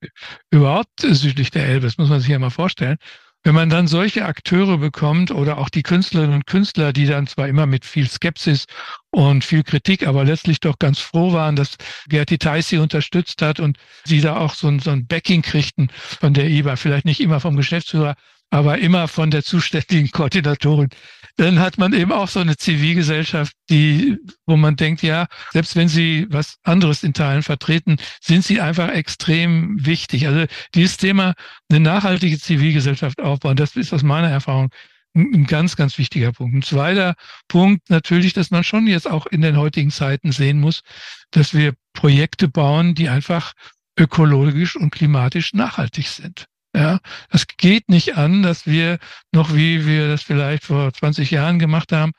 überhaupt 0.51 1.01
südlich 1.01 1.51
der 1.51 1.65
Elbe, 1.65 1.87
das 1.87 1.97
muss 1.97 2.11
man 2.11 2.21
sich 2.21 2.29
ja 2.29 2.39
mal 2.39 2.51
vorstellen. 2.51 2.99
Wenn 3.43 3.55
man 3.55 3.71
dann 3.71 3.87
solche 3.87 4.27
Akteure 4.27 4.77
bekommt 4.77 5.31
oder 5.31 5.57
auch 5.57 5.71
die 5.71 5.83
Künstlerinnen 5.83 6.35
und 6.35 6.47
Künstler, 6.47 6.93
die 6.93 7.07
dann 7.07 7.27
zwar 7.27 7.49
immer 7.49 7.65
mit 7.65 7.87
viel 7.87 8.07
Skepsis 8.07 8.67
und 9.09 9.43
viel 9.43 9.63
Kritik, 9.63 10.07
aber 10.07 10.25
letztlich 10.25 10.61
doch 10.61 10.79
ganz 10.79 10.99
froh 10.99 11.33
waren, 11.33 11.57
dass 11.57 11.77
Gerti 12.11 12.37
Theis 12.37 12.69
sie 12.69 12.77
unterstützt 12.77 13.41
hat 13.41 13.61
und 13.61 13.79
sie 14.05 14.21
da 14.21 14.37
auch 14.37 14.53
so 14.53 14.69
ein, 14.69 14.79
so 14.81 14.91
ein 14.91 15.07
Backing 15.07 15.41
kriegten 15.41 15.89
von 15.95 16.35
der 16.35 16.51
IBA, 16.51 16.77
vielleicht 16.77 17.07
nicht 17.07 17.21
immer 17.21 17.41
vom 17.41 17.57
Geschäftsführer, 17.57 18.15
aber 18.51 18.77
immer 18.77 19.09
von 19.09 19.31
der 19.31 19.43
zuständigen 19.43 20.11
Koordinatorin 20.11 20.91
dann 21.39 21.61
hat 21.61 21.79
man 21.79 21.93
eben 21.93 22.11
auch 22.11 22.29
so 22.29 22.41
eine 22.41 22.57
Zivilgesellschaft, 22.57 23.53
die, 23.71 24.19
wo 24.45 24.57
man 24.57 24.75
denkt, 24.75 25.03
ja, 25.03 25.29
selbst 25.53 25.77
wenn 25.77 25.89
sie 25.89 26.27
was 26.31 26.59
anderes 26.65 27.05
in 27.05 27.15
Teilen 27.15 27.45
vertreten, 27.45 27.97
sind 28.21 28.45
sie 28.45 28.61
einfach 28.61 28.89
extrem 28.89 29.87
wichtig. 29.87 30.27
Also 30.27 30.47
dieses 30.75 30.97
Thema, 30.97 31.35
eine 31.71 31.79
nachhaltige 31.79 32.39
Zivilgesellschaft 32.41 33.21
aufbauen, 33.21 33.57
das 33.57 33.77
ist 33.77 33.93
aus 33.93 34.03
meiner 34.03 34.29
Erfahrung 34.29 34.71
ein 35.15 35.47
ganz, 35.47 35.77
ganz 35.77 35.97
wichtiger 35.97 36.33
Punkt. 36.33 36.57
Ein 36.57 36.63
zweiter 36.63 37.15
Punkt 37.47 37.89
natürlich, 37.89 38.33
dass 38.33 38.51
man 38.51 38.65
schon 38.65 38.89
jetzt 38.89 39.09
auch 39.09 39.27
in 39.27 39.41
den 39.41 39.57
heutigen 39.57 39.93
Zeiten 39.93 40.33
sehen 40.33 40.59
muss, 40.59 40.81
dass 41.31 41.55
wir 41.55 41.75
Projekte 41.93 42.49
bauen, 42.49 42.97
die 42.97 43.09
einfach 43.09 43.53
ökologisch 43.97 44.75
und 44.75 44.91
klimatisch 44.91 45.55
nachhaltig 45.55 46.09
sind. 46.09 46.47
Ja, 46.75 46.99
das 47.31 47.47
geht 47.47 47.89
nicht 47.89 48.17
an, 48.17 48.43
dass 48.43 48.67
wir 48.67 48.99
noch, 49.33 49.55
wie 49.55 49.87
wir 49.87 50.09
das 50.09 50.23
vielleicht 50.23 50.65
vor 50.65 50.93
20 50.93 51.31
Jahren 51.31 51.59
gemacht 51.59 51.93
haben, 51.93 52.13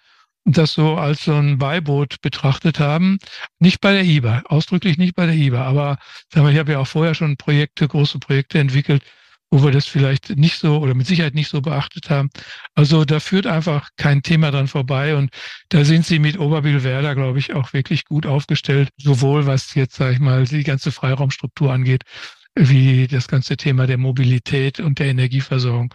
das 0.46 0.74
so 0.74 0.98
als 0.98 1.24
so 1.26 1.36
ein 1.36 1.60
Beiboot 1.60 2.22
betrachtet 2.22 2.80
haben. 2.80 3.20
Nicht 3.60 3.80
bei 3.82 3.94
der 3.94 4.04
IBA, 4.04 4.44
ausdrücklich 4.46 4.98
nicht 4.98 5.16
bei 5.16 5.28
der 5.28 5.36
IBA, 5.36 5.62
aber 5.64 5.98
ich 6.34 6.58
habe 6.58 6.72
ja 6.72 6.80
auch 6.80 6.88
vorher 6.88 7.14
schon 7.14 7.38
Projekte, 7.38 7.88
große 7.88 8.20
Projekte 8.20 8.60
entwickelt, 8.60 9.04
wo 9.52 9.64
wir 9.64 9.72
das 9.72 9.86
vielleicht 9.86 10.32
nicht 10.32 10.60
so 10.60 10.80
oder 10.80 10.94
mit 10.96 11.08
Sicherheit 11.08 11.36
nicht 11.36 11.50
so 11.50 11.62
beachtet 11.62 12.10
haben. 12.10 12.30
Also 12.76 13.06
da 13.06 13.20
führt 13.20 13.48
einfach 13.48 13.90
kein 13.98 14.24
Thema 14.24 14.52
dran 14.52 14.68
vorbei 14.68 15.16
und 15.16 15.32
da 15.70 15.86
sind 15.86 16.06
sie 16.06 16.20
mit 16.20 16.40
Oberbillwerder, 16.40 17.16
glaube 17.16 17.40
ich, 17.40 17.54
auch 17.54 17.74
wirklich 17.74 18.06
gut 18.06 18.26
aufgestellt, 18.26 18.90
sowohl 18.98 19.46
was 19.46 19.76
jetzt, 19.76 19.96
sage 19.96 20.14
ich 20.14 20.20
mal, 20.20 20.46
die 20.46 20.64
ganze 20.64 20.92
Freiraumstruktur 20.92 21.72
angeht, 21.72 22.04
wie 22.60 23.08
das 23.08 23.28
ganze 23.28 23.56
Thema 23.58 23.88
der 23.88 23.98
Mobilität 23.98 24.80
und 24.80 25.00
der 25.00 25.08
Energieversorgung. 25.08 25.94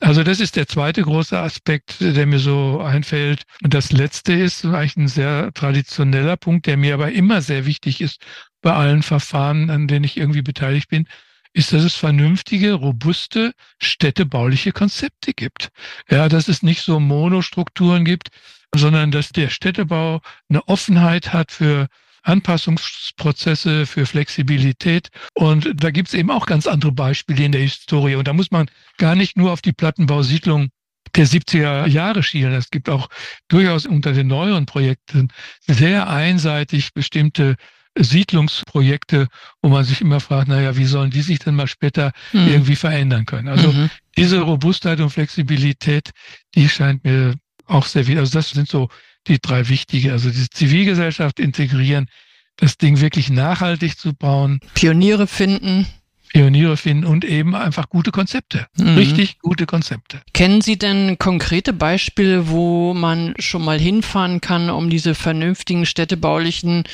Also 0.00 0.24
das 0.24 0.40
ist 0.40 0.56
der 0.56 0.66
zweite 0.66 1.02
große 1.02 1.38
Aspekt, 1.38 2.00
der 2.00 2.26
mir 2.26 2.38
so 2.38 2.80
einfällt. 2.80 3.42
Und 3.62 3.74
das 3.74 3.92
letzte 3.92 4.32
ist 4.32 4.64
eigentlich 4.64 4.96
ein 4.96 5.08
sehr 5.08 5.52
traditioneller 5.52 6.36
Punkt, 6.36 6.66
der 6.66 6.76
mir 6.78 6.94
aber 6.94 7.12
immer 7.12 7.42
sehr 7.42 7.66
wichtig 7.66 8.00
ist 8.00 8.24
bei 8.62 8.72
allen 8.72 9.02
Verfahren, 9.02 9.70
an 9.70 9.88
denen 9.88 10.04
ich 10.04 10.16
irgendwie 10.16 10.42
beteiligt 10.42 10.88
bin, 10.88 11.06
ist, 11.52 11.72
dass 11.72 11.84
es 11.84 11.96
vernünftige, 11.96 12.72
robuste 12.72 13.52
städtebauliche 13.78 14.72
Konzepte 14.72 15.32
gibt. 15.34 15.68
Ja, 16.08 16.28
dass 16.28 16.48
es 16.48 16.62
nicht 16.62 16.82
so 16.82 16.98
Monostrukturen 16.98 18.04
gibt, 18.04 18.28
sondern 18.74 19.10
dass 19.10 19.30
der 19.30 19.50
Städtebau 19.50 20.22
eine 20.48 20.66
Offenheit 20.66 21.32
hat 21.32 21.52
für 21.52 21.88
Anpassungsprozesse, 22.22 23.86
für 23.86 24.06
Flexibilität. 24.06 25.08
Und 25.34 25.70
da 25.74 25.90
gibt 25.90 26.08
es 26.08 26.14
eben 26.14 26.30
auch 26.30 26.46
ganz 26.46 26.66
andere 26.66 26.92
Beispiele 26.92 27.44
in 27.44 27.52
der 27.52 27.62
Historie. 27.62 28.16
Und 28.16 28.28
da 28.28 28.32
muss 28.32 28.50
man 28.50 28.70
gar 28.98 29.14
nicht 29.14 29.36
nur 29.36 29.52
auf 29.52 29.62
die 29.62 29.72
Plattenbausiedlung 29.72 30.68
der 31.16 31.26
70er 31.26 31.86
Jahre 31.86 32.22
schielen. 32.22 32.52
Es 32.52 32.70
gibt 32.70 32.88
auch 32.88 33.08
durchaus 33.48 33.86
unter 33.86 34.12
den 34.12 34.28
neueren 34.28 34.66
Projekten 34.66 35.28
sehr 35.66 36.08
einseitig 36.08 36.92
bestimmte 36.94 37.56
Siedlungsprojekte, 37.98 39.26
wo 39.62 39.68
man 39.68 39.84
sich 39.84 40.00
immer 40.00 40.20
fragt, 40.20 40.48
naja, 40.48 40.76
wie 40.76 40.84
sollen 40.84 41.10
die 41.10 41.22
sich 41.22 41.40
denn 41.40 41.56
mal 41.56 41.66
später 41.66 42.12
mhm. 42.32 42.48
irgendwie 42.48 42.76
verändern 42.76 43.26
können? 43.26 43.48
Also 43.48 43.72
mhm. 43.72 43.90
diese 44.16 44.40
Robustheit 44.40 45.00
und 45.00 45.10
Flexibilität, 45.10 46.10
die 46.54 46.68
scheint 46.68 47.04
mir 47.04 47.34
auch 47.66 47.86
sehr 47.86 48.06
wichtig. 48.06 48.20
Also 48.20 48.38
das 48.38 48.50
sind 48.50 48.68
so 48.68 48.88
die 49.30 49.40
drei 49.40 49.68
wichtige. 49.68 50.12
Also 50.12 50.30
die 50.30 50.50
Zivilgesellschaft 50.50 51.40
integrieren, 51.40 52.08
das 52.56 52.76
Ding 52.76 53.00
wirklich 53.00 53.30
nachhaltig 53.30 53.98
zu 53.98 54.12
bauen. 54.12 54.60
Pioniere 54.74 55.26
finden. 55.26 55.86
Pioniere 56.32 56.76
finden 56.76 57.06
und 57.06 57.24
eben 57.24 57.56
einfach 57.56 57.88
gute 57.88 58.12
Konzepte. 58.12 58.66
Mhm. 58.78 58.96
Richtig 58.96 59.40
gute 59.40 59.66
Konzepte. 59.66 60.20
Kennen 60.32 60.60
Sie 60.60 60.78
denn 60.78 61.18
konkrete 61.18 61.72
Beispiele, 61.72 62.48
wo 62.48 62.94
man 62.94 63.34
schon 63.38 63.64
mal 63.64 63.80
hinfahren 63.80 64.40
kann, 64.40 64.70
um 64.70 64.90
diese 64.90 65.16
vernünftigen 65.16 65.86
städtebaulichen 65.86 66.84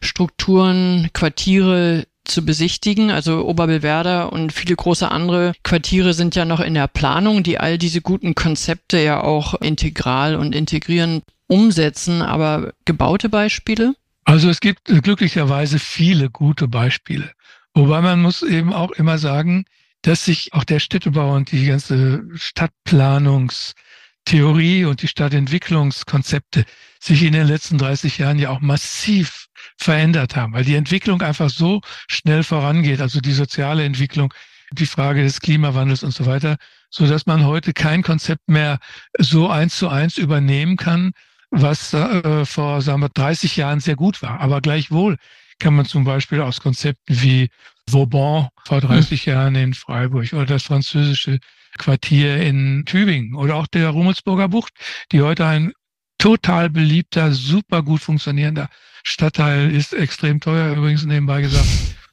Strukturen, 0.00 1.10
Quartiere 1.12 2.06
zu 2.24 2.44
besichtigen. 2.44 3.10
Also 3.10 3.46
Oberbillwerder 3.46 4.32
und 4.32 4.52
viele 4.52 4.74
große 4.74 5.08
andere 5.08 5.52
Quartiere 5.62 6.12
sind 6.12 6.34
ja 6.34 6.44
noch 6.44 6.60
in 6.60 6.74
der 6.74 6.88
Planung, 6.88 7.42
die 7.42 7.58
all 7.58 7.78
diese 7.78 8.00
guten 8.00 8.34
Konzepte 8.34 8.98
ja 9.00 9.22
auch 9.22 9.54
integral 9.54 10.34
und 10.36 10.54
integrieren 10.54 11.22
umsetzen, 11.46 12.22
aber 12.22 12.72
gebaute 12.84 13.28
Beispiele? 13.28 13.94
Also 14.24 14.48
es 14.48 14.60
gibt 14.60 14.84
glücklicherweise 14.84 15.78
viele 15.78 16.30
gute 16.30 16.68
Beispiele. 16.68 17.32
Wobei 17.74 18.00
man 18.00 18.22
muss 18.22 18.42
eben 18.42 18.72
auch 18.72 18.92
immer 18.92 19.18
sagen, 19.18 19.64
dass 20.02 20.24
sich 20.24 20.52
auch 20.52 20.64
der 20.64 20.80
Städtebau 20.80 21.34
und 21.34 21.52
die 21.52 21.66
ganze 21.66 22.24
Stadtplanungstheorie 22.34 24.84
und 24.84 25.02
die 25.02 25.08
Stadtentwicklungskonzepte 25.08 26.64
sich 27.00 27.22
in 27.22 27.32
den 27.32 27.46
letzten 27.46 27.78
30 27.78 28.18
Jahren 28.18 28.38
ja 28.38 28.50
auch 28.50 28.60
massiv 28.60 29.46
verändert 29.76 30.36
haben, 30.36 30.52
weil 30.52 30.64
die 30.64 30.74
Entwicklung 30.74 31.22
einfach 31.22 31.48
so 31.50 31.80
schnell 32.08 32.42
vorangeht, 32.42 33.00
also 33.00 33.20
die 33.20 33.32
soziale 33.32 33.84
Entwicklung, 33.84 34.34
die 34.72 34.86
Frage 34.86 35.22
des 35.22 35.40
Klimawandels 35.40 36.02
und 36.02 36.14
so 36.14 36.26
weiter, 36.26 36.56
so 36.90 37.06
dass 37.06 37.26
man 37.26 37.46
heute 37.46 37.72
kein 37.72 38.02
Konzept 38.02 38.48
mehr 38.48 38.80
so 39.18 39.48
eins 39.48 39.76
zu 39.76 39.88
eins 39.88 40.18
übernehmen 40.18 40.76
kann, 40.76 41.12
was 41.52 41.92
äh, 41.92 42.44
vor 42.44 42.80
sagen 42.82 43.02
wir, 43.02 43.10
30 43.10 43.56
Jahren 43.56 43.80
sehr 43.80 43.94
gut 43.94 44.22
war. 44.22 44.40
Aber 44.40 44.60
gleichwohl 44.60 45.18
kann 45.58 45.74
man 45.74 45.84
zum 45.84 46.04
Beispiel 46.04 46.40
aus 46.40 46.60
Konzepten 46.60 47.22
wie 47.22 47.50
Vauban 47.86 48.48
vor 48.64 48.80
30 48.80 49.26
mhm. 49.26 49.32
Jahren 49.32 49.54
in 49.54 49.74
Freiburg 49.74 50.32
oder 50.32 50.46
das 50.46 50.64
französische 50.64 51.38
Quartier 51.78 52.38
in 52.38 52.84
Tübingen 52.86 53.34
oder 53.34 53.56
auch 53.56 53.66
der 53.66 53.90
Rummelsburger 53.90 54.48
Bucht, 54.48 54.72
die 55.12 55.22
heute 55.22 55.46
ein 55.46 55.72
total 56.18 56.70
beliebter, 56.70 57.32
super 57.32 57.82
gut 57.82 58.00
funktionierender 58.00 58.68
Stadtteil 59.04 59.70
ist, 59.70 59.92
extrem 59.92 60.40
teuer 60.40 60.74
übrigens 60.74 61.04
nebenbei 61.04 61.42
gesagt, 61.42 61.66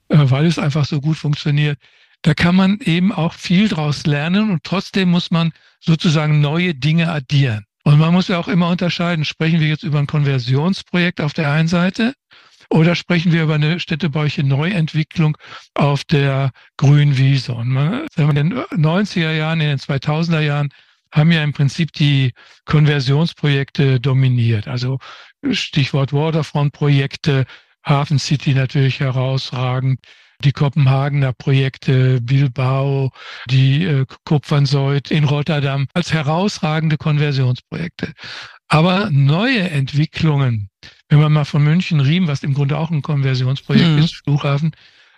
äh, 0.10 0.18
weil 0.18 0.46
es 0.46 0.60
einfach 0.60 0.86
so 0.86 1.00
gut 1.00 1.18
funktioniert. 1.18 1.78
Da 2.24 2.34
kann 2.34 2.56
man 2.56 2.80
eben 2.82 3.14
auch 3.14 3.34
viel 3.34 3.70
draus 3.70 4.06
lernen 4.06 4.52
und 4.52 4.64
trotzdem 4.64 5.10
muss 5.10 5.32
man 5.32 5.54
sozusagen 5.80 6.42
neue 6.42 6.76
Dinge 6.76 7.10
addieren. 7.10 7.66
Und 7.84 7.98
man 8.00 8.14
muss 8.14 8.28
ja 8.28 8.38
auch 8.38 8.48
immer 8.48 8.70
unterscheiden, 8.70 9.26
sprechen 9.26 9.60
wir 9.60 9.68
jetzt 9.68 9.84
über 9.84 10.00
ein 10.00 10.08
Konversionsprojekt 10.08 11.22
auf 11.22 11.34
der 11.34 11.52
einen 11.52 11.68
Seite 11.68 12.14
oder 12.70 12.96
sprechen 12.96 13.32
wir 13.32 13.44
über 13.44 13.56
eine 13.56 13.80
städtebauliche 13.80 14.44
Neuentwicklung 14.44 15.38
auf 15.74 16.04
der 16.04 16.52
grünen 16.78 17.18
Wiese? 17.18 17.54
Und 17.54 17.70
man, 17.70 18.06
in 18.16 18.36
den 18.36 18.54
90er 18.54 19.32
Jahren, 19.32 19.62
in 19.62 19.70
den 19.70 19.80
2000er 19.80 20.42
Jahren 20.42 20.70
haben 21.12 21.32
ja 21.32 21.44
im 21.44 21.54
Prinzip 21.54 21.92
die 21.94 22.34
Konversionsprojekte 22.66 24.00
dominiert. 24.00 24.68
Also 24.68 25.00
Stichwort 25.52 26.14
Waterfront-Projekte, 26.14 27.46
Hafen 27.84 28.20
City 28.20 28.54
natürlich 28.54 29.00
herausragend, 29.00 30.00
die 30.44 30.52
Kopenhagener 30.52 31.34
Projekte, 31.34 32.22
Bilbao, 32.22 33.12
die 33.50 33.84
äh, 33.84 34.06
Kupfernsäut 34.26 35.12
in 35.12 35.26
Rotterdam 35.26 35.88
als 35.94 36.14
herausragende 36.14 36.98
Konversionsprojekte. 36.98 38.14
Aber 38.68 39.10
neue 39.10 39.70
Entwicklungen, 39.70 40.70
wenn 41.10 41.20
man 41.20 41.34
mal 41.34 41.46
von 41.46 41.64
München 41.64 42.00
Riem, 42.00 42.28
was 42.28 42.44
im 42.44 42.54
Grunde 42.54 42.78
auch 42.78 42.92
ein 42.92 43.02
Konversionsprojekt 43.02 43.90
mhm. 43.90 43.98
ist, 44.00 44.16
Flughafen, 44.24 44.72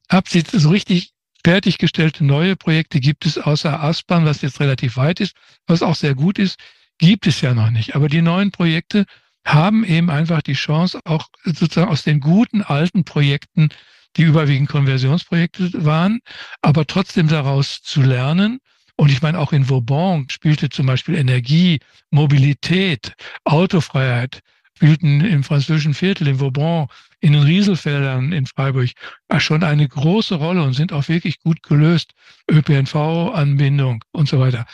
absieht, 0.08 0.50
so 0.50 0.70
richtig 0.70 1.12
fertiggestellte 1.44 2.24
neue 2.24 2.56
Projekte 2.56 3.00
gibt 3.00 3.26
es 3.26 3.38
außer 3.38 3.82
Aspern, 3.82 4.26
was 4.26 4.42
jetzt 4.42 4.60
relativ 4.60 4.98
weit 4.98 5.20
ist, 5.20 5.36
was 5.68 5.82
auch 5.82 5.96
sehr 5.96 6.16
gut 6.16 6.40
ist, 6.40 6.60
gibt 6.98 7.28
es 7.28 7.42
ja 7.42 7.54
noch 7.54 7.72
nicht. 7.72 7.96
Aber 7.96 8.10
die 8.10 8.22
neuen 8.22 8.52
Projekte 8.52 9.06
haben 9.46 9.84
eben 9.84 10.10
einfach 10.10 10.42
die 10.42 10.54
Chance, 10.54 11.00
auch 11.04 11.28
sozusagen 11.44 11.90
aus 11.90 12.04
den 12.04 12.20
guten 12.20 12.62
alten 12.62 13.04
Projekten, 13.04 13.70
die 14.18 14.24
überwiegend 14.24 14.70
Konversionsprojekte 14.70 15.86
waren, 15.86 16.20
aber 16.62 16.86
trotzdem 16.86 17.28
daraus 17.28 17.82
zu 17.82 18.02
lernen. 18.02 18.60
Und 18.96 19.12
ich 19.12 19.22
meine, 19.22 19.40
auch 19.40 19.54
in 19.54 19.70
Vauban 19.70 20.28
spielte 20.30 20.70
zum 20.70 20.86
Beispiel 20.86 21.16
Energie, 21.16 21.80
Mobilität, 22.12 23.14
Autofreiheit, 23.46 24.42
spielten 24.76 25.22
im 25.22 25.44
französischen 25.44 25.94
Viertel, 25.94 26.28
in 26.28 26.40
Vauban, 26.40 26.88
in 27.20 27.34
den 27.34 27.44
Rieselfeldern 27.44 28.32
in 28.32 28.46
Freiburg 28.48 28.90
schon 29.38 29.64
eine 29.64 29.88
große 29.88 30.36
Rolle 30.36 30.64
und 30.64 30.74
sind 30.74 30.92
auch 30.92 31.08
wirklich 31.08 31.40
gut 31.40 31.62
gelöst. 31.64 32.12
ÖPNV-Anbindung 32.50 34.04
und 34.12 34.28
so 34.28 34.40
weiter. 34.40 34.66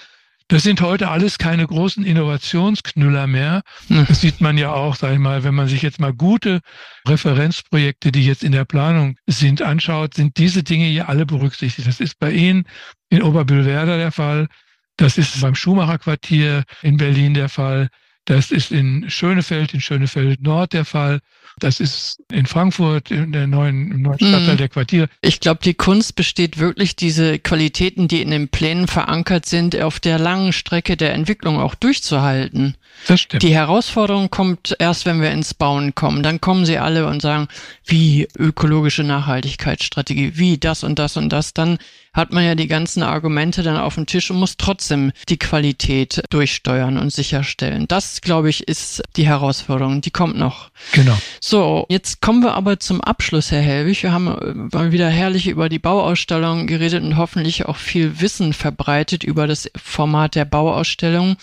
Das 0.49 0.63
sind 0.63 0.79
heute 0.79 1.09
alles 1.09 1.37
keine 1.37 1.67
großen 1.67 2.05
Innovationsknüller 2.05 3.27
mehr. 3.27 3.63
Hm. 3.87 4.05
Das 4.07 4.21
sieht 4.21 4.39
man 4.39 4.57
ja 4.57 4.71
auch, 4.71 4.95
sag 4.95 5.11
ich 5.11 5.19
mal, 5.19 5.43
wenn 5.43 5.53
man 5.53 5.67
sich 5.67 5.81
jetzt 5.81 5.99
mal 5.99 6.13
gute 6.13 6.61
Referenzprojekte, 7.05 8.13
die 8.13 8.25
jetzt 8.25 8.43
in 8.43 8.53
der 8.53 8.63
Planung 8.63 9.17
sind, 9.27 9.61
anschaut, 9.61 10.13
sind 10.13 10.37
diese 10.37 10.63
Dinge 10.63 10.85
hier 10.85 11.09
alle 11.09 11.25
berücksichtigt. 11.25 11.87
Das 11.87 11.99
ist 11.99 12.17
bei 12.19 12.31
Ihnen 12.31 12.65
in 13.09 13.23
Oberbühlwerder 13.23 13.97
der 13.97 14.13
Fall. 14.13 14.47
Das 14.95 15.17
ist 15.17 15.39
beim 15.41 15.53
Schumacher 15.53 15.97
Quartier 15.97 16.63
in 16.81 16.97
Berlin 16.97 17.33
der 17.33 17.49
Fall. 17.49 17.89
Das 18.27 18.51
ist 18.51 18.73
in 18.73 19.09
Schönefeld, 19.09 19.73
in 19.73 19.79
Schönefeld 19.79 20.41
Nord 20.41 20.73
der 20.73 20.83
Fall. 20.83 21.21
Das 21.59 21.79
ist 21.79 22.21
in 22.29 22.45
Frankfurt, 22.45 23.09
in 23.09 23.31
der 23.31 23.47
neuen, 23.47 23.89
im 23.89 24.01
neuen 24.01 24.19
Stadtteil 24.19 24.55
mhm. 24.55 24.57
der 24.57 24.67
Quartier. 24.67 25.07
Ich 25.21 25.39
glaube, 25.39 25.61
die 25.63 25.73
Kunst 25.73 26.15
besteht 26.15 26.59
wirklich, 26.59 26.97
diese 26.97 27.39
Qualitäten, 27.39 28.09
die 28.09 28.21
in 28.21 28.29
den 28.29 28.49
Plänen 28.49 28.87
verankert 28.87 29.45
sind, 29.45 29.79
auf 29.81 30.01
der 30.01 30.19
langen 30.19 30.51
Strecke 30.51 30.97
der 30.97 31.13
Entwicklung 31.13 31.57
auch 31.57 31.73
durchzuhalten. 31.73 32.75
Das 33.07 33.21
stimmt. 33.21 33.43
Die 33.43 33.53
Herausforderung 33.53 34.29
kommt 34.29 34.75
erst, 34.79 35.05
wenn 35.05 35.21
wir 35.21 35.31
ins 35.31 35.53
Bauen 35.53 35.95
kommen. 35.95 36.23
Dann 36.23 36.41
kommen 36.41 36.65
sie 36.65 36.77
alle 36.77 37.07
und 37.07 37.21
sagen, 37.21 37.47
wie 37.85 38.27
ökologische 38.37 39.03
Nachhaltigkeitsstrategie, 39.03 40.33
wie 40.35 40.57
das 40.57 40.83
und 40.83 40.99
das 40.99 41.17
und 41.17 41.29
das. 41.29 41.53
Dann 41.53 41.77
hat 42.17 42.33
man 42.33 42.43
ja 42.43 42.55
die 42.55 42.67
ganzen 42.67 43.03
Argumente 43.03 43.61
dann 43.61 43.77
auf 43.77 43.95
dem 43.95 44.07
Tisch 44.07 44.31
und 44.31 44.39
muss 44.39 44.57
trotzdem 44.57 45.11
die 45.29 45.37
Qualität 45.37 46.23
durchsteuern 46.31 46.97
und 46.97 47.13
sicherstellen. 47.13 47.87
Das, 47.87 48.21
glaube 48.21 48.49
ich, 48.49 48.67
ist 48.67 49.03
die 49.15 49.27
Herausforderung. 49.27 50.01
Die 50.01 50.09
kommt 50.09 50.35
noch. 50.35 50.71
Genau. 50.93 51.15
So, 51.39 51.85
jetzt 51.89 52.19
kommen 52.19 52.41
wir 52.41 52.55
aber 52.55 52.79
zum 52.79 53.01
Abschluss, 53.01 53.51
Herr 53.51 53.61
Helwig. 53.61 54.01
Wir 54.01 54.11
haben 54.11 54.27
äh, 54.27 54.75
mal 54.75 54.91
wieder 54.91 55.09
herrlich 55.09 55.47
über 55.47 55.69
die 55.69 55.79
Bauausstellung 55.79 56.65
geredet 56.65 57.03
und 57.03 57.17
hoffentlich 57.17 57.65
auch 57.67 57.77
viel 57.77 58.19
Wissen 58.19 58.53
verbreitet 58.53 59.23
über 59.23 59.45
das 59.45 59.69
Format 59.75 60.33
der 60.33 60.45
Bauausstellung. 60.45 61.37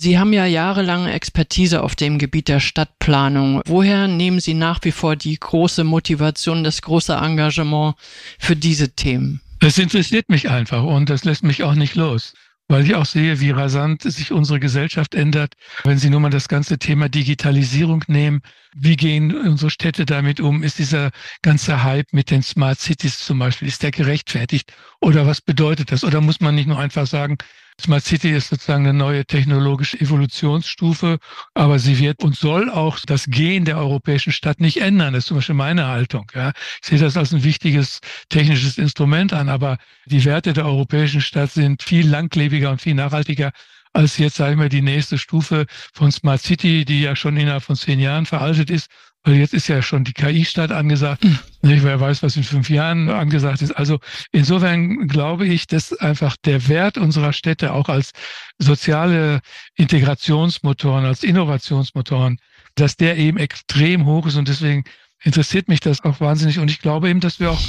Sie 0.00 0.16
haben 0.16 0.32
ja 0.32 0.46
jahrelange 0.46 1.12
Expertise 1.12 1.82
auf 1.82 1.96
dem 1.96 2.18
Gebiet 2.18 2.46
der 2.46 2.60
Stadtplanung. 2.60 3.62
Woher 3.66 4.06
nehmen 4.06 4.38
Sie 4.38 4.54
nach 4.54 4.78
wie 4.84 4.92
vor 4.92 5.16
die 5.16 5.36
große 5.36 5.82
Motivation, 5.82 6.62
das 6.62 6.82
große 6.82 7.14
Engagement 7.14 7.96
für 8.38 8.54
diese 8.54 8.90
Themen? 8.90 9.40
Es 9.58 9.76
interessiert 9.76 10.28
mich 10.28 10.48
einfach 10.50 10.84
und 10.84 11.10
das 11.10 11.24
lässt 11.24 11.42
mich 11.42 11.64
auch 11.64 11.74
nicht 11.74 11.96
los, 11.96 12.34
weil 12.68 12.84
ich 12.84 12.94
auch 12.94 13.06
sehe, 13.06 13.40
wie 13.40 13.50
rasant 13.50 14.02
sich 14.02 14.30
unsere 14.30 14.60
Gesellschaft 14.60 15.16
ändert. 15.16 15.54
Wenn 15.82 15.98
Sie 15.98 16.10
nur 16.10 16.20
mal 16.20 16.30
das 16.30 16.46
ganze 16.46 16.78
Thema 16.78 17.08
Digitalisierung 17.08 18.04
nehmen, 18.06 18.42
wie 18.74 18.96
gehen 18.96 19.34
unsere 19.34 19.70
Städte 19.70 20.06
damit 20.06 20.40
um? 20.40 20.62
Ist 20.62 20.78
dieser 20.78 21.10
ganze 21.42 21.82
Hype 21.82 22.12
mit 22.12 22.30
den 22.30 22.42
Smart 22.42 22.78
Cities 22.78 23.18
zum 23.18 23.38
Beispiel, 23.38 23.68
ist 23.68 23.82
der 23.82 23.90
gerechtfertigt? 23.90 24.72
Oder 25.00 25.26
was 25.26 25.40
bedeutet 25.40 25.92
das? 25.92 26.04
Oder 26.04 26.20
muss 26.20 26.40
man 26.40 26.54
nicht 26.54 26.66
nur 26.66 26.78
einfach 26.78 27.06
sagen, 27.06 27.38
Smart 27.80 28.04
City 28.04 28.30
ist 28.32 28.48
sozusagen 28.48 28.84
eine 28.88 28.98
neue 28.98 29.24
technologische 29.24 30.00
Evolutionsstufe, 30.00 31.18
aber 31.54 31.78
sie 31.78 31.98
wird 32.00 32.24
und 32.24 32.34
soll 32.34 32.70
auch 32.70 32.98
das 33.06 33.26
Gehen 33.26 33.64
der 33.64 33.78
europäischen 33.78 34.32
Stadt 34.32 34.60
nicht 34.60 34.80
ändern. 34.80 35.14
Das 35.14 35.24
ist 35.24 35.28
zum 35.28 35.36
Beispiel 35.36 35.54
meine 35.54 35.86
Haltung. 35.86 36.26
Ja. 36.34 36.52
Ich 36.82 36.88
sehe 36.88 36.98
das 36.98 37.16
als 37.16 37.32
ein 37.32 37.44
wichtiges 37.44 38.00
technisches 38.30 38.78
Instrument 38.78 39.32
an, 39.32 39.48
aber 39.48 39.78
die 40.06 40.24
Werte 40.24 40.54
der 40.54 40.66
europäischen 40.66 41.20
Stadt 41.20 41.52
sind 41.52 41.84
viel 41.84 42.08
langlebiger 42.08 42.72
und 42.72 42.82
viel 42.82 42.94
nachhaltiger 42.94 43.52
als 43.98 44.16
jetzt, 44.16 44.36
sage 44.36 44.52
ich 44.52 44.56
mal, 44.56 44.68
die 44.68 44.80
nächste 44.80 45.18
Stufe 45.18 45.66
von 45.92 46.12
Smart 46.12 46.40
City, 46.40 46.84
die 46.84 47.02
ja 47.02 47.16
schon 47.16 47.36
innerhalb 47.36 47.64
von 47.64 47.74
zehn 47.74 47.98
Jahren 47.98 48.26
veraltet 48.26 48.70
ist. 48.70 48.86
Weil 49.24 49.34
jetzt 49.34 49.52
ist 49.52 49.66
ja 49.66 49.82
schon 49.82 50.04
die 50.04 50.12
KI-Stadt 50.12 50.70
angesagt. 50.70 51.24
Mhm. 51.24 51.38
Wer 51.62 51.98
weiß, 51.98 52.22
was 52.22 52.36
in 52.36 52.44
fünf 52.44 52.70
Jahren 52.70 53.10
angesagt 53.10 53.60
ist. 53.60 53.72
Also 53.72 53.98
insofern 54.30 55.08
glaube 55.08 55.48
ich, 55.48 55.66
dass 55.66 55.92
einfach 55.92 56.36
der 56.44 56.68
Wert 56.68 56.96
unserer 56.96 57.32
Städte 57.32 57.72
auch 57.72 57.88
als 57.88 58.12
soziale 58.58 59.40
Integrationsmotoren, 59.74 61.04
als 61.04 61.24
Innovationsmotoren, 61.24 62.38
dass 62.76 62.96
der 62.96 63.16
eben 63.16 63.36
extrem 63.36 64.06
hoch 64.06 64.26
ist 64.26 64.36
und 64.36 64.46
deswegen 64.46 64.84
interessiert 65.24 65.66
mich 65.66 65.80
das 65.80 66.04
auch 66.04 66.20
wahnsinnig 66.20 66.60
und 66.60 66.70
ich 66.70 66.80
glaube 66.80 67.10
eben, 67.10 67.18
dass 67.18 67.40
wir 67.40 67.50
auch 67.50 67.60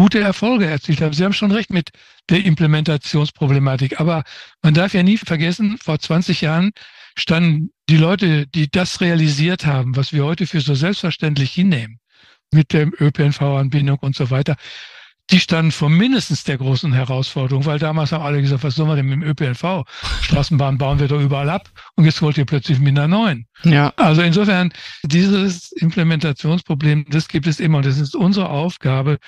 gute 0.00 0.20
Erfolge 0.20 0.64
erzielt 0.64 1.02
haben. 1.02 1.12
Sie 1.12 1.22
haben 1.22 1.34
schon 1.34 1.52
recht 1.52 1.68
mit 1.68 1.90
der 2.30 2.42
Implementationsproblematik, 2.46 4.00
aber 4.00 4.24
man 4.62 4.72
darf 4.72 4.94
ja 4.94 5.02
nie 5.02 5.18
vergessen, 5.18 5.76
vor 5.76 5.98
20 5.98 6.40
Jahren 6.40 6.70
standen 7.18 7.70
die 7.90 7.98
Leute, 7.98 8.46
die 8.46 8.70
das 8.70 9.02
realisiert 9.02 9.66
haben, 9.66 9.96
was 9.96 10.14
wir 10.14 10.24
heute 10.24 10.46
für 10.46 10.62
so 10.62 10.74
selbstverständlich 10.74 11.52
hinnehmen, 11.52 12.00
mit 12.50 12.72
der 12.72 12.88
ÖPNV-Anbindung 12.98 13.98
und 13.98 14.16
so 14.16 14.30
weiter, 14.30 14.56
die 15.30 15.38
standen 15.38 15.70
vor 15.70 15.90
mindestens 15.90 16.44
der 16.44 16.58
großen 16.58 16.92
Herausforderung, 16.92 17.64
weil 17.66 17.78
damals 17.78 18.12
haben 18.12 18.24
alle 18.24 18.40
gesagt, 18.40 18.64
was 18.64 18.74
sollen 18.74 18.88
wir 18.88 18.96
denn 18.96 19.06
mit 19.06 19.20
dem 19.20 19.22
ÖPNV? 19.22 19.84
Straßenbahn 20.22 20.78
bauen 20.78 20.98
wir 20.98 21.08
doch 21.08 21.20
überall 21.20 21.50
ab 21.50 21.68
und 21.94 22.04
jetzt 22.04 22.20
wollt 22.22 22.38
ihr 22.38 22.46
plötzlich 22.46 22.80
mit 22.80 22.98
einer 22.98 23.06
neuen. 23.06 23.46
Ja. 23.64 23.92
Also 23.96 24.22
insofern, 24.22 24.72
dieses 25.04 25.72
Implementationsproblem, 25.72 27.06
das 27.10 27.28
gibt 27.28 27.46
es 27.46 27.60
immer 27.60 27.78
und 27.78 27.86
das 27.86 27.98
ist 27.98 28.16
unsere 28.16 28.48
Aufgabe, 28.48 29.18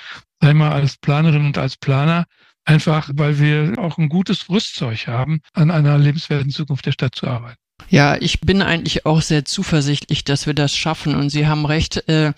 einmal 0.42 0.72
als 0.72 0.96
Planerin 0.96 1.46
und 1.46 1.58
als 1.58 1.76
Planer, 1.76 2.26
einfach 2.64 3.10
weil 3.14 3.38
wir 3.38 3.78
auch 3.78 3.98
ein 3.98 4.08
gutes 4.08 4.48
Rüstzeug 4.48 5.06
haben, 5.06 5.40
an 5.54 5.70
einer 5.70 5.98
lebenswerten 5.98 6.50
Zukunft 6.50 6.86
der 6.86 6.92
Stadt 6.92 7.14
zu 7.14 7.26
arbeiten. 7.26 7.56
Ja, 7.88 8.16
ich 8.16 8.40
bin 8.40 8.62
eigentlich 8.62 9.06
auch 9.06 9.20
sehr 9.20 9.44
zuversichtlich, 9.44 10.24
dass 10.24 10.46
wir 10.46 10.54
das 10.54 10.74
schaffen. 10.74 11.14
Und 11.14 11.30
Sie 11.30 11.46
haben 11.46 11.66
recht, 11.66 12.08
äh, 12.08 12.32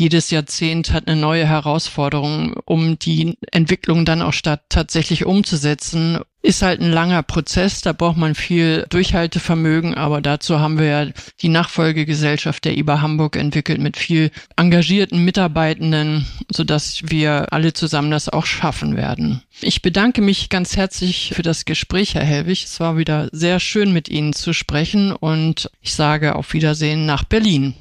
jedes 0.00 0.30
Jahrzehnt 0.30 0.92
hat 0.92 1.06
eine 1.06 1.20
neue 1.20 1.46
Herausforderung, 1.46 2.54
um 2.64 2.98
die 2.98 3.36
Entwicklung 3.52 4.06
dann 4.06 4.22
auch 4.22 4.32
statt 4.32 4.62
tatsächlich 4.70 5.26
umzusetzen. 5.26 6.20
Ist 6.42 6.62
halt 6.62 6.80
ein 6.80 6.90
langer 6.90 7.22
Prozess, 7.22 7.82
da 7.82 7.92
braucht 7.92 8.16
man 8.16 8.34
viel 8.34 8.86
Durchhaltevermögen, 8.88 9.94
aber 9.94 10.22
dazu 10.22 10.58
haben 10.58 10.78
wir 10.78 10.86
ja 10.86 11.06
die 11.42 11.50
Nachfolgegesellschaft 11.50 12.64
der 12.64 12.78
IBA 12.78 13.02
Hamburg 13.02 13.36
entwickelt 13.36 13.78
mit 13.78 13.98
viel 13.98 14.30
engagierten 14.56 15.22
Mitarbeitenden, 15.22 16.26
sodass 16.50 17.02
wir 17.10 17.52
alle 17.52 17.74
zusammen 17.74 18.10
das 18.10 18.30
auch 18.30 18.46
schaffen 18.46 18.96
werden. 18.96 19.42
Ich 19.60 19.82
bedanke 19.82 20.22
mich 20.22 20.48
ganz 20.48 20.78
herzlich 20.78 21.32
für 21.34 21.42
das 21.42 21.66
Gespräch, 21.66 22.14
Herr 22.14 22.24
Helwig. 22.24 22.64
Es 22.64 22.80
war 22.80 22.96
wieder 22.96 23.28
sehr 23.32 23.60
schön 23.60 23.92
mit 23.92 24.08
Ihnen 24.08 24.32
zu 24.32 24.54
sprechen 24.54 25.12
und 25.12 25.70
ich 25.82 25.92
sage 25.92 26.36
auf 26.36 26.54
Wiedersehen 26.54 27.04
nach 27.04 27.24
Berlin. 27.24 27.74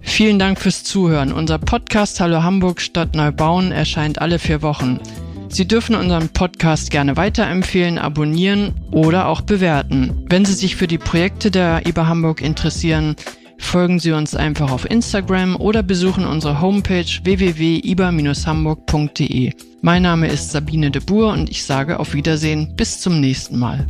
Vielen 0.00 0.38
Dank 0.38 0.60
fürs 0.60 0.84
Zuhören. 0.84 1.32
Unser 1.32 1.58
Podcast 1.58 2.20
Hallo 2.20 2.42
Hamburg 2.42 2.80
Stadt 2.80 3.14
Neubauen 3.14 3.72
erscheint 3.72 4.20
alle 4.20 4.38
vier 4.38 4.62
Wochen. 4.62 5.00
Sie 5.48 5.66
dürfen 5.66 5.96
unseren 5.96 6.28
Podcast 6.28 6.92
gerne 6.92 7.16
weiterempfehlen, 7.16 7.98
abonnieren 7.98 8.74
oder 8.92 9.26
auch 9.26 9.40
bewerten. 9.40 10.24
Wenn 10.28 10.44
Sie 10.44 10.54
sich 10.54 10.76
für 10.76 10.86
die 10.86 10.98
Projekte 10.98 11.50
der 11.50 11.84
IBA 11.86 12.06
Hamburg 12.06 12.40
interessieren, 12.40 13.16
folgen 13.58 13.98
Sie 13.98 14.12
uns 14.12 14.36
einfach 14.36 14.70
auf 14.70 14.88
Instagram 14.88 15.56
oder 15.56 15.82
besuchen 15.82 16.24
unsere 16.24 16.60
Homepage 16.60 17.04
www.iba-hamburg.de. 17.24 19.52
Mein 19.82 20.02
Name 20.02 20.28
ist 20.28 20.52
Sabine 20.52 20.92
de 20.92 21.02
Boer 21.02 21.32
und 21.32 21.50
ich 21.50 21.64
sage 21.64 21.98
auf 21.98 22.14
Wiedersehen 22.14 22.76
bis 22.76 23.00
zum 23.00 23.20
nächsten 23.20 23.58
Mal. 23.58 23.88